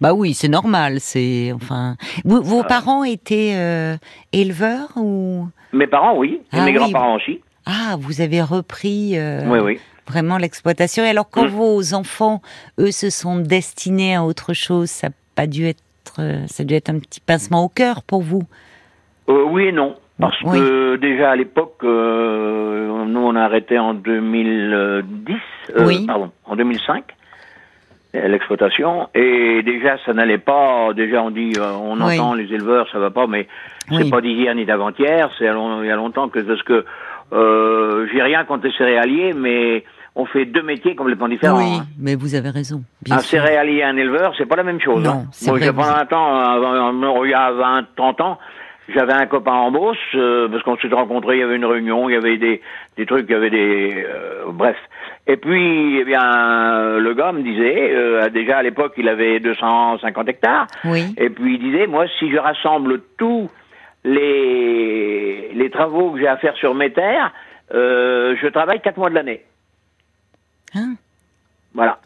Bah 0.00 0.14
oui, 0.14 0.34
c'est 0.34 0.48
normal. 0.48 0.98
C'est 1.00 1.52
enfin. 1.54 1.96
Vous- 2.24 2.42
vos 2.42 2.64
parents 2.64 3.04
étaient 3.04 3.52
euh, 3.56 3.96
éleveurs 4.32 4.88
ou? 4.96 5.46
Mes 5.72 5.86
parents, 5.86 6.16
oui, 6.16 6.40
et 6.52 6.56
Ah 6.56 6.64
mes 6.64 6.72
oui. 6.72 6.76
grands-parents 6.78 7.16
aussi. 7.16 7.40
ah 7.66 7.96
vous 7.98 8.20
avez 8.20 8.42
repris 8.42 9.16
euh, 9.16 9.42
Oui, 9.46 9.58
oui. 9.60 9.80
vraiment 10.08 10.38
l'exploitation. 10.38 11.04
Et 11.04 11.08
alors 11.08 11.30
quand 11.30 11.44
Mm. 11.44 11.48
vos 11.48 11.94
enfants, 11.94 12.42
eux, 12.80 12.90
se 12.90 13.10
sont 13.10 13.36
destinés 13.38 14.16
à 14.16 14.24
autre 14.24 14.54
chose, 14.54 14.90
ça 14.90 15.06
a 15.08 15.10
pas 15.36 15.46
dû 15.46 15.66
être, 15.66 15.82
euh, 16.18 16.46
ça 16.48 16.62
a 16.62 16.66
dû 16.66 16.74
être 16.74 16.90
un 16.90 16.98
petit 16.98 17.20
pincement 17.20 17.62
au 17.64 17.68
cœur 17.68 18.02
pour 18.02 18.22
vous? 18.22 18.42
Euh, 19.28 19.44
oui 19.50 19.66
et 19.66 19.72
non. 19.72 19.94
Parce 20.22 20.40
Oui. 20.44 20.58
que 20.58 20.96
déjà 20.96 21.32
à 21.32 21.36
l'époque, 21.36 21.78
euh, 21.84 23.04
nous 23.06 23.20
on 23.20 23.34
a 23.36 23.42
arrêté 23.42 23.78
en 23.78 23.92
2010, 23.94 25.36
euh, 25.76 25.84
Oui. 25.86 26.06
pardon, 26.06 26.30
en 26.46 26.56
2005, 26.56 27.04
euh, 28.14 28.28
l'exploitation, 28.28 29.08
et 29.14 29.62
déjà 29.64 29.96
ça 30.06 30.12
n'allait 30.12 30.38
pas. 30.38 30.92
Déjà 30.94 31.22
on 31.22 31.30
dit, 31.30 31.52
euh, 31.58 31.72
on 31.82 32.00
Oui. 32.00 32.18
entend 32.18 32.34
les 32.34 32.44
éleveurs, 32.54 32.86
ça 32.92 32.98
va 32.98 33.10
pas, 33.10 33.26
mais 33.26 33.48
c'est 33.90 34.10
pas 34.10 34.20
d'hier 34.20 34.54
ni 34.54 34.64
d'avant-hier. 34.64 35.28
C'est 35.38 35.44
il 35.46 35.86
y 35.86 35.90
a 35.90 35.96
longtemps 35.96 36.28
que 36.28 36.38
parce 36.40 36.62
que 36.62 36.84
euh, 37.32 38.06
j'ai 38.12 38.22
rien 38.22 38.44
contre 38.44 38.66
les 38.66 38.72
céréaliers, 38.74 39.32
mais 39.34 39.84
on 40.14 40.26
fait 40.26 40.44
deux 40.44 40.62
métiers 40.62 40.94
complètement 40.94 41.26
différents. 41.28 41.58
oui, 41.58 41.78
hein. 41.80 41.86
mais 41.98 42.14
vous 42.14 42.34
avez 42.34 42.50
raison. 42.50 42.82
Bien 43.02 43.16
Un 43.16 43.20
sûr. 43.20 43.40
céréalier 43.40 43.78
et 43.78 43.84
un 43.84 43.96
éleveur, 43.96 44.34
c'est 44.38 44.46
pas 44.46 44.56
la 44.56 44.62
même 44.62 44.80
chose. 44.80 45.02
Non, 45.02 45.10
hein. 45.10 45.26
c'est 45.32 45.50
Moi, 45.50 45.58
vrai, 45.58 45.72
pendant 45.72 45.82
vous- 45.88 45.98
un 45.98 46.04
temps, 46.04 47.24
il 47.24 47.30
y 47.30 47.34
a 47.34 47.50
20, 47.50 47.86
30 47.96 48.20
ans, 48.20 48.38
j'avais 48.88 49.12
un 49.12 49.26
copain 49.26 49.52
en 49.52 49.70
Beauce, 49.70 49.96
euh, 50.14 50.48
parce 50.48 50.62
qu'on 50.64 50.76
s'était 50.76 50.94
rencontrés, 50.94 51.36
il 51.36 51.40
y 51.40 51.42
avait 51.42 51.56
une 51.56 51.64
réunion, 51.64 52.08
il 52.08 52.14
y 52.14 52.16
avait 52.16 52.36
des, 52.36 52.60
des 52.96 53.06
trucs, 53.06 53.26
il 53.28 53.32
y 53.32 53.36
avait 53.36 53.50
des... 53.50 54.04
euh, 54.06 54.44
bref. 54.48 54.76
Et 55.26 55.36
puis, 55.36 55.98
eh 56.00 56.04
bien, 56.04 56.98
le 56.98 57.14
gars 57.14 57.30
me 57.32 57.42
disait, 57.42 57.92
euh, 57.94 58.28
déjà 58.30 58.58
à 58.58 58.62
l'époque, 58.62 58.94
il 58.96 59.08
avait 59.08 59.38
250 59.40 60.28
hectares, 60.28 60.66
Oui. 60.84 61.14
et 61.16 61.30
puis 61.30 61.54
il 61.54 61.60
disait, 61.60 61.86
moi, 61.86 62.06
si 62.18 62.30
je 62.30 62.36
rassemble 62.38 63.00
tous 63.18 63.48
les, 64.04 65.52
les 65.54 65.70
travaux 65.70 66.10
que 66.12 66.18
j'ai 66.20 66.26
à 66.28 66.36
faire 66.38 66.56
sur 66.56 66.74
mes 66.74 66.92
terres, 66.92 67.32
euh, 67.74 68.36
je 68.40 68.48
travaille 68.48 68.80
quatre 68.80 68.96
mois 68.98 69.10
de 69.10 69.14
l'année. 69.14 69.42
Hein? 70.74 70.94
Voilà. 71.74 71.98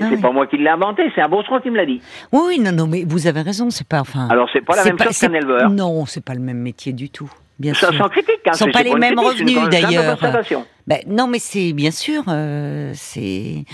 Ah 0.00 0.06
c'est 0.08 0.16
oui. 0.16 0.20
pas 0.20 0.32
moi 0.32 0.46
qui 0.46 0.56
l'ai 0.56 0.68
inventé, 0.68 1.02
c'est 1.14 1.20
un 1.22 1.28
Beauceron 1.28 1.60
qui 1.60 1.70
me 1.70 1.76
l'a 1.76 1.86
dit. 1.86 2.00
Oui, 2.32 2.40
oui, 2.48 2.58
non, 2.60 2.72
non, 2.72 2.86
mais 2.86 3.04
vous 3.06 3.26
avez 3.26 3.42
raison, 3.42 3.70
c'est 3.70 3.86
pas 3.86 4.00
enfin. 4.00 4.26
Alors, 4.28 4.48
c'est 4.52 4.64
pas 4.64 4.74
la 4.76 4.84
même 4.84 4.98
chose 4.98 5.12
c'est- 5.12 5.26
qu'un 5.28 5.34
éleveur. 5.34 5.70
Non, 5.70 6.04
c'est 6.06 6.24
pas 6.24 6.34
le 6.34 6.40
même 6.40 6.58
métier 6.58 6.92
du 6.92 7.10
tout. 7.10 7.30
Bien 7.60 7.74
Ça, 7.74 7.90
sûr. 7.92 7.98
sans 7.98 8.08
critique, 8.08 8.40
hein. 8.46 8.52
Ce 8.54 8.64
sont 8.64 8.70
pas 8.72 8.82
les 8.82 8.94
mêmes 8.96 9.14
critique, 9.14 9.56
revenus, 9.56 9.68
d'ailleurs. 9.70 10.18
Ben, 10.88 10.98
non, 11.06 11.28
mais 11.28 11.38
c'est 11.38 11.72
bien 11.72 11.92
sûr, 11.92 12.24
euh, 12.26 12.90
c'est 12.94 13.64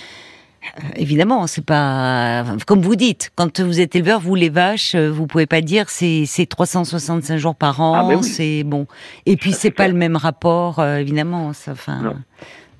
euh, 0.79 0.83
évidemment, 0.97 1.47
c'est 1.47 1.65
pas 1.65 2.45
comme 2.67 2.83
vous 2.83 2.95
dites. 2.97 3.31
Quand 3.37 3.59
vous 3.61 3.81
êtes 3.81 3.97
éleveur, 3.97 4.21
vous 4.21 4.35
les 4.35 4.51
vaches, 4.51 4.95
euh, 4.95 5.11
vous 5.11 5.27
pouvez 5.27 5.47
pas 5.47 5.63
dire 5.63 5.89
c'est 5.89 6.25
c'est 6.27 6.45
365 6.45 7.39
jours 7.39 7.55
par 7.55 7.81
an, 7.81 7.95
Ah, 7.95 8.05
ben 8.07 8.19
oui. 8.19 8.23
c'est 8.25 8.63
bon. 8.65 8.87
Et 9.25 9.39
puis 9.39 9.53
c'est 9.53 9.71
pas 9.71 9.85
clair. 9.85 9.95
le 9.95 9.99
même 9.99 10.17
rapport, 10.17 10.79
euh, 10.81 10.97
évidemment. 10.99 11.55
Ça, 11.55 11.73
enfin, 11.73 12.03
Non. 12.03 12.17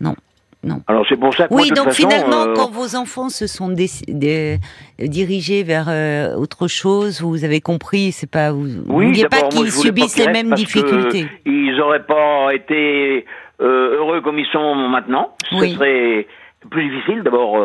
non, 0.03 0.15
non. 0.63 0.83
Alors, 0.89 1.07
c'est 1.09 1.17
pour 1.17 1.35
ça 1.35 1.49
que 1.49 1.55
moi, 1.55 1.63
Oui, 1.63 1.69
toute 1.69 1.77
donc 1.79 1.87
façon, 1.87 2.09
finalement, 2.09 2.43
euh, 2.49 2.55
quand 2.55 2.71
vos 2.71 2.95
enfants 2.95 3.29
se 3.31 3.47
sont 3.47 3.69
des- 3.69 4.59
dirigés 4.99 5.63
vers 5.63 5.87
euh, 5.89 6.35
autre 6.37 6.69
chose, 6.69 7.23
vous 7.23 7.45
avez 7.45 7.61
compris, 7.61 8.13
c'est 8.13 8.31
pas 8.31 8.53
vous, 8.53 8.67
oui, 8.89 9.25
pas 9.31 9.43
qu'ils 9.49 9.67
je 9.67 9.77
pas 9.77 9.83
subissent 9.83 10.15
qu'ils 10.15 10.27
les 10.27 10.33
mêmes 10.33 10.51
parce 10.51 10.61
que 10.63 10.67
difficultés. 10.67 11.27
Ils 11.47 11.81
auraient 11.81 12.05
pas 12.05 12.55
été 12.55 13.25
euh, 13.63 13.97
heureux 13.99 14.21
comme 14.21 14.39
ils 14.39 14.47
sont 14.53 14.75
maintenant. 14.75 15.35
Ce 15.51 15.55
Oui. 15.57 15.75
serait 15.75 16.27
plus 16.71 16.91
difficile. 16.91 17.23
D'abord, 17.23 17.57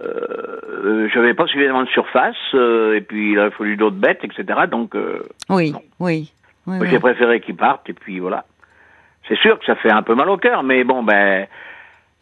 euh, 0.00 1.08
j'avais 1.12 1.34
pas 1.34 1.46
suffisamment 1.46 1.82
de 1.82 1.88
surface, 1.88 2.36
et 2.54 3.00
puis 3.00 3.32
il 3.32 3.38
a 3.38 3.50
fallu 3.50 3.76
d'autres 3.76 3.96
bêtes, 3.96 4.20
etc. 4.22 4.44
Donc, 4.70 4.94
oui, 5.48 5.74
oui, 6.00 6.32
oui, 6.66 6.78
j'ai 6.90 6.98
préféré 7.00 7.40
qu'ils 7.40 7.56
partent, 7.56 7.88
et 7.90 7.92
puis 7.92 8.18
voilà. 8.20 8.44
C'est 9.28 9.38
sûr 9.38 9.58
que 9.58 9.64
ça 9.64 9.74
fait 9.76 9.90
un 9.90 10.02
peu 10.02 10.14
mal 10.14 10.28
au 10.30 10.36
cœur, 10.36 10.62
mais 10.62 10.84
bon, 10.84 11.02
ben, 11.02 11.46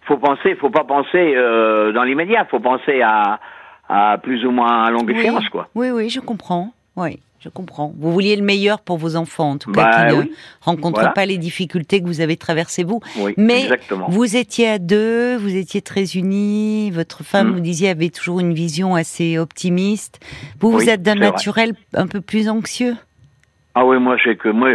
faut 0.06 0.16
penser, 0.18 0.54
faut 0.56 0.70
pas 0.70 0.84
penser 0.84 1.34
euh, 1.36 1.92
dans 1.92 2.02
l'immédiat, 2.04 2.46
faut 2.50 2.60
penser 2.60 3.00
à, 3.02 3.40
à 3.88 4.18
plus 4.18 4.44
ou 4.44 4.50
moins 4.50 4.84
à 4.84 4.90
longue 4.90 5.08
oui. 5.08 5.18
échéance, 5.18 5.48
quoi. 5.48 5.68
Oui, 5.74 5.90
oui, 5.90 6.08
je 6.10 6.20
comprends. 6.20 6.72
Oui, 6.96 7.18
je 7.40 7.48
comprends. 7.48 7.92
Vous 7.98 8.12
vouliez 8.12 8.36
le 8.36 8.42
meilleur 8.42 8.80
pour 8.80 8.98
vos 8.98 9.16
enfants, 9.16 9.50
en 9.52 9.58
tout 9.58 9.72
cas, 9.72 9.82
Bah, 9.90 10.08
qui 10.10 10.16
ne 10.16 10.22
rencontrent 10.60 11.00
Voilà. 11.00 11.10
pas 11.12 11.26
les 11.26 11.38
difficultés 11.38 12.00
que 12.00 12.06
vous 12.06 12.20
avez 12.20 12.36
traversées 12.36 12.84
vous. 12.84 13.00
Oui, 13.18 13.34
Mais 13.36 13.62
exactement. 13.64 14.06
vous 14.08 14.36
étiez 14.36 14.68
à 14.68 14.78
deux, 14.78 15.36
vous 15.36 15.56
étiez 15.56 15.82
très 15.82 16.04
unis. 16.16 16.90
Votre 16.92 17.24
femme, 17.24 17.48
Mm. 17.48 17.52
vous 17.54 17.60
disiez, 17.60 17.88
avait 17.90 18.10
toujours 18.10 18.40
une 18.40 18.54
vision 18.54 18.94
assez 18.94 19.38
optimiste. 19.38 20.20
Vous, 20.60 20.70
vous 20.70 20.88
êtes 20.88 21.02
d'un 21.02 21.16
vrai. 21.16 21.26
naturel 21.30 21.72
un 21.94 22.06
peu 22.06 22.20
plus 22.20 22.48
anxieux. 22.48 22.94
Ah 23.74 23.84
oui, 23.84 23.98
moi, 23.98 24.16
c'est 24.22 24.36
que 24.36 24.48
moi, 24.50 24.70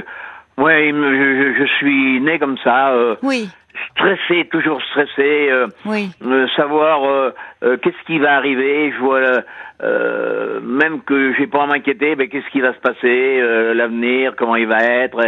je- 0.58 1.56
je 1.60 1.66
suis 1.78 2.20
né 2.20 2.38
comme 2.40 2.58
ça, 2.64 2.90
euh, 2.90 3.16
Oui, 3.24 3.48
stressé, 3.92 4.48
toujours 4.52 4.82
stressé. 4.84 5.50
euh, 5.52 5.68
oui, 5.86 6.10
euh, 6.26 6.48
savoir 6.56 7.04
euh, 7.04 7.32
euh, 7.64 7.78
qu'est-ce 7.78 8.04
qui 8.06 8.20
va 8.20 8.36
arriver. 8.36 8.92
Je 8.92 8.98
vois 9.00 9.22
euh, 9.84 10.60
même 10.62 11.02
que 11.02 11.34
j'ai 11.38 11.48
pas 11.48 11.64
à 11.64 11.68
m'inquiéter, 11.68 12.16
mais 12.16 12.28
qu'est-ce 12.28 12.50
qui 12.52 12.62
va 12.62 12.74
se 12.74 12.80
passer, 12.80 13.40
euh, 13.42 13.74
l'avenir, 13.74 14.34
comment 14.38 14.56
il 14.56 14.68
va 14.68 14.84
être, 14.84 15.22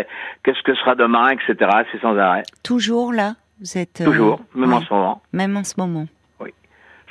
qu'est-ce 0.43 0.61
que 0.63 0.73
sera 0.75 0.95
demain, 0.95 1.29
etc. 1.31 1.69
C'est 1.91 2.01
sans 2.01 2.17
arrêt, 2.17 2.43
toujours 2.63 3.13
là. 3.13 3.33
Vous 3.59 3.77
êtes 3.77 4.01
euh, 4.01 4.05
toujours, 4.05 4.39
même 4.55 4.73
en 4.73 4.81
ce 4.81 4.93
moment. 4.93 5.21
même 5.33 5.55
en 5.57 5.63
ce 5.63 5.75
moment. 5.79 6.05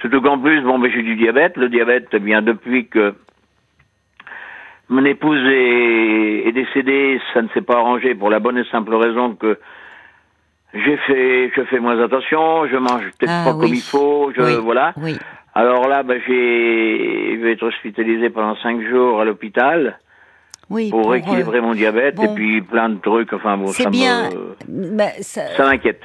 Surtout 0.00 0.22
qu'en 0.22 0.38
plus, 0.38 0.62
bon, 0.62 0.78
ben, 0.78 0.90
j'ai 0.90 1.02
du 1.02 1.14
diabète. 1.14 1.58
Le 1.58 1.68
diabète, 1.68 2.08
eh 2.14 2.18
bien 2.20 2.40
depuis 2.40 2.88
que 2.88 3.14
mon 4.88 5.04
épouse 5.04 5.38
est, 5.46 6.48
est 6.48 6.52
décédée, 6.52 7.20
ça 7.34 7.42
ne 7.42 7.48
s'est 7.48 7.60
pas 7.60 7.74
arrangé 7.76 8.14
pour 8.14 8.30
la 8.30 8.38
bonne 8.40 8.56
et 8.58 8.64
simple 8.72 8.94
raison 8.94 9.34
que 9.34 9.58
j'ai 10.74 10.96
fait, 11.06 11.50
je 11.56 11.62
fais 11.64 11.78
moins 11.80 12.00
attention, 12.02 12.66
je 12.68 12.76
mange 12.76 13.04
peut-être 13.18 13.30
Ah, 13.32 13.44
pas 13.46 13.54
oui. 13.54 13.60
comme 13.60 13.74
il 13.74 13.82
faut, 13.82 14.32
je, 14.36 14.42
Oui. 14.42 14.56
voilà. 14.62 14.92
Oui, 14.96 15.18
Alors 15.54 15.88
là, 15.88 16.02
ben, 16.02 16.20
j'ai, 16.26 17.36
je 17.36 17.42
vais 17.44 17.52
être 17.52 17.62
hospitalisé 17.64 18.30
pendant 18.30 18.56
cinq 18.56 18.80
jours 18.88 19.20
à 19.20 19.24
l'hôpital 19.24 19.98
oui. 20.68 20.90
pour, 20.90 21.02
pour, 21.02 21.12
euh, 21.14 21.60
mon 21.60 21.74
diabète 21.74 22.14
bon. 22.16 22.24
et 22.24 22.34
puis 22.34 22.62
plein 22.62 22.88
de 22.88 22.98
trucs. 23.00 23.32
Enfin 23.32 23.56
bon, 23.56 23.68
C'est 23.72 23.82
ça 23.84 23.90
bien. 23.90 24.30
me, 24.68 24.96
bah, 24.96 25.10
ça- 25.20 25.56
ça 25.56 25.64
m'inquiète. 25.64 26.00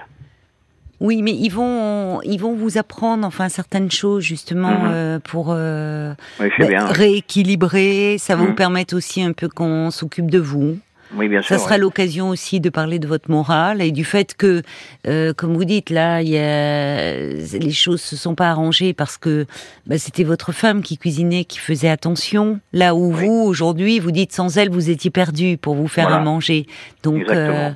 Oui, 1.01 1.21
mais 1.21 1.33
ils 1.33 1.49
vont, 1.49 2.21
ils 2.23 2.39
vont 2.39 2.55
vous 2.55 2.77
apprendre, 2.77 3.27
enfin, 3.27 3.49
certaines 3.49 3.91
choses 3.91 4.23
justement 4.23 4.69
Mhm. 4.69 4.89
euh, 4.91 5.19
pour 5.19 5.47
euh, 5.51 6.13
Oui, 6.39 6.47
bah, 6.57 6.65
bien. 6.67 6.85
rééquilibrer. 6.87 8.15
Ça 8.17 8.35
va 8.35 8.43
Mhm. 8.43 8.47
vous 8.47 8.55
permettre 8.55 8.95
aussi 8.95 9.21
un 9.21 9.33
peu 9.33 9.47
qu'on 9.49 9.91
s'occupe 9.91 10.31
de 10.31 10.39
vous. 10.39 10.77
Oui, 11.13 11.27
bien 11.27 11.41
Ça 11.41 11.57
sera 11.57 11.71
ouais. 11.75 11.77
l'occasion 11.77 12.29
aussi 12.29 12.59
de 12.59 12.69
parler 12.69 12.97
de 12.99 13.07
votre 13.07 13.29
morale 13.29 13.81
et 13.81 13.91
du 13.91 14.03
fait 14.03 14.33
que, 14.35 14.61
euh, 15.07 15.33
comme 15.33 15.53
vous 15.53 15.65
dites, 15.65 15.89
là, 15.89 16.21
y 16.21 16.37
a, 16.37 17.29
les 17.29 17.71
choses 17.71 18.01
se 18.01 18.15
sont 18.15 18.35
pas 18.35 18.49
arrangées 18.49 18.93
parce 18.93 19.17
que 19.17 19.45
bah, 19.85 19.97
c'était 19.97 20.23
votre 20.23 20.51
femme 20.51 20.81
qui 20.81 20.97
cuisinait, 20.97 21.43
qui 21.45 21.59
faisait 21.59 21.89
attention. 21.89 22.59
Là 22.73 22.95
où 22.95 23.13
Oui. 23.13 23.25
vous, 23.27 23.43
aujourd'hui, 23.45 23.99
vous 23.99 24.11
dites 24.11 24.31
sans 24.33 24.57
elle, 24.57 24.69
vous 24.69 24.89
étiez 24.89 25.11
perdu 25.11 25.57
pour 25.57 25.75
vous 25.75 25.87
faire 25.87 26.05
Voilà. 26.07 26.21
à 26.21 26.23
manger. 26.25 26.65
Donc, 27.03 27.23
euh, 27.29 27.69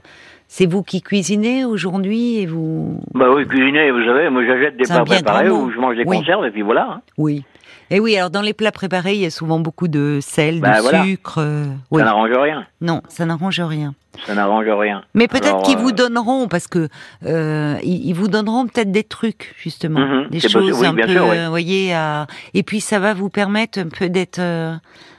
c'est 0.48 0.66
vous 0.66 0.82
qui 0.82 1.02
cuisinez 1.04 1.64
aujourd'hui 1.66 2.38
et 2.40 2.48
vous. 2.48 3.00
Bah 3.14 3.28
oui, 3.34 3.46
cuisiner, 3.48 3.92
vous 3.92 4.04
savez, 4.04 4.30
moi 4.32 4.44
j'achète 4.46 4.76
des 4.78 4.84
plats 4.86 5.04
préparés 5.06 5.50
ou 5.52 5.70
je 5.72 5.78
mange 5.78 5.96
des 5.96 6.04
Oui. 6.06 6.18
conserves 6.18 6.46
et 6.46 6.52
puis 6.52 6.64
voilà. 6.64 6.88
hein. 6.94 7.02
Oui. 7.20 7.44
Et 7.92 8.00
oui, 8.00 8.16
alors 8.18 8.30
dans 8.30 8.42
les 8.42 8.54
plats 8.54 8.72
préparés, 8.72 9.16
il 9.16 9.22
y 9.22 9.26
a 9.26 9.32
souvent 9.32 9.60
beaucoup 9.60 9.88
de 9.88 10.20
sel, 10.22 10.60
Bah, 10.62 10.78
de 10.78 10.82
voilà. 10.82 11.04
sucre. 11.04 11.40
euh. 11.40 11.66
Ça 11.92 12.04
n'arrange 12.04 12.32
rien. 12.32 12.66
Non, 12.82 13.02
ça 13.08 13.26
n'arrange 13.26 13.60
rien. 13.62 13.96
Ça 14.28 14.36
n'arrange 14.36 14.68
rien. 14.68 15.04
Mais 15.16 15.28
peut-être 15.28 15.62
qu'ils 15.64 15.78
euh, 15.78 15.82
vous 15.82 15.92
donneront, 15.92 16.48
parce 16.48 16.68
que 16.68 16.88
euh, 17.26 17.78
ils, 17.84 18.14
vous 18.14 18.28
donneront 18.28 18.68
peut-être 18.68 18.92
des 18.92 19.04
trucs 19.04 19.56
justement, 19.58 20.00
Mhm, 20.02 20.28
des 20.30 20.40
choses 20.40 20.80
oui, 20.82 20.88
un 20.88 20.94
peu, 20.94 21.08
sûr, 21.08 21.28
oui. 21.30 21.38
euh, 21.38 21.48
voyez, 21.50 21.94
à... 21.94 22.28
et 22.54 22.64
puis 22.64 22.82
ça 22.82 23.00
va 23.00 23.14
vous 23.14 23.30
permettre 23.30 23.80
un 23.80 23.88
peu 23.88 24.10
d'être 24.10 24.40
euh, 24.40 24.74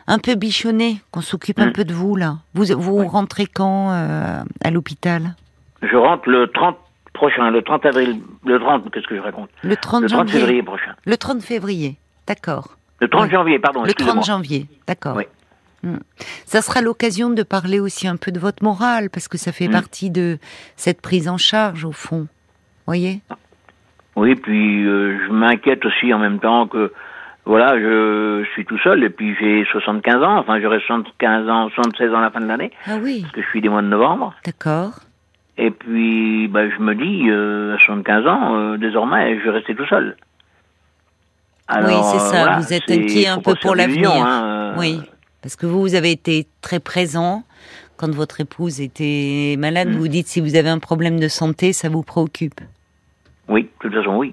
un 0.07 0.19
peu 0.19 0.35
bichonné, 0.35 1.01
qu'on 1.13 1.23
s'occupe 1.23 1.59
un 1.61 1.67
Mhm. 1.67 1.73
peu 1.73 1.85
de 1.85 1.95
vous 1.95 2.15
là. 2.15 2.37
Vous 2.55 2.67
vous 2.79 3.01
Oui. 3.01 3.07
rentrez 3.07 3.47
quand 3.47 3.91
euh, 3.93 4.43
à 4.63 4.71
l'hôpital? 4.71 5.35
Je 5.83 5.97
rentre 5.97 6.29
le 6.29 6.47
30 6.49 6.77
prochain, 7.15 7.51
le 7.51 7.63
30 7.63 7.87
avril, 7.87 8.21
le 8.45 8.59
30, 8.61 8.91
qu'est-ce 8.93 9.07
que 9.07 9.17
je 9.17 9.21
raconte? 9.23 9.49
Le 9.63 9.77
30 9.77 10.03
Le 10.03 10.09
30 10.09 10.19
janvier. 10.29 10.41
février 10.41 10.63
prochain. 10.63 10.93
Le 11.07 11.17
30 11.17 11.41
février, 11.43 11.97
d'accord. 12.35 12.77
Le 13.01 13.09
30 13.09 13.25
Oui. 13.25 13.31
janvier, 13.31 13.59
pardon, 13.59 13.81
Le 13.83 13.87
excusez-moi. 13.91 14.23
30 14.23 14.27
janvier, 14.27 14.67
d'accord. 14.87 15.17
Oui. 15.17 15.25
Hmm. 15.83 15.97
Ça 16.45 16.61
sera 16.63 16.81
l'occasion 16.83 17.31
de 17.31 17.43
parler 17.43 17.81
aussi 17.81 18.07
un 18.07 18.17
peu 18.17 18.31
de 18.31 18.39
votre 18.39 18.63
morale, 18.63 19.09
parce 19.11 19.27
que 19.29 19.39
ça 19.39 19.51
fait 19.53 19.69
Hmm. 19.69 19.73
partie 19.73 20.11
de 20.11 20.39
cette 20.77 21.01
prise 21.01 21.29
en 21.29 21.39
charge, 21.39 21.85
au 21.85 21.93
fond. 21.93 22.27
Voyez? 22.87 23.21
Oui, 24.17 24.35
puis 24.35 24.85
euh, 24.87 25.19
je 25.27 25.33
m'inquiète 25.33 25.85
aussi 25.87 26.13
en 26.13 26.19
même 26.19 26.39
temps 26.41 26.67
que, 26.67 26.93
voilà, 27.47 27.79
je, 27.81 28.45
suis 28.53 28.65
tout 28.67 28.79
seul 28.79 29.03
et 29.03 29.11
puis 29.11 29.35
j'ai 29.41 29.65
75 29.73 30.23
ans, 30.23 30.37
enfin 30.39 30.61
j'aurai 30.61 30.81
75 30.81 31.49
ans, 31.49 31.71
76 31.71 32.13
ans 32.13 32.19
à 32.19 32.23
la 32.23 32.31
fin 32.31 32.41
de 32.41 32.47
l'année, 32.47 32.71
Ah 32.87 32.97
oui, 33.03 33.23
parce 33.23 33.33
que 33.35 33.43
je 33.43 33.47
suis 33.49 33.61
des 33.63 33.69
mois 33.71 33.83
de 33.83 33.87
novembre. 33.89 34.35
d'accord. 34.45 35.01
Et 35.57 35.71
puis, 35.71 36.49
bah, 36.49 36.69
je 36.71 36.79
me 36.83 36.95
dis, 36.95 37.29
euh, 37.31 37.75
à 37.75 37.79
75 37.79 38.27
ans, 38.27 38.55
euh, 38.57 38.77
désormais, 38.79 39.39
je 39.39 39.45
vais 39.45 39.51
rester 39.51 39.75
tout 39.75 39.87
seul. 39.87 40.17
Oui, 41.85 41.95
c'est 42.13 42.19
ça, 42.19 42.43
voilà, 42.43 42.59
vous 42.59 42.73
êtes 42.73 42.91
inquiet 42.91 43.27
un 43.29 43.39
peu 43.39 43.55
pour 43.61 43.75
l'avenir. 43.75 44.11
hein, 44.13 44.73
euh, 44.77 44.79
Oui, 44.79 45.01
parce 45.43 45.57
que 45.57 45.67
vous, 45.67 45.81
vous 45.81 45.95
avez 45.95 46.11
été 46.11 46.47
très 46.61 46.81
présent 46.81 47.43
quand 47.97 48.11
votre 48.15 48.41
épouse 48.41 48.81
était 48.81 49.57
malade. 49.59 49.89
Mm. 49.89 49.97
Vous 49.97 50.09
dites 50.09 50.27
si 50.29 50.41
vous 50.41 50.57
avez 50.57 50.69
un 50.71 50.79
problème 50.79 51.21
de 51.21 51.29
santé, 51.29 51.73
ça 51.73 51.89
vous 51.89 52.03
préoccupe. 52.03 52.61
Oui, 53.49 53.63
de 53.63 53.69
toute 53.89 53.95
façon, 53.95 54.17
oui. 54.17 54.33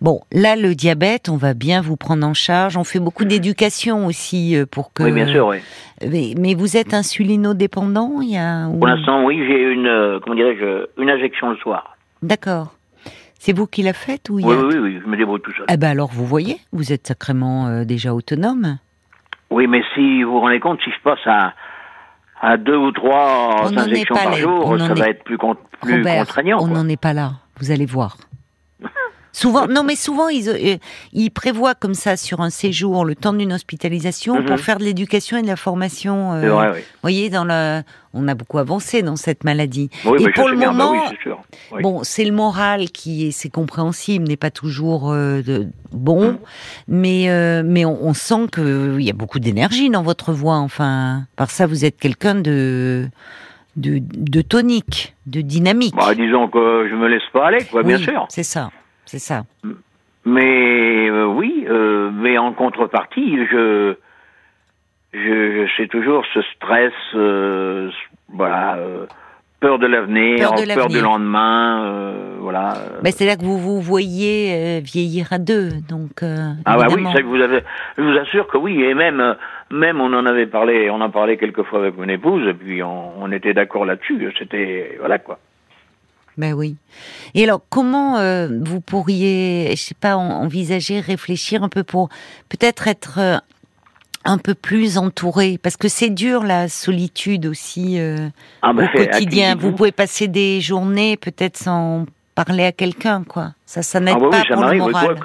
Bon, 0.00 0.22
là, 0.32 0.56
le 0.56 0.74
diabète, 0.74 1.28
on 1.28 1.36
va 1.36 1.54
bien 1.54 1.80
vous 1.80 1.96
prendre 1.96 2.26
en 2.26 2.34
charge. 2.34 2.76
On 2.76 2.82
fait 2.82 2.98
beaucoup 2.98 3.24
d'éducation 3.24 4.06
aussi 4.06 4.56
euh, 4.56 4.66
pour 4.66 4.92
que. 4.92 5.04
Oui, 5.04 5.12
bien 5.12 5.28
sûr, 5.28 5.46
oui. 5.46 5.58
Mais, 6.04 6.34
mais 6.36 6.54
vous 6.54 6.76
êtes 6.76 6.92
insulino-dépendant 6.92 8.20
il 8.22 8.30
y 8.32 8.36
a... 8.36 8.66
ou- 8.66 8.78
Pour 8.78 8.88
l'instant, 8.88 9.24
oui, 9.24 9.36
j'ai 9.46 9.62
une, 9.72 9.86
euh, 9.86 10.18
comment 10.20 10.34
dirais-je, 10.34 10.86
une 11.00 11.10
injection 11.10 11.50
le 11.50 11.56
soir. 11.58 11.96
D'accord. 12.22 12.74
C'est 13.46 13.52
vous 13.52 13.68
qui 13.68 13.82
la 13.84 13.92
faites 13.92 14.28
ou 14.28 14.40
il 14.40 14.44
y 14.44 14.50
a... 14.52 14.56
oui, 14.56 14.64
oui, 14.74 14.78
oui, 14.80 15.00
je 15.00 15.08
me 15.08 15.16
débrouille 15.16 15.40
tout 15.40 15.52
seul. 15.52 15.66
Eh 15.68 15.76
ben 15.76 15.90
alors, 15.90 16.10
vous 16.12 16.26
voyez, 16.26 16.56
vous 16.72 16.92
êtes 16.92 17.06
sacrément 17.06 17.68
euh, 17.68 17.84
déjà 17.84 18.12
autonome. 18.12 18.78
Oui, 19.50 19.68
mais 19.68 19.82
si 19.94 20.24
vous 20.24 20.32
vous 20.32 20.40
rendez 20.40 20.58
compte, 20.58 20.80
si 20.82 20.90
je 20.90 21.00
passe 21.04 21.24
à, 21.26 21.52
à 22.40 22.56
deux 22.56 22.76
ou 22.76 22.90
trois 22.90 23.70
injections 23.76 24.16
par 24.16 24.32
jour, 24.32 24.64
On 24.66 24.78
ça 24.80 24.86
est- 24.86 24.94
va 24.98 25.08
être 25.10 25.22
plus, 25.22 25.38
con- 25.38 25.56
plus 25.80 25.98
Robert, 25.98 26.24
contraignant. 26.26 26.58
on 26.60 26.66
n'en 26.66 26.88
est 26.88 27.00
pas 27.00 27.12
là. 27.12 27.34
Vous 27.60 27.70
allez 27.70 27.86
voir. 27.86 28.16
Souvent, 29.38 29.66
non, 29.66 29.82
mais 29.84 29.96
souvent 29.96 30.28
ils, 30.30 30.48
euh, 30.48 30.76
ils 31.12 31.30
prévoient 31.30 31.74
comme 31.74 31.92
ça 31.92 32.16
sur 32.16 32.40
un 32.40 32.48
séjour 32.48 33.04
le 33.04 33.14
temps 33.14 33.34
d'une 33.34 33.52
hospitalisation 33.52 34.36
Mhm. 34.40 34.46
pour 34.46 34.58
faire 34.58 34.78
de 34.78 34.84
l'éducation 34.84 35.36
et 35.36 35.42
de 35.42 35.46
la 35.46 35.56
formation. 35.56 36.32
euh, 36.32 36.48
vrai, 36.50 36.70
oui. 36.72 36.78
Vous 36.80 36.98
voyez, 37.02 37.28
dans 37.28 37.44
le, 37.44 37.82
on 38.14 38.28
a 38.28 38.34
beaucoup 38.34 38.56
avancé 38.56 39.02
dans 39.02 39.16
cette 39.16 39.44
maladie. 39.44 39.90
Oui, 40.06 40.24
et 40.24 40.30
pour 40.32 40.48
le 40.48 40.56
bien, 40.56 40.72
bah 40.72 40.84
moment, 40.86 40.92
oui, 41.10 41.16
sûr. 41.22 41.38
Bon, 41.82 42.00
c'est 42.02 42.24
le 42.24 42.32
moral 42.32 42.88
qui 42.90 43.26
est, 43.26 43.30
c'est 43.30 43.50
compréhensible, 43.50 44.26
n'est 44.26 44.38
pas 44.38 44.50
toujours 44.50 45.12
euh, 45.12 45.42
de- 45.42 45.66
bon, 45.92 46.32
Mm. 46.32 46.38
mais 46.88 47.28
euh, 47.28 47.62
mais 47.62 47.84
on, 47.84 47.98
on 48.06 48.14
sent 48.14 48.46
que 48.50 48.96
il 48.98 49.04
y 49.04 49.10
a 49.10 49.12
beaucoup 49.12 49.38
d'énergie 49.38 49.90
dans 49.90 50.02
votre 50.02 50.32
voix. 50.32 50.56
Enfin, 50.56 51.24
par 51.36 51.50
ça, 51.50 51.66
vous 51.66 51.84
êtes 51.84 51.98
quelqu'un 51.98 52.36
de, 52.36 53.06
de 53.76 53.98
de 54.00 54.40
tonique, 54.40 55.14
de 55.26 55.42
dynamique. 55.42 55.94
Bah, 55.94 56.14
disons 56.14 56.48
que 56.48 56.88
je 56.90 56.94
me 56.94 57.06
laisse 57.08 57.28
pas 57.34 57.48
aller, 57.48 57.64
quoi, 57.70 57.82
bien 57.82 57.98
sûr. 57.98 58.24
C'est 58.30 58.42
ça, 58.42 58.70
c'est 59.06 59.18
ça. 59.20 59.44
Mais 60.24 61.08
euh, 61.08 61.24
oui, 61.26 61.64
euh, 61.68 62.10
mais 62.12 62.36
en 62.36 62.52
contrepartie, 62.52 63.38
je, 63.50 63.94
je, 65.14 65.66
je 65.66 65.76
sais 65.76 65.86
toujours 65.86 66.24
ce 66.34 66.42
stress, 66.56 66.92
euh, 67.14 67.90
voilà, 68.28 68.76
peur 69.60 69.78
de 69.78 69.86
l'avenir, 69.86 70.52
Peur 70.74 70.88
du 70.88 71.00
lendemain, 71.00 72.12
voilà. 72.40 72.74
Ben, 73.02 73.12
c'est 73.12 73.24
là 73.24 73.36
que 73.36 73.44
vous 73.44 73.56
vous 73.56 73.80
voyez 73.80 74.80
vieillir 74.80 75.32
à 75.32 75.38
deux, 75.38 75.70
donc. 75.88 76.22
ah 76.22 76.76
bah 76.76 76.88
oui, 76.92 77.04
ça 77.12 77.22
que 77.22 77.26
vous 77.26 77.40
avez, 77.40 77.60
je 77.96 78.02
vous 78.02 78.18
assure 78.18 78.48
que 78.48 78.58
oui, 78.58 78.82
et 78.82 78.94
même, 78.94 79.36
même 79.70 80.00
on 80.00 80.12
en 80.12 80.26
avait 80.26 80.46
parlé, 80.46 80.90
on 80.90 81.00
en 81.00 81.10
parlait 81.10 81.36
quelquefois 81.36 81.78
avec 81.78 81.96
mon 81.96 82.08
épouse, 82.08 82.48
et 82.48 82.54
puis 82.54 82.82
on, 82.82 83.22
on 83.22 83.30
était 83.30 83.54
d'accord 83.54 83.84
là-dessus. 83.84 84.32
C'était 84.36 84.96
voilà 84.98 85.20
quoi. 85.20 85.38
Ben 86.36 86.52
oui. 86.52 86.76
Et 87.34 87.44
alors, 87.44 87.60
comment 87.70 88.18
euh, 88.18 88.48
vous 88.62 88.80
pourriez, 88.80 89.70
je 89.76 89.82
sais 89.82 89.94
pas, 89.94 90.16
en- 90.16 90.42
envisager, 90.42 91.00
réfléchir 91.00 91.62
un 91.62 91.68
peu 91.68 91.82
pour 91.82 92.08
peut-être 92.48 92.88
être 92.88 93.18
euh, 93.18 93.36
un 94.24 94.38
peu 94.38 94.54
plus 94.54 94.98
entouré, 94.98 95.58
parce 95.62 95.76
que 95.76 95.88
c'est 95.88 96.10
dur 96.10 96.42
la 96.42 96.68
solitude 96.68 97.46
aussi 97.46 97.98
euh, 97.98 98.28
Ah 98.62 98.72
bah, 98.72 98.84
au 98.84 98.96
quotidien. 98.96 99.54
Vous 99.56 99.72
pouvez 99.72 99.92
passer 99.92 100.28
des 100.28 100.60
journées 100.60 101.16
peut-être 101.16 101.56
sans 101.56 102.06
parler 102.34 102.64
à 102.64 102.72
quelqu'un, 102.72 103.22
quoi. 103.24 103.52
Ça, 103.64 103.82
ça 103.82 103.98
n'aide 104.00 104.16
Ah 104.16 104.20
bah 104.20 104.28
pas 104.30 104.36
oui, 104.38 104.42
ça 104.48 104.54
pour 104.56 104.64
le 104.70 104.78
moral. 104.78 105.16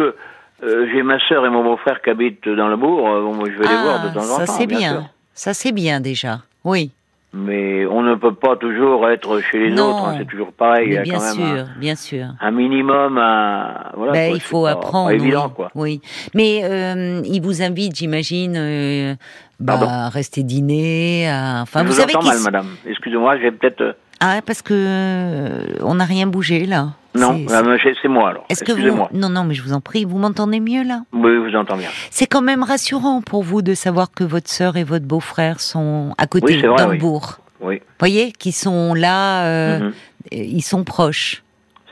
Euh, 0.64 0.86
j'ai 0.94 1.02
ma 1.02 1.18
sœur 1.28 1.44
et 1.46 1.50
mon 1.50 1.64
beau-frère 1.64 2.00
qui 2.04 2.12
habitent 2.12 2.48
dans 2.48 2.68
le 2.68 2.78
bourg. 2.78 3.02
Bon, 3.02 3.34
moi, 3.36 3.48
je 3.52 3.58
vais 3.62 3.68
les 3.68 3.82
voir 3.82 4.04
de 4.04 4.10
Ah, 4.10 4.14
temps 4.14 4.20
en 4.32 4.38
ça 4.38 4.46
temps. 4.46 4.54
c'est 4.54 4.68
bien. 4.68 4.78
bien. 4.80 5.10
Ça 5.34 5.54
c'est 5.56 5.72
bien 5.72 6.00
déjà. 6.00 6.42
Oui. 6.64 6.92
Mais 7.34 7.86
on 7.86 8.02
ne 8.02 8.16
peut 8.16 8.34
pas 8.34 8.58
toujours 8.58 9.08
être 9.10 9.40
chez 9.40 9.58
les 9.60 9.72
Non. 9.72 9.90
autres. 9.92 10.06
hein, 10.10 10.16
c'est 10.20 10.26
toujours 10.28 10.52
pareil. 10.52 10.88
Il 10.88 10.92
y 10.92 10.96
Mais 10.96 11.00
a 11.00 11.04
bien 11.04 11.14
quand 11.18 11.24
même 11.24 11.34
sûr, 11.34 11.46
un, 11.46 11.80
bien 11.80 11.96
sûr. 11.96 12.26
un 12.42 12.52
minimum. 12.52 13.18
à- 13.18 13.92
voilà, 13.96 14.12
Ben, 14.12 14.28
quoi, 14.30 14.38
il 14.38 14.42
faut 14.42 14.64
pas- 14.64 14.72
apprendre. 14.72 15.08
Pas 15.10 15.16
évident, 15.16 15.46
oui. 15.48 15.54
quoi. 15.56 15.72
Oui. 15.76 16.02
Mais 16.36 16.62
euh, 16.64 17.22
il 17.26 17.42
vous 17.42 17.62
invite, 17.62 17.96
j'imagine, 17.96 18.56
euh, 18.58 19.16
bah, 19.62 19.80
à 19.82 20.10
rester 20.10 20.44
dîner. 20.44 21.30
À... 21.30 21.62
Enfin, 21.62 21.82
je 21.82 21.86
vous 21.88 21.94
vous 21.94 22.00
savez 22.00 22.16
entends 22.18 22.28
mal, 22.28 22.40
madame. 22.42 22.68
Excusez-moi, 22.86 23.38
j'ai 23.40 23.52
peut-être. 23.52 23.80
euh, 23.82 23.94
Ah, 24.20 24.42
parce 24.46 24.62
que 24.62 24.74
euh, 24.76 25.64
on 25.84 25.96
n'a 25.96 26.06
rien 26.06 26.28
bougé 26.28 26.66
là. 26.66 26.90
Non, 27.14 27.46
C'est- 27.48 27.54
euh, 27.54 27.94
c'est 28.02 28.08
moi 28.08 28.30
alors. 28.30 28.46
Est-ce 28.50 28.64
que 28.64 28.72
vous. 28.72 29.08
Non, 29.14 29.30
non, 29.30 29.44
mais 29.44 29.54
je 29.54 29.62
vous 29.64 29.74
en 29.74 29.82
prie, 29.82 30.06
vous 30.06 30.18
m'entendez 30.18 30.60
mieux 30.60 30.84
là? 30.84 31.02
Oui, 31.12 31.38
vous 31.38 31.56
entends 31.58 31.76
bien. 31.78 31.90
C'est 32.10 32.26
quand 32.28 32.42
même 32.42 32.64
rassurant 32.64 33.22
pour 33.22 33.44
vous 33.44 33.62
de 33.62 33.74
savoir 33.74 34.12
que 34.12 34.24
votre 34.24 34.50
sœur 34.50 34.78
et 34.78 34.84
votre 34.84 35.06
beau-frère 35.06 35.60
sont 35.60 36.14
à 36.18 36.28
côté 36.28 36.62
Oui, 36.64 36.86
oui. 36.90 36.98
bourg. 36.98 37.40
Oui, 37.60 37.82
Voyez, 38.00 38.32
qui 38.32 38.52
sont 38.54 38.94
là, 38.94 39.46
euh, 39.46 39.80
Mhm. 39.80 39.94
ils 40.32 40.62
sont 40.64 40.84
proches 40.84 41.44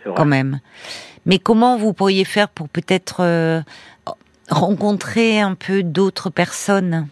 vrai. 0.05 0.13
quand 0.15 0.25
même. 0.25 0.59
Mais 1.25 1.37
comment 1.37 1.75
vous 1.77 1.93
pourriez 1.93 2.23
faire 2.25 2.47
pour 2.49 2.69
peut-être 2.69 3.17
euh, 3.19 3.59
rencontrer 4.49 5.39
un 5.41 5.53
peu 5.55 5.83
d'autres 5.83 6.29
personnes? 6.29 7.07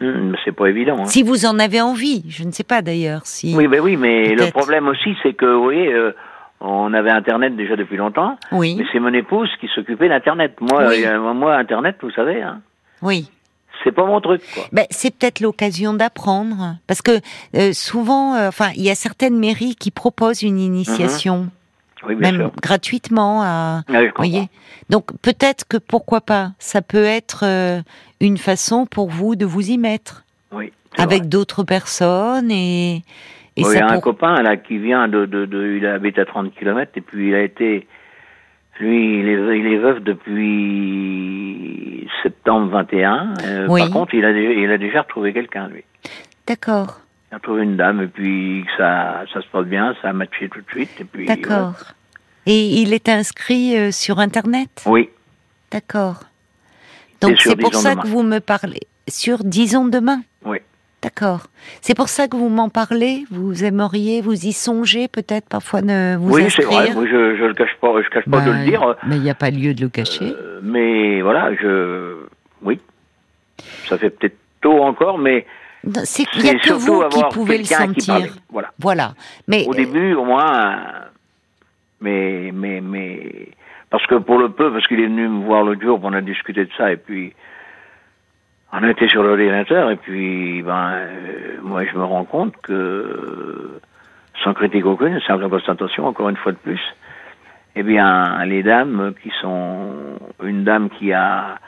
Mais 0.00 0.36
c'est 0.44 0.52
pas 0.52 0.66
évident. 0.68 0.98
hein. 1.00 1.04
Si 1.06 1.22
vous 1.22 1.46
en 1.46 1.58
avez 1.58 1.80
envie, 1.80 2.22
je 2.28 2.44
ne 2.44 2.50
sais 2.52 2.64
pas 2.64 2.82
d'ailleurs 2.82 3.22
si. 3.24 3.54
Oui, 3.56 3.66
ben 3.66 3.80
oui, 3.80 3.96
mais 3.96 4.34
le 4.34 4.50
problème 4.50 4.88
aussi, 4.88 5.16
c'est 5.22 5.32
que, 5.32 5.46
vous 5.46 5.62
voyez, 5.62 5.90
euh, 5.90 6.12
on 6.68 6.92
avait 6.94 7.10
Internet 7.10 7.56
déjà 7.56 7.76
depuis 7.76 7.96
longtemps, 7.96 8.36
Oui, 8.52 8.74
mais 8.78 8.84
c'est 8.92 8.98
mon 9.00 9.12
épouse 9.14 9.48
qui 9.60 9.68
s'occupait 9.74 10.08
d'Internet. 10.08 10.54
Moi, 10.60 10.88
Oui. 10.88 11.04
euh, 11.06 11.32
moi, 11.34 11.56
Internet, 11.56 11.96
vous 12.02 12.10
savez, 12.10 12.42
hein, 12.42 12.60
oui. 13.02 13.30
c'est 13.84 13.92
pas 13.92 14.04
mon 14.04 14.20
truc, 14.20 14.42
quoi. 14.54 14.64
Ben, 14.72 14.84
c'est 14.90 15.16
peut-être 15.16 15.40
l'occasion 15.40 15.94
d'apprendre, 15.94 16.76
parce 16.86 17.02
que 17.02 17.20
euh, 17.54 17.72
souvent, 17.72 18.34
euh, 18.34 18.48
enfin, 18.48 18.70
il 18.76 18.82
y 18.82 18.90
a 18.90 18.94
certaines 18.94 19.38
mairies 19.38 19.76
qui 19.76 19.90
proposent 19.90 20.42
une 20.42 20.58
initiation, 20.58 21.48
Oui, 22.06 22.14
bien 22.16 22.32
même 22.32 22.40
sûr. 22.40 22.52
gratuitement. 22.62 23.42
À, 23.42 23.82
Ah, 23.88 24.00
voyez. 24.16 24.48
Donc 24.90 25.06
peut-être 25.22 25.66
que 25.68 25.76
pourquoi 25.76 26.20
pas, 26.20 26.50
ça 26.58 26.80
peut 26.82 27.04
être 27.04 27.44
une 28.20 28.38
façon 28.38 28.86
pour 28.86 29.08
vous 29.10 29.34
de 29.36 29.44
vous 29.44 29.70
y 29.70 29.78
mettre 29.78 30.24
Oui, 30.52 30.72
avec 30.98 31.28
d'autres 31.28 31.62
personnes 31.64 32.50
et. 32.50 33.02
Et 33.56 33.62
Bon, 33.62 33.70
il 33.72 33.78
y 33.78 33.80
a 33.80 33.88
un 33.88 34.00
copain, 34.00 34.42
là, 34.42 34.56
qui 34.56 34.78
vient 34.78 35.08
de, 35.08 35.24
de, 35.24 35.46
de- 35.46 35.76
il 35.78 35.86
habite 35.86 36.18
à 36.18 36.24
30 36.26 36.54
km, 36.54 36.92
et 36.96 37.00
puis 37.00 37.28
il 37.28 37.34
a 37.34 37.42
été, 37.42 37.86
lui, 38.80 39.20
il 39.20 39.28
est, 39.28 39.58
il 39.58 39.66
est 39.66 39.78
veuf 39.78 40.02
depuis 40.02 42.08
septembre 42.22 42.68
21. 42.70 43.34
Euh, 43.44 43.66
Oui. 43.68 43.80
Par 43.80 43.90
contre, 43.90 44.14
il 44.14 44.24
a, 44.24 44.30
il 44.30 44.70
a 44.70 44.78
déjà 44.78 45.02
retrouvé 45.02 45.32
quelqu'un, 45.32 45.68
lui. 45.68 45.84
D'accord, 46.46 47.00
Il 47.32 47.36
a 47.36 47.38
trouvé 47.40 47.62
une 47.64 47.76
dame, 47.76 48.02
et 48.02 48.06
puis 48.08 48.64
ça, 48.76 49.24
ça 49.32 49.40
se 49.42 49.46
passe 49.48 49.66
bien, 49.66 49.94
ça 50.02 50.10
a 50.10 50.12
matché 50.12 50.48
tout 50.48 50.60
de 50.60 50.70
suite, 50.70 50.90
et 51.00 51.04
puis. 51.04 51.26
d'accord. 51.26 51.74
Et 52.48 52.80
il 52.82 52.92
est 52.94 53.08
inscrit 53.08 53.76
euh, 53.76 53.90
sur 53.90 54.20
Internet? 54.20 54.84
Oui, 54.86 55.10
D'accord. 55.72 56.20
Donc 57.20 57.36
c'est 57.40 57.56
pour 57.58 57.74
ça 57.74 57.90
demain. 57.92 58.02
que 58.02 58.06
vous 58.08 58.22
me 58.22 58.38
parlez. 58.38 58.82
Sur 59.08 59.38
Disons 59.42 59.86
demain? 59.88 60.20
Oui. 60.44 60.58
D'accord. 61.06 61.46
C'est 61.82 61.96
pour 61.96 62.08
ça 62.08 62.26
que 62.26 62.36
vous 62.36 62.48
m'en 62.48 62.68
parlez 62.68 63.26
Vous 63.30 63.62
aimeriez, 63.62 64.20
vous 64.20 64.44
y 64.44 64.52
songez 64.52 65.06
peut-être 65.06 65.48
parfois 65.48 65.80
de 65.80 66.16
vous 66.16 66.34
oui, 66.34 66.50
c'est 66.50 66.64
vrai, 66.64 66.92
moi, 66.94 67.04
je, 67.06 67.36
je 67.36 67.44
le 67.44 67.54
cache 67.54 67.76
pas, 67.80 67.92
je 68.02 68.08
cache 68.08 68.24
pas 68.28 68.40
de 68.40 68.50
le 68.50 68.64
dire, 68.64 68.96
Mais 69.06 69.14
il 69.14 69.22
n'y 69.22 69.30
a 69.30 69.36
pas 69.36 69.50
lieu 69.50 69.72
de 69.72 69.82
le 69.82 69.88
cacher. 69.88 70.24
euh, 70.24 70.58
mais 70.64 71.22
voilà, 71.22 71.54
je. 71.54 72.26
Oui. 72.60 72.80
Ça 73.88 73.98
fait 73.98 74.10
peut-être 74.10 74.36
tôt 74.60 74.82
encore, 74.82 75.16
mais. 75.18 75.46
Qu'il 75.84 76.42
n'y 76.42 76.50
a 76.50 76.54
que 76.58 76.72
vous 76.72 77.04
qui 77.08 77.22
pouvez 77.30 77.58
le 77.58 77.64
sentir. 77.64 78.34
Voilà. 78.50 78.72
Voilà. 78.80 79.14
Mais 79.46 79.64
Au 79.68 79.74
euh, 79.74 79.76
début, 79.76 80.14
au 80.14 80.24
moins, 80.24 80.76
mais, 82.00 82.50
mais, 82.52 82.80
mais, 82.80 83.48
parce 83.90 84.04
que 84.08 84.16
pour 84.16 84.38
le 84.38 84.48
peu, 84.48 84.72
parce 84.72 84.84
qu'il 84.88 84.98
est 84.98 85.06
venu 85.06 85.28
me 85.28 85.44
voir 85.44 85.62
l'autre 85.62 85.82
jour, 85.82 86.00
on 86.02 86.12
a 86.12 86.20
discuté 86.20 86.64
de 86.64 86.70
ça, 86.76 86.90
et 86.90 86.96
puis, 86.96 87.32
on 88.72 88.82
a 88.82 88.90
été 88.90 89.08
sur 89.08 89.22
l'ordinateur, 89.22 89.90
et 89.90 89.96
puis, 89.96 90.62
ben, 90.62 90.90
euh, 90.92 91.58
moi, 91.62 91.84
je 91.84 91.96
me 91.96 92.04
rends 92.04 92.24
compte 92.24 92.56
que, 92.62 93.80
sans 94.42 94.54
critique 94.54 94.84
aucune, 94.84 95.20
simple 95.20 95.48
constatation, 95.48 96.06
encore 96.06 96.28
une 96.28 96.36
fois 96.36 96.52
de 96.52 96.58
plus, 96.58 96.80
eh 97.76 97.82
bien, 97.82 98.44
les 98.44 98.62
dames 98.62 99.14
qui 99.22 99.30
sont, 99.40 100.18
une 100.42 100.64
dame 100.64 100.90
qui 100.90 101.12
a, 101.12 101.58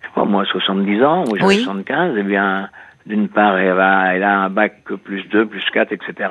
je 0.00 0.06
sais 0.06 0.12
pas 0.14 0.24
moi, 0.24 0.44
70 0.44 1.04
ans, 1.04 1.24
Oui. 1.30 1.62
75, 1.62 2.14
eh 2.16 2.22
bien, 2.22 2.68
d'une 3.06 3.28
part, 3.28 3.58
elle, 3.58 3.74
va, 3.74 4.14
elle 4.14 4.22
a 4.22 4.40
un 4.40 4.50
bac 4.50 4.84
plus 5.04 5.28
2, 5.28 5.46
plus 5.46 5.64
4, 5.72 5.92
etc. 5.92 6.30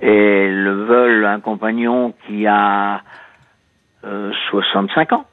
Et 0.00 0.46
elles 0.46 0.68
veulent 0.68 1.24
un 1.24 1.40
compagnon 1.40 2.14
qui 2.26 2.46
a 2.46 3.00
euh, 4.04 4.32
65 4.50 5.12
ans. 5.12 5.24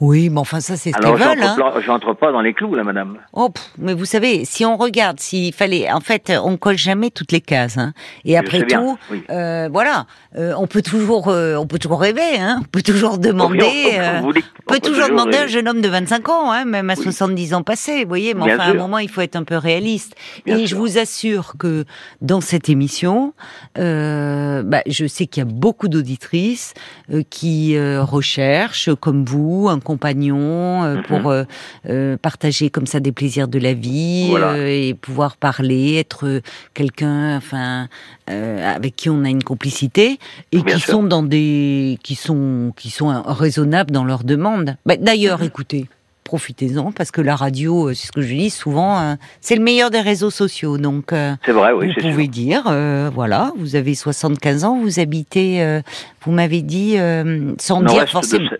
Oui, 0.00 0.28
mais 0.28 0.40
enfin 0.40 0.60
ça 0.60 0.76
c'est 0.76 0.92
ce 0.92 0.96
Alors, 0.98 1.16
qu'ils 1.16 1.24
veulent. 1.26 1.38
j'entre 1.56 1.76
hein. 1.76 1.80
j'entre 1.84 2.12
pas 2.14 2.30
dans 2.32 2.40
les 2.42 2.52
clous, 2.52 2.74
là, 2.74 2.84
madame. 2.84 3.16
Oh, 3.32 3.48
pff, 3.48 3.64
mais 3.78 3.94
vous 3.94 4.04
savez, 4.04 4.44
si 4.44 4.64
on 4.64 4.76
regarde, 4.76 5.18
s'il 5.20 5.52
fallait, 5.54 5.90
en 5.90 6.00
fait, 6.00 6.32
on 6.44 6.56
colle 6.58 6.76
jamais 6.76 7.10
toutes 7.10 7.32
les 7.32 7.40
cases. 7.40 7.78
Hein. 7.78 7.92
Et 8.24 8.36
après 8.36 8.62
bien, 8.64 8.80
tout, 8.80 8.98
oui. 9.10 9.22
euh, 9.30 9.68
voilà, 9.72 10.06
euh, 10.36 10.52
on 10.58 10.66
peut 10.66 10.82
toujours, 10.82 11.28
euh, 11.28 11.56
on 11.56 11.66
peut 11.66 11.78
toujours 11.78 12.00
rêver, 12.00 12.38
hein. 12.38 12.58
On 12.60 12.64
peut 12.64 12.82
toujours 12.82 13.18
demander. 13.18 13.62
On- 13.64 14.28
euh, 14.28 14.32
dites- 14.34 14.44
on 14.68 14.72
peut 14.72 14.80
toujours 14.80 15.06
toujours 15.06 15.08
demander 15.18 15.38
à 15.38 15.42
un 15.42 15.46
jeune 15.46 15.68
homme 15.68 15.80
de 15.80 15.88
25 15.88 16.28
ans, 16.28 16.50
hein, 16.52 16.64
même 16.64 16.90
à 16.90 16.94
Oui. 16.94 17.02
70 17.02 17.54
ans 17.54 17.62
passés, 17.62 18.02
vous 18.02 18.08
voyez. 18.08 18.34
Mais 18.34 18.44
Bien 18.44 18.54
enfin, 18.56 18.64
à 18.64 18.70
un 18.70 18.74
moment, 18.74 18.98
il 18.98 19.08
faut 19.08 19.20
être 19.22 19.36
un 19.36 19.44
peu 19.44 19.56
réaliste. 19.56 20.14
Bien 20.44 20.58
Et 20.58 20.66
je 20.66 20.74
vous 20.76 20.98
assure 20.98 21.54
que 21.58 21.84
dans 22.20 22.40
cette 22.40 22.68
émission, 22.68 23.32
euh, 23.78 24.62
bah, 24.62 24.82
je 24.86 25.06
sais 25.06 25.26
qu'il 25.26 25.42
y 25.42 25.46
a 25.46 25.50
beaucoup 25.50 25.88
d'auditrices 25.88 26.74
euh, 27.12 27.22
qui 27.28 27.76
euh, 27.76 28.02
recherchent, 28.02 28.90
comme 29.00 29.24
vous, 29.24 29.68
un 29.68 29.78
compagnon 29.90 30.82
euh, 30.84 30.96
Mhm. 30.96 31.02
pour 31.04 31.30
euh, 31.30 31.44
euh, 31.88 32.16
partager 32.20 32.70
comme 32.70 32.86
ça 32.86 32.98
des 33.00 33.12
plaisirs 33.12 33.46
de 33.48 33.58
la 33.60 33.72
vie 33.72 34.26
Voilà. 34.30 34.56
et 34.68 34.94
pouvoir 34.94 35.36
parler, 35.36 35.94
être 35.94 36.42
quelqu'un, 36.74 37.36
enfin, 37.36 37.88
avec 38.28 38.96
qui 38.96 39.08
on 39.08 39.24
a 39.24 39.28
une 39.28 39.44
complicité 39.44 40.18
et 40.52 40.60
Bien 40.62 40.74
qui 40.74 40.80
sûr. 40.80 40.94
sont 40.94 41.02
dans 41.04 41.22
des, 41.22 41.98
qui 42.02 42.16
sont, 42.16 42.72
qui 42.76 42.90
sont 42.90 43.22
raisonnables 43.24 43.92
dans 43.92 44.04
leurs 44.04 44.24
demandes. 44.24 44.76
Bah, 44.84 44.96
D'ailleurs, 44.96 45.38
Mhm. 45.40 45.46
écoutez. 45.46 45.86
Profitez-en 46.24 46.90
parce 46.90 47.12
que 47.12 47.20
la 47.20 47.36
radio, 47.36 47.94
c'est 47.94 48.08
ce 48.08 48.10
que 48.10 48.20
je 48.20 48.34
dis 48.34 48.50
souvent, 48.50 48.98
euh, 48.98 49.14
c'est 49.40 49.54
le 49.54 49.62
meilleur 49.62 49.90
des 49.92 50.00
réseaux 50.00 50.30
sociaux. 50.32 50.76
Donc, 50.76 51.10
C'est 51.12 51.52
vrai, 51.52 51.70
oui, 51.72 51.86
vous 51.94 52.00
pouvez 52.10 52.24
sûr. 52.24 52.32
dire, 52.32 52.62
euh, 52.66 53.08
voilà, 53.14 53.52
vous 53.56 53.76
avez 53.76 53.94
75 53.94 54.64
ans, 54.64 54.76
vous 54.82 54.98
habitez, 54.98 55.62
euh, 55.62 55.82
vous 56.24 56.32
m'avez 56.32 56.62
dit, 56.62 56.98
euh, 56.98 57.52
sans 57.60 57.80
dire 57.80 58.02
de, 58.06 58.10
forcément, 58.10 58.50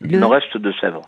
le, 0.00 0.18
nord-est 0.18 0.56
de 0.56 0.72
Sèvres. 0.80 1.02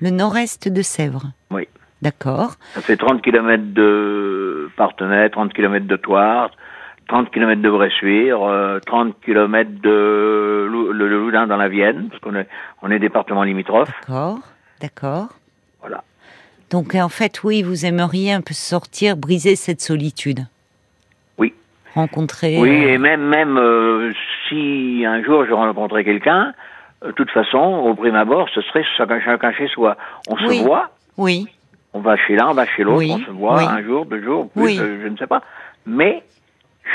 le 0.00 0.10
nord-est 0.10 0.68
de 0.68 0.82
Sèvres. 0.82 1.26
Oui. 1.50 1.66
D'accord. 2.02 2.52
Ça 2.74 2.80
fait 2.80 2.96
30 2.96 3.22
km 3.22 3.62
de 3.74 4.70
Partenay, 4.76 5.28
30 5.30 5.52
km 5.52 5.86
de 5.86 5.96
Toire, 5.96 6.50
30 7.08 7.30
km 7.32 7.60
de 7.60 7.70
Bressuire, 7.70 8.40
euh, 8.42 8.78
30 8.86 9.16
km 9.24 9.68
de 9.82 10.66
Lou- 10.70 10.92
le, 10.92 11.08
le 11.08 11.18
Loudun 11.18 11.46
dans 11.48 11.56
la 11.56 11.68
Vienne, 11.68 12.08
parce 12.10 12.20
qu'on 12.22 12.36
est, 12.36 12.46
on 12.82 12.90
est 12.92 13.00
département 13.00 13.42
limitrophe. 13.42 13.90
D'accord. 14.02 14.38
D'accord. 14.80 15.28
Voilà. 15.80 16.04
Donc, 16.70 16.94
en 16.94 17.08
fait, 17.08 17.42
oui, 17.42 17.62
vous 17.64 17.84
aimeriez 17.84 18.32
un 18.32 18.42
peu 18.42 18.54
sortir, 18.54 19.16
briser 19.16 19.56
cette 19.56 19.80
solitude. 19.80 20.40
Oui. 21.38 21.52
Rencontrer. 21.94 22.58
Oui, 22.60 22.68
euh, 22.84 22.90
et 22.92 22.98
même, 22.98 23.22
même 23.22 23.56
euh, 23.58 24.12
si 24.48 25.02
un 25.04 25.24
jour 25.24 25.44
je 25.46 25.52
rencontrais 25.52 26.04
quelqu'un, 26.04 26.48
euh, 26.48 26.52
de 27.04 27.12
toute 27.12 27.30
façon, 27.30 27.58
au 27.58 27.94
prime 27.94 28.14
abord, 28.16 28.48
ce 28.54 28.60
serait 28.62 28.84
chacun, 28.96 29.20
chacun 29.20 29.52
chez 29.52 29.68
soi. 29.68 29.96
On 30.28 30.34
Oui. 30.46 30.58
se 30.58 30.64
voit, 30.64 30.90
Oui. 31.16 31.46
on 31.94 32.00
va 32.00 32.16
chez 32.16 32.34
l'un, 32.36 32.48
on 32.48 32.54
va 32.54 32.66
chez 32.66 32.82
l'autre, 32.82 32.98
Oui, 32.98 33.12
on 33.12 33.18
se 33.24 33.30
voit 33.30 33.56
oui. 33.58 33.64
un 33.68 33.82
jour, 33.82 34.04
deux 34.06 34.22
jours, 34.22 34.50
plus, 34.50 34.78
euh, 34.80 35.00
je 35.02 35.08
ne 35.08 35.16
sais 35.16 35.26
pas. 35.26 35.42
Mais 35.86 36.22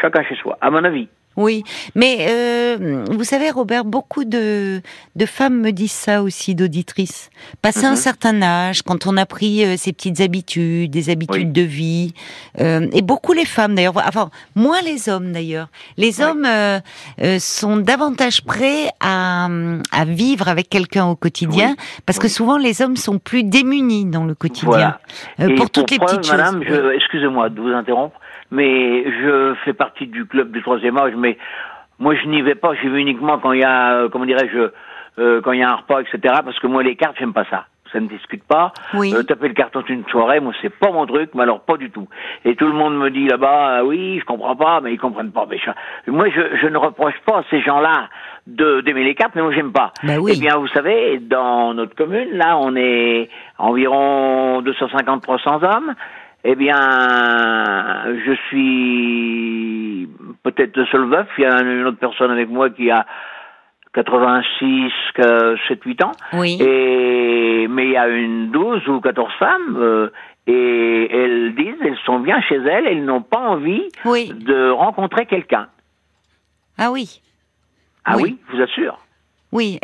chacun 0.02 0.24
chez 0.24 0.36
soi, 0.36 0.58
à 0.62 0.70
mon 0.70 0.84
avis. 0.84 1.08
Oui, 1.36 1.64
mais 1.96 2.28
euh, 2.30 3.06
vous 3.12 3.24
savez, 3.24 3.50
Robert, 3.50 3.86
beaucoup 3.86 4.24
de, 4.24 4.82
de 5.16 5.26
femmes 5.26 5.60
me 5.62 5.72
disent 5.72 5.92
ça 5.92 6.22
aussi, 6.22 6.54
d'auditrices. 6.56 7.30
Passé 7.62 7.86
un 7.86 7.92
Mhm. 7.92 7.96
certain 7.98 8.42
âge, 8.42 8.82
quand 8.84 9.08
on 9.08 9.18
a 9.18 9.26
pris 9.26 9.66
euh, 9.66 9.76
ses 9.78 9.94
petites 9.94 10.22
habitudes, 10.22 10.92
des 10.92 11.10
habitudes 11.10 11.48
Oui. 11.48 11.54
de 11.54 11.62
vie, 11.62 12.14
euh, 12.60 12.88
et 12.94 13.02
beaucoup 13.02 13.34
les 13.34 13.46
femmes 13.46 13.76
d'ailleurs, 13.76 13.98
enfin 14.08 14.30
moins 14.56 14.82
les 14.82 15.10
hommes 15.10 15.32
d'ailleurs. 15.32 15.70
Les 15.98 16.20
Oui. 16.20 16.24
hommes 16.26 16.46
euh, 16.46 16.80
euh, 17.22 17.40
sont 17.40 17.78
davantage 17.78 18.44
prêts 18.44 18.90
à, 19.00 19.48
à 19.92 20.06
vivre 20.06 20.48
avec 20.48 20.70
quelqu'un 20.70 21.06
au 21.06 21.16
quotidien, 21.16 21.76
parce 22.06 22.20
que 22.20 22.28
souvent 22.28 22.58
les 22.58 22.82
hommes 22.82 22.98
sont 22.98 23.18
plus 23.20 23.44
démunis 23.44 24.06
dans 24.06 24.26
le 24.26 24.36
quotidien 24.36 24.70
Voilà. 24.70 25.00
euh, 25.40 25.56
pour 25.58 25.70
toutes 25.70 25.90
les 25.92 25.98
preuve, 25.98 26.18
petites 26.20 26.26
choses. 26.32 26.38
madame, 26.38 26.64
excusez-moi 26.96 27.50
de 27.50 27.60
vous 27.60 27.70
interrompre, 27.70 28.18
mais 28.54 29.04
je 29.12 29.56
fais 29.66 29.74
partie 29.74 30.08
du 30.08 30.26
club 30.26 30.52
du 30.52 30.62
troisième 30.62 30.98
âge, 30.98 31.14
mais 31.18 31.38
moi 32.00 32.14
je 32.16 32.28
n'y 32.28 32.42
vais 32.42 32.56
pas, 32.56 32.74
j'y 32.76 32.88
vais 32.88 33.02
uniquement 33.02 33.38
quand 33.40 33.52
il 33.52 33.60
y 33.62 33.64
a, 33.66 33.94
euh, 33.96 34.10
comment 34.10 34.26
dirais-je, 34.26 34.70
euh, 35.20 35.42
quand 35.42 35.52
il 35.52 35.60
y 35.60 35.64
a 35.64 35.70
un 35.72 35.76
repas, 35.76 36.00
etc. 36.02 36.20
Parce 36.46 36.58
que 36.60 36.68
moi, 36.68 36.82
les 36.84 36.96
cartes, 36.96 37.16
j'aime 37.20 37.34
pas 37.34 37.46
ça 37.50 37.66
ça 37.92 38.00
ne 38.00 38.08
discute 38.08 38.44
pas. 38.48 38.74
Oui. 38.96 39.14
Euh, 39.16 39.22
taper 39.22 39.50
le 39.50 39.54
carton 39.54 39.82
d'une 39.82 40.04
soirée, 40.06 40.40
moi 40.40 40.52
c'est 40.64 40.72
pas 40.76 40.92
mon 40.92 41.06
truc, 41.06 41.30
mais 41.36 41.44
alors 41.44 41.60
pas 41.62 41.78
du 41.78 41.92
tout. 41.92 42.08
Et 42.44 42.56
tout 42.56 42.66
le 42.66 42.74
monde 42.74 42.98
me 42.98 43.12
dit 43.12 43.28
là-bas, 43.28 43.76
ah 43.78 43.84
oui, 43.86 44.18
je 44.20 44.26
comprends 44.26 44.56
pas, 44.56 44.82
mais 44.82 44.94
ils 44.94 44.98
comprennent 44.98 45.32
pas. 45.32 45.46
Mais 45.48 45.60
je- 45.60 46.10
moi, 46.10 46.26
je, 46.36 46.42
je 46.60 46.66
ne 46.70 46.78
reproche 46.78 47.14
pas 47.24 47.38
à 47.38 47.44
ces 47.52 47.62
gens-là 47.62 48.10
de 48.48 48.82
d'aimer 48.82 49.04
les 49.04 49.14
cartes, 49.14 49.34
mais 49.36 49.44
moi 49.44 49.52
j'aime 49.54 49.72
pas. 49.72 49.92
Bah 50.02 50.14
oui. 50.20 50.34
Eh 50.36 50.40
bien, 50.42 50.58
vous 50.58 50.68
savez, 50.70 51.20
dans 51.20 51.76
notre 51.76 51.94
commune, 51.94 52.30
là, 52.32 52.58
on 52.58 52.76
est 52.76 53.30
environ 53.60 54.64
250-300 54.64 55.64
hommes. 55.64 55.94
Eh 56.46 56.56
bien, 56.56 56.76
je 58.26 58.34
suis 58.50 60.10
peut-être 60.44 60.76
le 60.76 60.86
seul 60.88 61.06
veuf. 61.06 61.28
Il 61.38 61.44
y 61.44 61.46
a 61.46 61.62
une 61.62 61.86
autre 61.86 61.98
personne 62.00 62.32
avec 62.32 62.50
moi 62.50 62.70
qui 62.70 62.92
a 62.92 63.06
86, 63.94 64.92
7, 65.68 65.84
8 65.86 66.04
ans. 66.04 66.12
Oui. 66.34 66.58
Et, 66.60 67.68
mais 67.70 67.86
il 67.86 67.92
y 67.92 67.98
a 67.98 68.08
une 68.10 68.52
12 68.52 68.88
ou 68.90 69.00
14 69.00 69.32
femmes, 69.40 69.78
euh, 69.78 70.10
et 70.48 71.10
elles 71.16 71.56
disent, 71.56 71.76
elles 71.82 71.98
sont 72.06 72.20
bien 72.20 72.42
chez 72.42 72.56
elles, 72.56 72.88
elles 72.88 73.06
n'ont 73.06 73.22
pas 73.22 73.40
envie 73.40 73.88
Oui. 74.04 74.34
de 74.34 74.70
rencontrer 74.72 75.26
quelqu'un. 75.26 75.68
Ah 76.78 76.92
oui. 76.92 77.22
Ah 78.04 78.16
Oui. 78.18 78.24
oui, 78.24 78.38
je 78.52 78.58
vous 78.58 78.62
assure. 78.64 78.98
Oui. 79.54 79.80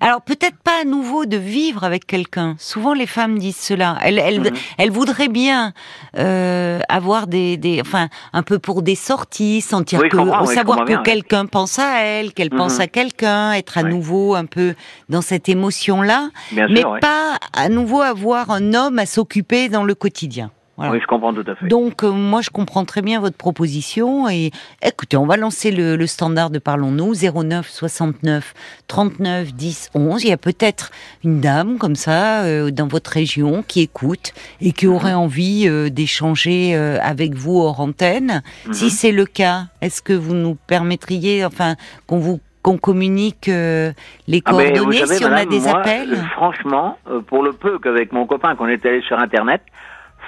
Alors 0.00 0.20
peut-être 0.20 0.56
pas 0.62 0.82
à 0.82 0.84
nouveau 0.84 1.24
de 1.24 1.38
vivre 1.38 1.82
avec 1.82 2.06
quelqu'un. 2.06 2.56
Souvent 2.58 2.92
les 2.92 3.06
femmes 3.06 3.38
disent 3.38 3.56
cela. 3.56 3.96
Elles, 4.02 4.18
elles, 4.18 4.40
Mhm. 4.40 4.50
elles 4.78 4.90
voudraient 4.90 5.28
bien 5.28 5.72
euh, 6.18 6.78
avoir 6.90 7.26
des, 7.26 7.56
des, 7.56 7.80
enfin, 7.80 8.08
un 8.34 8.42
peu 8.42 8.58
pour 8.58 8.82
des 8.82 8.94
sorties, 8.94 9.62
sentir 9.62 10.00
Oui, 10.00 10.08
que, 10.10 10.16
oui, 10.18 10.54
savoir 10.54 10.84
que 10.84 11.02
quelqu'un 11.02 11.46
pense 11.46 11.78
à 11.78 12.00
elle, 12.02 12.32
qu'elle 12.34 12.52
Mhm. 12.52 12.58
pense 12.58 12.80
à 12.80 12.86
quelqu'un, 12.86 13.52
être 13.52 13.78
à 13.78 13.82
Oui. 13.82 13.90
nouveau 13.90 14.34
un 14.34 14.44
peu 14.44 14.74
dans 15.08 15.22
cette 15.22 15.48
émotion-là, 15.48 16.28
mais 16.52 16.80
sûr, 16.82 16.98
pas 17.00 17.38
à 17.54 17.68
nouveau 17.70 18.02
avoir 18.02 18.50
un 18.50 18.74
homme 18.74 18.98
à 18.98 19.06
s'occuper 19.06 19.68
dans 19.70 19.84
le 19.84 19.94
quotidien. 19.94 20.50
Voilà. 20.76 20.92
Oui, 20.92 20.98
je 21.00 21.06
comprends 21.06 21.32
tout 21.32 21.44
à 21.46 21.54
fait. 21.54 21.68
Donc 21.68 22.02
euh, 22.02 22.10
moi 22.10 22.40
je 22.40 22.50
comprends 22.50 22.84
très 22.84 23.00
bien 23.00 23.20
votre 23.20 23.36
proposition 23.36 24.28
et 24.28 24.50
écoutez 24.82 25.16
on 25.16 25.24
va 25.26 25.36
lancer 25.36 25.70
le, 25.70 25.94
le 25.94 26.06
standard 26.08 26.50
de 26.50 26.58
parlons-nous 26.58 27.14
09 27.14 27.68
69 27.68 28.54
39 28.88 29.54
10 29.54 29.90
11 29.94 30.24
il 30.24 30.28
y 30.30 30.32
a 30.32 30.36
peut-être 30.36 30.90
une 31.22 31.40
dame 31.40 31.78
comme 31.78 31.94
ça 31.94 32.42
euh, 32.42 32.70
dans 32.72 32.88
votre 32.88 33.10
région 33.12 33.62
qui 33.66 33.82
écoute 33.82 34.32
et 34.60 34.72
qui 34.72 34.86
Mhm. 34.88 34.92
aurait 34.94 35.14
envie 35.14 35.68
euh, 35.68 35.90
d'échanger 35.90 36.74
euh, 36.74 36.98
avec 37.02 37.34
vous 37.34 37.58
hors 37.60 37.78
antenne 37.80 38.42
si 38.72 38.90
c'est 38.90 39.12
le 39.12 39.26
cas 39.26 39.66
est-ce 39.80 40.02
que 40.02 40.12
vous 40.12 40.34
nous 40.34 40.56
permettriez 40.66 41.44
enfin 41.44 41.76
qu'on 42.06 42.18
vous 42.18 42.40
qu'on 42.62 42.78
communique 42.78 43.48
euh, 43.48 43.92
les 44.26 44.42
Ah, 44.44 44.50
coordonnées 44.50 45.04
savez, 45.04 45.16
si 45.18 45.24
on 45.24 45.32
a 45.32 45.44
des 45.44 45.60
moi, 45.60 45.78
appels? 45.80 46.14
euh, 46.14 46.22
Franchement, 46.32 46.96
euh, 47.10 47.20
pour 47.20 47.42
le 47.42 47.52
peu 47.52 47.78
qu'avec 47.78 48.10
mon 48.12 48.26
copain 48.26 48.56
qu'on 48.56 48.68
est 48.68 48.84
allé 48.86 49.02
sur 49.02 49.18
Internet, 49.18 49.60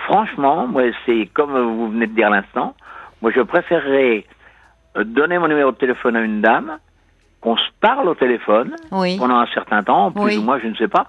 franchement, 0.06 0.66
moi, 0.66 0.84
c'est 1.04 1.28
comme 1.34 1.52
vous 1.58 1.90
venez 1.90 2.06
de 2.06 2.14
dire 2.14 2.28
à 2.28 2.30
l'instant, 2.30 2.74
moi, 3.20 3.30
je 3.34 3.40
préférerais 3.42 4.24
euh, 4.96 5.04
donner 5.04 5.38
mon 5.38 5.48
numéro 5.48 5.72
de 5.72 5.76
téléphone 5.76 6.16
à 6.16 6.20
une 6.20 6.40
dame, 6.40 6.78
qu'on 7.40 7.56
se 7.56 7.68
parle 7.80 8.08
au 8.08 8.14
téléphone 8.14 8.74
oui 8.92 9.18
pendant 9.18 9.38
un 9.38 9.46
certain 9.48 9.82
temps, 9.82 10.10
plus 10.10 10.22
Oui. 10.22 10.38
ou 10.38 10.42
moins, 10.42 10.58
je 10.58 10.68
ne 10.68 10.74
sais 10.74 10.88
pas, 10.88 11.06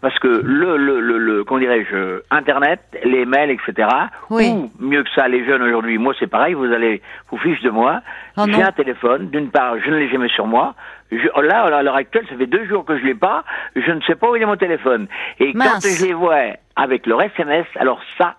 parce 0.00 0.16
que 0.20 0.28
le, 0.28 0.76
le, 0.76 1.00
le, 1.00 1.18
le 1.18 1.44
comment 1.44 1.60
dirais-je, 1.60 2.22
Internet, 2.30 2.80
les 3.04 3.24
mails, 3.26 3.50
etc. 3.50 3.88
Oui. 4.30 4.48
Ou 4.48 4.70
mieux 4.78 5.02
que 5.02 5.10
ça, 5.10 5.26
les 5.28 5.44
jeunes 5.44 5.62
aujourd'hui, 5.62 5.98
moi 5.98 6.14
c'est 6.18 6.28
pareil, 6.28 6.54
vous 6.54 6.72
allez 6.72 7.02
vous 7.30 7.38
fiche 7.38 7.60
de 7.62 7.70
moi. 7.70 8.00
Oh 8.36 8.44
J'ai 8.46 8.62
un 8.62 8.72
téléphone, 8.72 9.28
d'une 9.30 9.50
part, 9.50 9.74
je 9.84 9.90
ne 9.90 9.96
l'ai 9.96 10.08
jamais 10.08 10.28
sur 10.28 10.46
moi. 10.46 10.74
Je, 11.10 11.26
là, 11.42 11.62
à 11.64 11.82
l'heure 11.82 11.96
actuelle, 11.96 12.26
ça 12.28 12.36
fait 12.36 12.46
deux 12.46 12.66
jours 12.66 12.84
que 12.84 12.96
je 12.98 13.04
l'ai 13.04 13.14
pas. 13.14 13.42
Je 13.74 13.90
ne 13.90 14.00
sais 14.02 14.14
pas 14.14 14.30
où 14.30 14.36
est 14.36 14.44
mon 14.44 14.56
téléphone. 14.56 15.08
Et 15.40 15.52
Mince. 15.54 15.68
quand 15.72 15.80
je 15.80 16.04
les 16.06 16.12
vois 16.12 16.36
avec 16.76 17.06
leur 17.06 17.22
SMS, 17.22 17.66
alors 17.76 18.00
ça, 18.18 18.36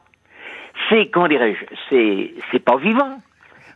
c'est 0.89 1.07
comment 1.07 1.27
dirais-je, 1.27 1.65
c'est 1.89 2.33
c'est 2.51 2.63
pas 2.63 2.77
vivant. 2.77 3.19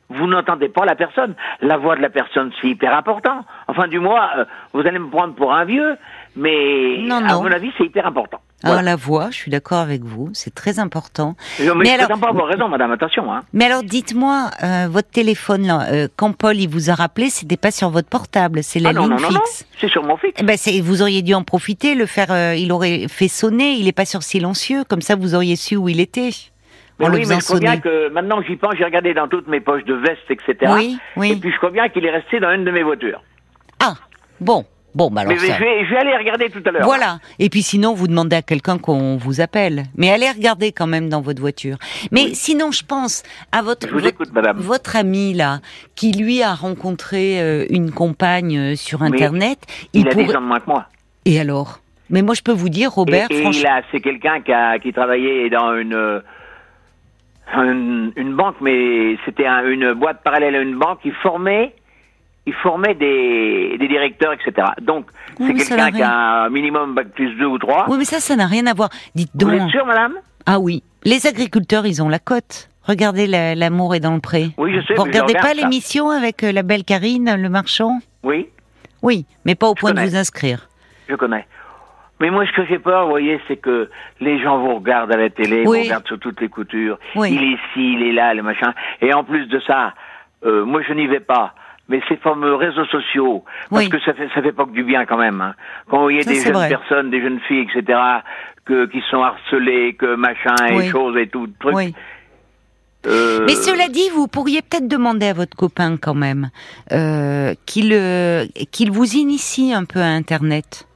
Vous 0.09 0.27
n'entendez 0.27 0.69
pas 0.69 0.85
la 0.85 0.95
personne. 0.95 1.33
La 1.61 1.77
voix 1.77 1.95
de 1.95 2.01
la 2.01 2.09
personne, 2.09 2.51
c'est 2.61 2.67
hyper 2.67 2.95
important. 2.95 3.45
Enfin, 3.67 3.87
du 3.87 3.99
moins, 3.99 4.29
euh, 4.37 4.45
vous 4.73 4.81
allez 4.85 4.99
me 4.99 5.09
prendre 5.09 5.33
pour 5.33 5.53
un 5.53 5.65
vieux, 5.65 5.95
mais 6.35 6.97
Non, 7.01 7.17
à 7.17 7.35
mon 7.35 7.51
avis, 7.51 7.71
c'est 7.77 7.85
hyper 7.85 8.05
important. 8.07 8.39
Alors 8.63 8.75
Voilà. 8.75 8.91
la 8.91 8.95
voix, 8.95 9.29
je 9.29 9.35
suis 9.35 9.51
d'accord 9.51 9.79
avec 9.79 10.03
vous, 10.03 10.29
c'est 10.33 10.53
très 10.55 10.79
important. 10.79 11.35
Mais 11.59 11.65
mais 11.75 11.89
alors- 11.91 12.17
pas 12.19 12.29
avoir 12.29 12.47
raison, 12.47 12.69
madame, 12.69 12.91
attention. 12.91 13.31
Hein. 13.33 13.41
Mais 13.51 13.65
alors 13.65 13.83
dites-moi, 13.83 14.49
euh, 14.63 14.87
votre 14.89 15.09
téléphone, 15.09 15.67
là, 15.67 15.81
euh, 15.91 16.07
quand 16.15 16.31
Paul 16.31 16.55
il 16.57 16.69
vous 16.69 16.89
a 16.89 16.95
rappelé, 16.95 17.29
c'était 17.29 17.57
pas 17.57 17.71
sur 17.71 17.89
votre 17.89 18.07
portable, 18.07 18.63
c'est 18.63 18.79
la 18.79 18.89
ah 18.89 18.93
non, 18.93 19.01
ligne 19.03 19.09
non, 19.11 19.17
non, 19.21 19.31
non, 19.31 19.39
fixe. 19.41 19.67
c'est 19.77 19.89
sur 19.89 20.03
mon 20.03 20.15
fixe. 20.15 20.35
Eh 20.39 20.43
ben, 20.43 20.57
vous 20.81 21.01
auriez 21.01 21.21
dû 21.21 21.33
en 21.33 21.43
profiter, 21.43 21.93
le 21.93 22.05
faire. 22.05 22.31
euh, 22.31 22.55
il 22.55 22.71
aurait 22.71 23.07
fait 23.09 23.27
sonner. 23.27 23.73
Il 23.73 23.87
est 23.89 23.91
pas 23.91 24.05
sur 24.05 24.23
silencieux, 24.23 24.83
comme 24.85 25.01
ça 25.01 25.15
vous 25.17 25.35
auriez 25.35 25.57
su 25.57 25.75
où 25.75 25.89
il 25.89 25.99
était. 25.99 26.29
Mais 26.99 27.07
en 27.07 27.11
oui, 27.13 27.25
mais 27.27 27.39
je 27.39 27.45
crois 27.45 27.59
bien 27.59 27.79
que 27.79 28.09
maintenant 28.09 28.39
que 28.39 28.47
j'y 28.47 28.55
pense, 28.55 28.75
j'ai 28.77 28.85
regardé 28.85 29.13
dans 29.13 29.27
toutes 29.27 29.47
mes 29.47 29.59
poches 29.59 29.83
de 29.83 29.95
veste, 29.95 30.29
etc. 30.29 30.71
Oui, 30.75 30.97
oui. 31.17 31.31
Et 31.31 31.35
puis 31.35 31.51
je 31.51 31.57
crois 31.57 31.71
bien 31.71 31.89
qu'il 31.89 32.05
est 32.05 32.11
resté 32.11 32.39
dans 32.39 32.51
une 32.53 32.63
de 32.63 32.71
mes 32.71 32.83
voitures. 32.83 33.21
Ah, 33.81 33.95
bon, 34.39 34.63
bon, 34.95 35.09
bah 35.11 35.21
alors 35.21 35.33
mais 35.33 35.39
ça. 35.39 35.55
je, 35.55 35.59
vais, 35.59 35.85
je 35.85 35.89
vais 35.91 35.97
aller 35.97 36.17
regarder 36.17 36.49
tout 36.49 36.61
à 36.65 36.71
l'heure. 36.71 36.83
Voilà. 36.85 37.19
Et 37.39 37.49
puis 37.49 37.61
sinon, 37.61 37.93
vous 37.93 38.07
demandez 38.07 38.35
à 38.35 38.41
quelqu'un 38.41 38.77
qu'on 38.77 39.17
vous 39.17 39.41
appelle. 39.41 39.83
Mais 39.97 40.11
allez 40.11 40.29
regarder 40.29 40.71
quand 40.71 40.87
même 40.87 41.09
dans 41.09 41.21
votre 41.21 41.41
voiture. 41.41 41.77
Mais 42.11 42.25
Oui. 42.25 42.35
sinon, 42.35 42.71
je 42.71 42.83
pense 42.83 43.23
à 43.51 43.61
votre 43.61 43.87
votre, 43.89 44.07
écoute, 44.07 44.31
madame. 44.33 44.57
votre 44.57 44.95
ami 44.95 45.33
là, 45.33 45.59
qui 45.95 46.11
lui 46.11 46.41
a 46.41 46.53
rencontré 46.53 47.41
euh, 47.41 47.65
une 47.69 47.91
compagne 47.91 48.57
euh, 48.57 48.75
sur 48.75 49.01
Mais 49.01 49.07
Internet. 49.07 49.59
Il, 49.93 50.07
a 50.07 50.11
pourrait- 50.11 50.25
10 50.25 50.35
ans 50.35 50.41
de 50.41 50.45
moins 50.47 50.59
que 50.59 50.67
moi. 50.69 50.85
Et 51.25 51.39
alors? 51.39 51.79
Mais 52.09 52.21
moi, 52.21 52.35
je 52.35 52.41
peux 52.41 52.51
vous 52.51 52.69
dire, 52.69 52.89
Et, 52.89 52.93
Robert, 52.95 53.27
et 53.31 53.41
franchement. 53.41 53.69
a, 53.71 53.81
c'est 53.91 54.01
quelqu'un 54.01 54.41
qui, 54.41 54.51
a, 54.51 54.77
qui 54.77 54.91
travaillait 54.93 55.49
dans 55.49 55.75
une, 55.77 55.93
euh, 55.95 56.19
une, 57.55 58.11
une 58.15 58.35
banque, 58.35 58.55
mais 58.61 59.17
c'était 59.25 59.45
un- 59.45 59.65
une 59.67 59.93
boîte 59.93 60.21
parallèle 60.23 60.55
à 60.55 60.59
une 60.61 60.77
banque. 60.77 60.99
Il 61.05 61.13
formait, 61.13 61.73
il 62.45 62.53
formait 62.53 62.93
des, 62.95 63.77
des 63.79 63.87
directeurs, 63.87 64.33
etc. 64.33 64.67
Donc, 64.81 65.05
Oui, 65.39 65.57
c'est 65.59 65.69
quelqu'un 65.75 65.91
qui 65.91 66.01
a 66.01 66.43
un 66.45 66.49
minimum 66.49 66.93
bac 66.93 67.07
plus 67.15 67.33
2 67.35 67.45
ou 67.45 67.57
3. 67.57 67.85
Oui, 67.89 67.97
mais 67.97 68.05
ça, 68.05 68.19
ça 68.19 68.35
n'a 68.35 68.47
rien 68.47 68.65
à 68.67 68.73
voir. 68.73 68.89
Dites 69.15 69.31
Vous 69.33 69.49
donc. 69.49 69.61
êtes 69.61 69.69
sûr, 69.69 69.85
madame? 69.85 70.13
Ah 70.45 70.59
oui, 70.59 70.83
les 71.05 71.25
agriculteurs, 71.25 71.85
ils 71.85 72.01
ont 72.03 72.09
la 72.09 72.19
cote. 72.19 72.69
Regardez 72.85 73.27
la- 73.27 73.55
l'amour 73.55 73.95
est 73.95 74.01
dans 74.01 74.13
le 74.13 74.19
pré. 74.19 74.47
Oui, 74.57 74.73
je 74.75 74.81
sais. 74.85 74.95
Vous 74.95 75.03
regardez 75.03 75.33
regarde 75.33 75.47
pas 75.47 75.53
l'émission 75.53 76.09
avec 76.09 76.43
euh, 76.43 76.51
la 76.51 76.63
belle 76.63 76.83
Karine, 76.83 77.33
le 77.37 77.47
marchand? 77.49 77.99
Oui, 78.23 78.49
Oui, 79.01 79.25
mais 79.45 79.55
pas 79.55 79.67
au 79.67 79.73
point 79.75 79.93
de 79.93 80.01
vous 80.01 80.15
inscrire. 80.17 80.67
je 81.07 81.15
connais. 81.15 81.45
Mais 82.19 82.29
moi, 82.29 82.45
ce 82.45 82.51
que 82.53 82.65
j'ai 82.65 82.79
peur, 82.79 83.03
vous 83.05 83.09
voyez, 83.09 83.39
c'est 83.47 83.57
que 83.57 83.89
les 84.21 84.41
gens 84.41 84.59
vous 84.59 84.75
regardent 84.75 85.11
à 85.13 85.17
la 85.17 85.29
télé, 85.29 85.63
Oui. 85.65 85.77
vous 85.79 85.83
regardent 85.85 86.07
sur 86.07 86.19
toutes 86.19 86.39
les 86.41 86.47
coutures. 86.49 86.97
Oui. 87.15 87.29
Il 87.33 87.41
est 87.43 87.47
ici, 87.53 87.93
il 87.95 88.03
est 88.03 88.13
là, 88.13 88.33
le 88.33 88.43
machin. 88.43 88.73
Et 89.01 89.13
en 89.13 89.23
plus 89.23 89.45
de 89.47 89.59
ça, 89.61 89.93
euh, 90.45 90.63
moi, 90.65 90.81
je 90.87 90.93
n'y 90.93 91.07
vais 91.07 91.19
pas. 91.21 91.53
Mais 91.89 92.01
ces 92.07 92.15
fameux 92.17 92.55
réseaux 92.55 92.85
sociaux, 92.85 93.43
parce 93.69 93.83
Oui. 93.83 93.89
que 93.89 93.99
ça 93.99 94.13
fait 94.13 94.29
ça 94.33 94.41
fait 94.41 94.53
pas 94.53 94.65
que 94.65 94.71
du 94.71 94.83
bien 94.83 95.05
quand 95.05 95.17
même. 95.17 95.41
Hein. 95.41 95.53
Quand 95.89 95.97
vous 95.97 96.03
voyez 96.03 96.21
Ça, 96.23 96.31
des 96.31 96.39
jeunes 96.39 96.53
vrai. 96.53 96.69
personnes, 96.69 97.09
des 97.11 97.21
jeunes 97.21 97.39
filles, 97.41 97.67
etc., 97.69 97.99
que 98.65 98.85
qui 98.85 99.01
sont 99.11 99.21
harcelées, 99.21 99.93
que 99.95 100.15
machin 100.15 100.55
et 100.71 100.87
choses 100.89 101.17
et 101.17 101.27
tout 101.27 101.47
truc. 101.59 101.75
Oui. 101.75 101.93
euh, 103.05 103.43
Mais 103.45 103.55
cela 103.55 103.89
dit, 103.89 104.07
vous 104.15 104.27
pourriez 104.27 104.61
peut-être 104.61 104.87
demander 104.87 105.27
à 105.27 105.33
votre 105.33 105.57
copain 105.57 105.97
quand 105.97 106.13
même 106.13 106.49
euh, 106.93 107.53
qu'il 107.65 107.91
euh, 107.91 108.45
qu'il 108.71 108.89
vous 108.91 109.15
initie 109.15 109.73
un 109.73 109.83
peu 109.83 109.99
à 109.99 110.05
Internet. 110.07 110.87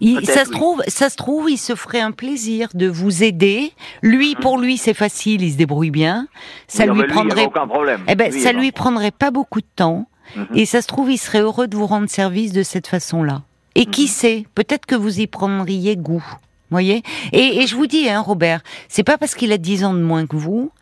Il, 0.00 0.26
ça 0.26 0.44
se 0.44 0.50
oui. 0.50 0.56
trouve, 0.56 0.82
ça 0.88 1.08
se 1.08 1.16
trouve, 1.16 1.50
il 1.50 1.56
se 1.56 1.74
ferait 1.74 2.00
un 2.00 2.10
plaisir 2.12 2.68
de 2.74 2.86
vous 2.86 3.22
aider. 3.22 3.72
Lui, 4.02 4.34
pour 4.34 4.58
lui, 4.58 4.76
c'est 4.76 4.92
facile, 4.94 5.42
il 5.42 5.52
se 5.52 5.56
débrouille 5.56 5.90
bien. 5.90 6.28
Ça 6.68 6.84
lui 6.84 6.98
avait 7.00 7.06
prendrait, 7.08 7.46
aucun 7.46 7.66
problème. 7.66 8.00
eh 8.06 8.14
ben, 8.14 8.30
Lui, 8.32 8.40
ça 8.40 8.52
lui 8.52 8.72
prendrait 8.72 9.10
pas 9.10 9.30
beaucoup 9.30 9.60
de 9.60 9.66
temps. 9.74 10.06
Mhm. 10.34 10.46
Et 10.54 10.66
ça 10.66 10.82
se 10.82 10.86
trouve, 10.86 11.10
il 11.10 11.18
serait 11.18 11.40
heureux 11.40 11.66
de 11.68 11.76
vous 11.76 11.86
rendre 11.86 12.10
service 12.10 12.52
de 12.52 12.62
cette 12.62 12.88
façon-là. 12.88 13.42
Et 13.74 13.86
Mhm. 13.86 13.90
qui 13.90 14.08
sait, 14.08 14.44
peut-être 14.54 14.84
que 14.86 14.94
vous 14.96 15.20
y 15.20 15.26
prendriez 15.26 15.96
goût. 15.96 16.24
Voyez 16.70 17.02
et, 17.32 17.62
et 17.62 17.66
je 17.66 17.76
vous 17.76 17.86
dis, 17.86 18.08
hein, 18.08 18.20
Robert, 18.20 18.60
c'est 18.88 19.04
pas 19.04 19.18
parce 19.18 19.34
qu'il 19.34 19.52
a 19.52 19.58
10 19.58 19.84
ans 19.84 19.94
de 19.94 20.00
moins 20.00 20.26
que 20.26 20.34
vous 20.36 20.72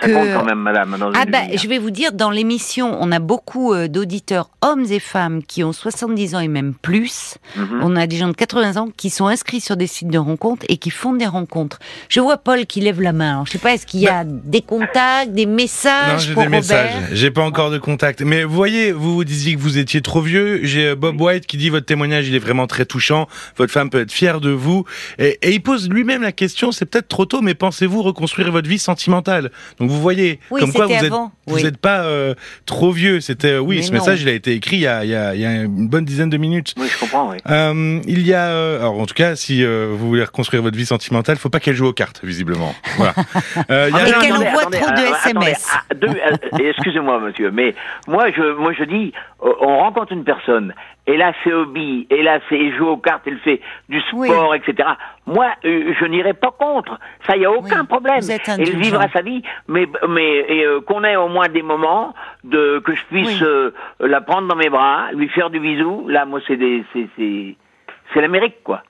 Ça 0.00 0.06
que- 0.06 0.12
compte 0.12 0.28
quand 0.32 0.44
même, 0.44 0.60
madame. 0.60 0.96
Dans 0.98 1.10
ah 1.14 1.24
bah, 1.26 1.38
hein. 1.42 1.56
je 1.56 1.66
vais 1.68 1.78
vous 1.78 1.90
dire, 1.90 2.12
dans 2.12 2.30
l'émission, 2.30 2.96
on 3.00 3.10
a 3.10 3.18
beaucoup 3.18 3.72
euh, 3.72 3.88
d'auditeurs, 3.88 4.50
hommes 4.62 4.84
et 4.90 5.00
femmes, 5.00 5.42
qui 5.42 5.64
ont 5.64 5.72
70 5.72 6.34
ans 6.36 6.40
et 6.40 6.48
même 6.48 6.74
plus. 6.74 7.38
Mhm. 7.56 7.80
On 7.82 7.96
a 7.96 8.06
des 8.06 8.16
gens 8.16 8.28
de 8.28 8.34
80 8.34 8.76
ans 8.80 8.88
qui 8.96 9.10
sont 9.10 9.26
inscrits 9.26 9.60
sur 9.60 9.76
des 9.76 9.86
sites 9.88 10.08
de 10.08 10.18
rencontres 10.18 10.64
et 10.68 10.76
qui 10.76 10.90
font 10.90 11.12
des 11.14 11.26
rencontres. 11.26 11.78
Je 12.08 12.20
vois 12.20 12.36
Paul 12.36 12.66
qui 12.66 12.80
lève 12.80 13.00
la 13.00 13.12
main. 13.12 13.32
Alors, 13.32 13.46
je 13.46 13.52
sais 13.52 13.58
pas, 13.58 13.74
est-ce 13.74 13.86
qu'il 13.86 14.00
y 14.00 14.08
a 14.08 14.24
des 14.24 14.60
contacts, 14.62 15.32
des 15.32 15.46
Non, 15.46 15.54
messages 15.54 16.26
j'ai 16.28 16.34
pour 16.34 16.42
des 16.44 16.48
messages. 16.48 16.94
Robert? 16.94 17.08
J'ai 17.12 17.30
pas 17.30 17.42
encore 17.42 17.70
de 17.70 17.78
contact. 17.78 18.20
Mais 18.22 18.44
vous 18.44 18.54
voyez, 18.54 18.92
vous 18.92 19.14
vous 19.14 19.24
disiez 19.24 19.54
que 19.56 19.60
vous 19.60 19.78
étiez 19.78 20.02
trop 20.02 20.20
vieux. 20.20 20.60
J'ai 20.62 20.88
euh, 20.88 20.94
Bob 20.94 21.20
White 21.20 21.46
qui 21.46 21.56
dit 21.56 21.68
votre 21.68 21.86
témoignage, 21.86 22.28
il 22.28 22.34
est 22.34 22.38
vraiment 22.38 22.66
très 22.66 22.84
touchant. 22.84 23.26
Votre 23.56 23.72
femme 23.72 23.90
peut 23.90 24.00
être 24.00 24.12
fière 24.12 24.40
de 24.40 24.50
vous. 24.50 24.84
Et, 25.18 25.31
Et, 25.42 25.48
et 25.48 25.52
il 25.52 25.62
pose 25.62 25.88
lui-même 25.88 26.22
la 26.22 26.32
question, 26.32 26.72
c'est 26.72 26.84
peut-être 26.86 27.08
trop 27.08 27.24
tôt, 27.26 27.40
mais 27.42 27.54
pensez-vous 27.54 28.02
reconstruire 28.02 28.50
votre 28.50 28.68
vie 28.68 28.78
sentimentale? 28.78 29.50
Donc 29.78 29.88
vous 29.90 30.00
voyez, 30.00 30.40
Oui, 30.50 30.60
comme 30.60 30.72
quoi 30.72 30.86
vous 30.86 31.54
Oui. 31.54 31.62
n'êtes 31.62 31.76
pas 31.78 32.02
euh, 32.04 32.34
trop 32.66 32.90
vieux. 32.92 33.20
C'était 33.20 33.58
oui, 33.58 33.76
Mais 33.76 33.82
ce 33.82 33.92
non. 33.92 33.98
message, 33.98 34.22
il 34.22 34.28
a 34.28 34.32
été 34.32 34.52
écrit 34.52 34.76
il 34.76 34.82
y 34.82 34.86
a, 34.86 35.04
il 35.04 35.10
y 35.10 35.14
a- 35.14 35.34
il 35.34 35.40
y 35.40 35.44
a 35.46 35.62
une 35.62 35.88
bonne 35.88 36.04
dizaine 36.04 36.30
de 36.30 36.36
minutes. 36.36 36.74
Oui, 36.76 36.86
je 36.92 36.98
comprends, 36.98 37.30
oui. 37.30 37.36
Euh, 37.48 38.00
il 38.06 38.26
y 38.26 38.34
a, 38.34 38.48
euh, 38.50 38.80
alors 38.80 38.98
en 39.00 39.06
tout 39.06 39.14
cas, 39.14 39.36
si 39.36 39.64
euh, 39.64 39.88
vous 39.96 40.08
voulez 40.08 40.24
reconstruire 40.24 40.62
votre 40.62 40.76
vie 40.76 40.86
sentimentale, 40.86 41.36
faut 41.36 41.48
pas 41.50 41.60
qu'elle 41.60 41.74
joue 41.74 41.86
aux 41.86 41.92
cartes, 41.92 42.20
visiblement. 42.24 42.74
Voilà. 42.96 43.14
Euh, 43.70 43.88
il 43.90 43.96
y 43.96 44.00
a- 44.00 44.04
mais 44.04 44.12
qu'elle 44.26 44.32
envoie 44.32 44.60
attendez, 44.62 44.78
trop 44.78 44.90
de 44.90 45.00
euh, 45.00 45.14
SMS. 45.24 45.68
ah, 45.72 45.82
euh, 46.02 46.68
Excusez-moi, 46.68 47.20
monsieur, 47.20 47.50
mais 47.50 47.74
moi 48.06 48.26
je, 48.36 48.56
moi 48.58 48.72
je 48.78 48.84
dis, 48.84 49.12
euh, 49.44 49.50
on 49.60 49.78
rencontre 49.78 50.12
une 50.12 50.24
personne, 50.24 50.74
et 51.06 51.16
là 51.16 51.32
c'est 51.42 51.52
hobby, 51.52 52.06
et 52.10 52.22
là 52.22 52.38
c'est 52.48 52.58
elle 52.58 52.76
joue 52.76 52.86
aux 52.88 52.96
cartes, 52.96 53.22
elle 53.26 53.38
fait 53.38 53.60
du 53.88 54.00
sport, 54.02 54.54
etc. 54.54 54.90
Moi, 55.26 55.46
euh, 55.64 55.92
je 55.98 56.04
n'irai 56.06 56.32
pas 56.34 56.50
contre. 56.50 56.98
Ça, 57.26 57.36
y 57.36 57.44
a 57.44 57.50
aucun 57.50 57.80
Oui, 57.82 57.86
problème. 57.86 58.20
Elle 58.58 58.76
vivra 58.76 59.08
sa 59.12 59.22
vie, 59.22 59.42
mais 59.68 59.86
mais 60.08 60.64
euh, 60.64 60.80
qu'on 60.80 61.04
ait 61.04 61.16
au 61.16 61.28
moins 61.28 61.48
des 61.48 61.62
moments 61.62 62.14
de 62.44 62.80
que 62.84 62.94
je 62.94 63.04
puisse 63.06 63.40
Oui. 63.40 63.46
euh, 63.46 63.70
la 64.00 64.20
prendre 64.20 64.48
dans 64.48 64.56
mes 64.56 64.68
bras, 64.70 65.10
lui 65.12 65.28
faire 65.28 65.50
du 65.50 65.60
bisou. 65.60 66.06
Là, 66.08 66.24
moi, 66.24 66.40
c'est 66.46 66.58
c'est 66.92 67.08
c'est 67.16 68.20
l'Amérique, 68.20 68.62
quoi. 68.62 68.82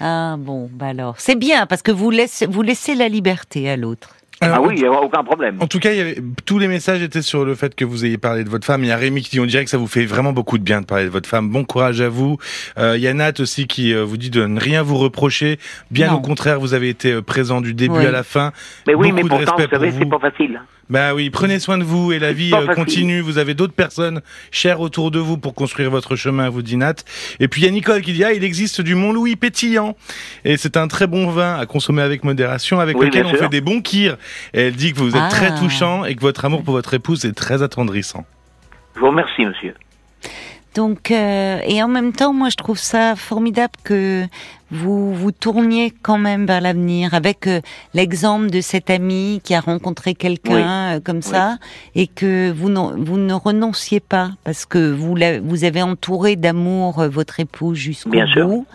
Ah 0.00 0.36
bon, 0.38 0.68
bah 0.72 0.86
alors. 0.86 1.14
C'est 1.18 1.34
bien, 1.38 1.66
parce 1.66 1.82
que 1.82 1.90
vous 1.90 2.10
laissez, 2.10 2.46
vous 2.46 2.62
laissez 2.62 2.94
la 2.94 3.08
liberté 3.08 3.68
à 3.68 3.76
l'autre. 3.76 4.14
Alors, 4.40 4.58
ah 4.58 4.62
oui, 4.62 4.74
il 4.76 4.82
n'y 4.82 4.86
a 4.86 4.92
aucun 4.92 5.24
problème. 5.24 5.56
En 5.60 5.66
tout 5.66 5.80
cas, 5.80 5.90
il 5.92 5.96
y 5.98 6.00
avait, 6.00 6.16
tous 6.46 6.58
les 6.58 6.68
messages 6.68 7.02
étaient 7.02 7.22
sur 7.22 7.44
le 7.44 7.54
fait 7.56 7.74
que 7.74 7.84
vous 7.84 8.04
ayez 8.04 8.18
parlé 8.18 8.44
de 8.44 8.48
votre 8.48 8.66
femme. 8.66 8.84
Il 8.84 8.88
y 8.88 8.92
a 8.92 8.96
Rémi 8.96 9.22
qui 9.22 9.30
dit 9.30 9.40
on 9.40 9.46
dirait 9.46 9.64
que 9.64 9.70
ça 9.70 9.78
vous 9.78 9.88
fait 9.88 10.04
vraiment 10.04 10.32
beaucoup 10.32 10.58
de 10.58 10.62
bien 10.62 10.80
de 10.80 10.86
parler 10.86 11.04
de 11.04 11.10
votre 11.10 11.28
femme. 11.28 11.48
Bon 11.50 11.64
courage 11.64 12.00
à 12.00 12.08
vous. 12.08 12.38
Euh, 12.78 12.96
il 12.96 13.02
y 13.02 13.08
a 13.08 13.14
Nat 13.14 13.32
aussi 13.40 13.66
qui 13.66 13.92
euh, 13.92 14.04
vous 14.04 14.16
dit 14.16 14.30
de 14.30 14.46
ne 14.46 14.60
rien 14.60 14.82
vous 14.82 14.96
reprocher. 14.96 15.58
Bien 15.90 16.08
Non. 16.12 16.18
au 16.18 16.20
contraire, 16.20 16.60
vous 16.60 16.74
avez 16.74 16.88
été 16.88 17.12
euh, 17.12 17.22
présent 17.22 17.60
du 17.60 17.74
début 17.74 17.98
Oui. 17.98 18.06
à 18.06 18.12
la 18.12 18.22
fin. 18.22 18.52
Mais 18.86 18.94
oui, 18.94 19.10
mais 19.12 19.22
Beaucoup 19.22 19.40
de 19.40 19.44
pourtant, 19.44 19.62
vous 19.62 19.68
savez, 19.70 19.90
pour 19.90 19.98
c'est 19.98 20.08
pas 20.20 20.30
facile. 20.30 20.60
Bah 20.90 21.14
oui, 21.14 21.28
prenez 21.28 21.58
soin 21.58 21.76
de 21.76 21.84
vous 21.84 22.12
et 22.12 22.18
la 22.18 22.32
vie 22.32 22.52
euh, 22.54 22.74
continue. 22.74 23.20
Vous 23.20 23.36
avez 23.36 23.52
d'autres 23.52 23.74
personnes 23.74 24.22
chères 24.50 24.80
autour 24.80 25.10
de 25.10 25.18
vous 25.18 25.36
pour 25.36 25.54
construire 25.54 25.90
votre 25.90 26.16
chemin, 26.16 26.48
vous 26.48 26.62
dit 26.62 26.76
Nat. 26.78 26.94
Et 27.40 27.48
puis 27.48 27.60
il 27.60 27.64
y 27.66 27.68
a 27.68 27.70
Nicole 27.70 28.00
qui 28.00 28.14
dit 28.14 28.24
ah 28.24 28.32
il 28.32 28.42
existe 28.42 28.80
du 28.80 28.94
Mont-Louis 28.94 29.36
pétillant 29.36 29.96
et 30.46 30.56
c'est 30.56 30.78
un 30.78 30.88
très 30.88 31.06
bon 31.06 31.28
vin 31.30 31.56
à 31.58 31.66
consommer 31.66 32.00
avec 32.00 32.24
modération, 32.24 32.80
avec 32.80 32.96
Oui, 32.98 33.06
lequel 33.06 33.26
on 33.26 33.30
sûr. 33.30 33.38
fait 33.40 33.48
des 33.50 33.60
bons 33.60 33.82
kirs. 33.82 34.16
Et 34.54 34.62
elle 34.68 34.76
dit 34.76 34.94
que 34.94 34.98
vous 34.98 35.10
êtes 35.14 35.22
Ah. 35.22 35.28
très 35.30 35.54
touchant 35.58 36.06
et 36.06 36.14
que 36.14 36.20
votre 36.22 36.44
amour 36.46 36.62
pour 36.62 36.72
votre 36.72 36.94
épouse 36.94 37.24
est 37.26 37.32
très 37.32 37.62
attendrissant. 37.62 38.24
Je 38.94 39.00
vous 39.00 39.08
remercie, 39.08 39.44
monsieur. 39.44 39.74
Donc, 40.74 41.10
euh, 41.10 41.58
et 41.66 41.82
en 41.82 41.88
même 41.88 42.12
temps, 42.12 42.32
moi, 42.32 42.50
je 42.50 42.56
trouve 42.56 42.78
ça 42.78 43.16
formidable 43.16 43.72
que 43.84 44.24
vous 44.70 45.14
vous 45.14 45.32
tourniez 45.32 45.90
quand 46.02 46.18
même 46.18 46.44
vers 46.46 46.60
l'avenir 46.60 47.14
avec 47.14 47.46
euh, 47.46 47.60
l'exemple 47.94 48.50
de 48.50 48.60
cet 48.60 48.90
ami 48.90 49.40
qui 49.42 49.54
a 49.54 49.60
rencontré 49.60 50.14
quelqu'un 50.14 50.96
euh, 50.96 51.00
comme 51.00 51.22
ça 51.22 51.56
et 51.94 52.06
que 52.06 52.50
vous, 52.52 52.68
non- 52.68 52.94
vous 52.96 53.16
ne 53.16 53.32
renonciez 53.32 54.00
pas 54.00 54.32
parce 54.44 54.66
que 54.66 54.90
vous, 54.92 55.14
la- 55.16 55.40
vous 55.40 55.64
avez 55.64 55.80
entouré 55.82 56.36
d'amour 56.36 56.98
euh, 57.00 57.08
votre 57.08 57.40
épouse 57.40 57.78
jusqu'au 57.78 58.10
Bien 58.10 58.26
sûr. 58.26 58.46
bout, 58.46 58.66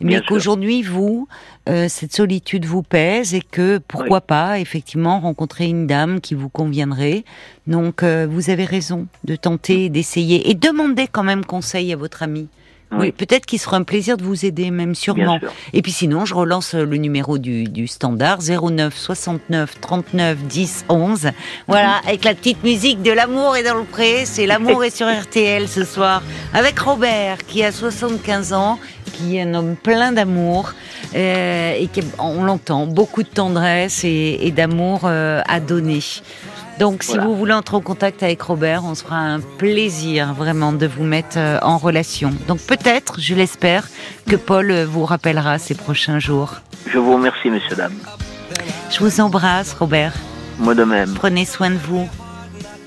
mais 0.00 0.20
qu'aujourd'hui, 0.26 0.82
vous, 0.82 1.28
euh, 1.68 1.86
cette 1.88 2.14
solitude 2.14 2.64
vous 2.64 2.82
pèse 2.82 3.34
et 3.34 3.42
que 3.42 3.78
pourquoi 3.86 4.20
pas, 4.22 4.58
effectivement, 4.58 5.20
rencontrer 5.20 5.66
une 5.66 5.86
dame 5.86 6.20
qui 6.20 6.34
vous 6.34 6.48
conviendrait. 6.48 7.24
Donc, 7.66 8.02
euh, 8.02 8.26
vous 8.28 8.50
avez 8.50 8.64
raison 8.64 9.06
de 9.24 9.36
tenter, 9.36 9.88
d'essayer 9.90 10.50
et 10.50 10.54
demandez 10.54 11.06
quand 11.06 11.22
même 11.22 11.44
conseil 11.44 11.92
à 11.92 11.96
votre 11.96 12.22
ami. 12.22 12.48
Oui, 12.92 12.98
Oui. 12.98 13.12
peut-être 13.12 13.46
qu'il 13.46 13.58
sera 13.58 13.76
un 13.76 13.82
plaisir 13.82 14.16
de 14.16 14.22
vous 14.22 14.44
aider, 14.44 14.70
même 14.70 14.94
sûrement. 14.94 15.38
Sûr. 15.38 15.50
Et 15.72 15.82
puis 15.82 15.92
sinon, 15.92 16.24
je 16.24 16.34
relance 16.34 16.74
euh, 16.74 16.84
le 16.84 16.96
numéro 16.96 17.38
du, 17.38 17.64
du 17.64 17.86
standard 17.86 18.38
09 18.42 18.96
69 18.96 19.80
39 19.80 20.38
10 20.44 20.84
11. 20.88 21.28
Voilà, 21.68 22.00
avec 22.06 22.24
la 22.24 22.34
petite 22.34 22.62
musique 22.62 23.02
de 23.02 23.10
l'amour 23.12 23.56
est 23.56 23.62
dans 23.62 23.74
le 23.76 23.84
pré. 23.84 24.24
C'est 24.26 24.46
l'amour 24.46 24.84
est 24.84 24.94
sur 24.94 25.06
RTL 25.08 25.68
ce 25.68 25.84
soir 25.84 26.22
avec 26.54 26.78
Robert 26.78 27.38
qui 27.46 27.64
a 27.64 27.72
75 27.72 28.52
ans, 28.52 28.78
qui 29.12 29.36
est 29.36 29.42
un 29.42 29.54
homme 29.54 29.76
plein 29.76 30.12
d'amour 30.12 30.72
euh, 31.14 31.74
et 31.78 31.86
qui, 31.88 32.00
on 32.18 32.42
l'entend, 32.44 32.86
beaucoup 32.86 33.22
de 33.22 33.28
tendresse 33.28 34.04
et, 34.04 34.38
et 34.42 34.50
d'amour 34.50 35.02
euh, 35.04 35.40
à 35.48 35.60
donner. 35.60 36.00
Donc, 36.78 37.02
si 37.02 37.12
Voilà. 37.12 37.24
vous 37.26 37.36
voulez 37.36 37.52
entrer 37.52 37.76
en 37.76 37.80
contact 37.80 38.22
avec 38.22 38.40
Robert, 38.42 38.84
on 38.84 38.94
se 38.94 39.04
fera 39.04 39.16
un 39.18 39.40
plaisir 39.40 40.32
vraiment 40.34 40.72
de 40.72 40.86
vous 40.86 41.04
mettre 41.04 41.36
euh, 41.38 41.58
en 41.62 41.76
relation. 41.78 42.32
Donc, 42.48 42.60
peut-être, 42.60 43.20
je 43.20 43.34
l'espère, 43.34 43.88
que 44.28 44.36
Paul 44.36 44.70
euh, 44.70 44.86
vous 44.86 45.04
rappellera 45.04 45.58
ces 45.58 45.74
prochains 45.74 46.18
jours. 46.18 46.54
Je 46.92 46.98
vous 46.98 47.14
remercie, 47.14 47.50
messieurs, 47.50 47.76
dames. 47.76 47.94
Je 48.90 48.98
vous 49.00 49.20
embrasse, 49.20 49.74
Robert. 49.74 50.14
Moi 50.58 50.74
de 50.74 50.84
même. 50.84 51.14
Prenez 51.14 51.44
soin 51.44 51.70
de 51.70 51.76
vous. 51.78 52.08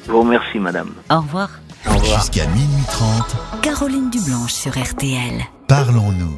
Je 0.05 0.11
vous 0.11 0.19
remercie, 0.21 0.59
madame. 0.59 0.91
Au 1.09 1.17
revoir. 1.21 1.49
Au 1.87 1.93
revoir. 1.95 2.21
Jusqu'à 2.21 2.45
minuit 2.47 2.83
30, 2.91 3.61
Caroline 3.61 4.09
Dublanche 4.09 4.53
sur 4.53 4.71
RTL. 4.77 5.43
parlons-nous. 5.67 6.37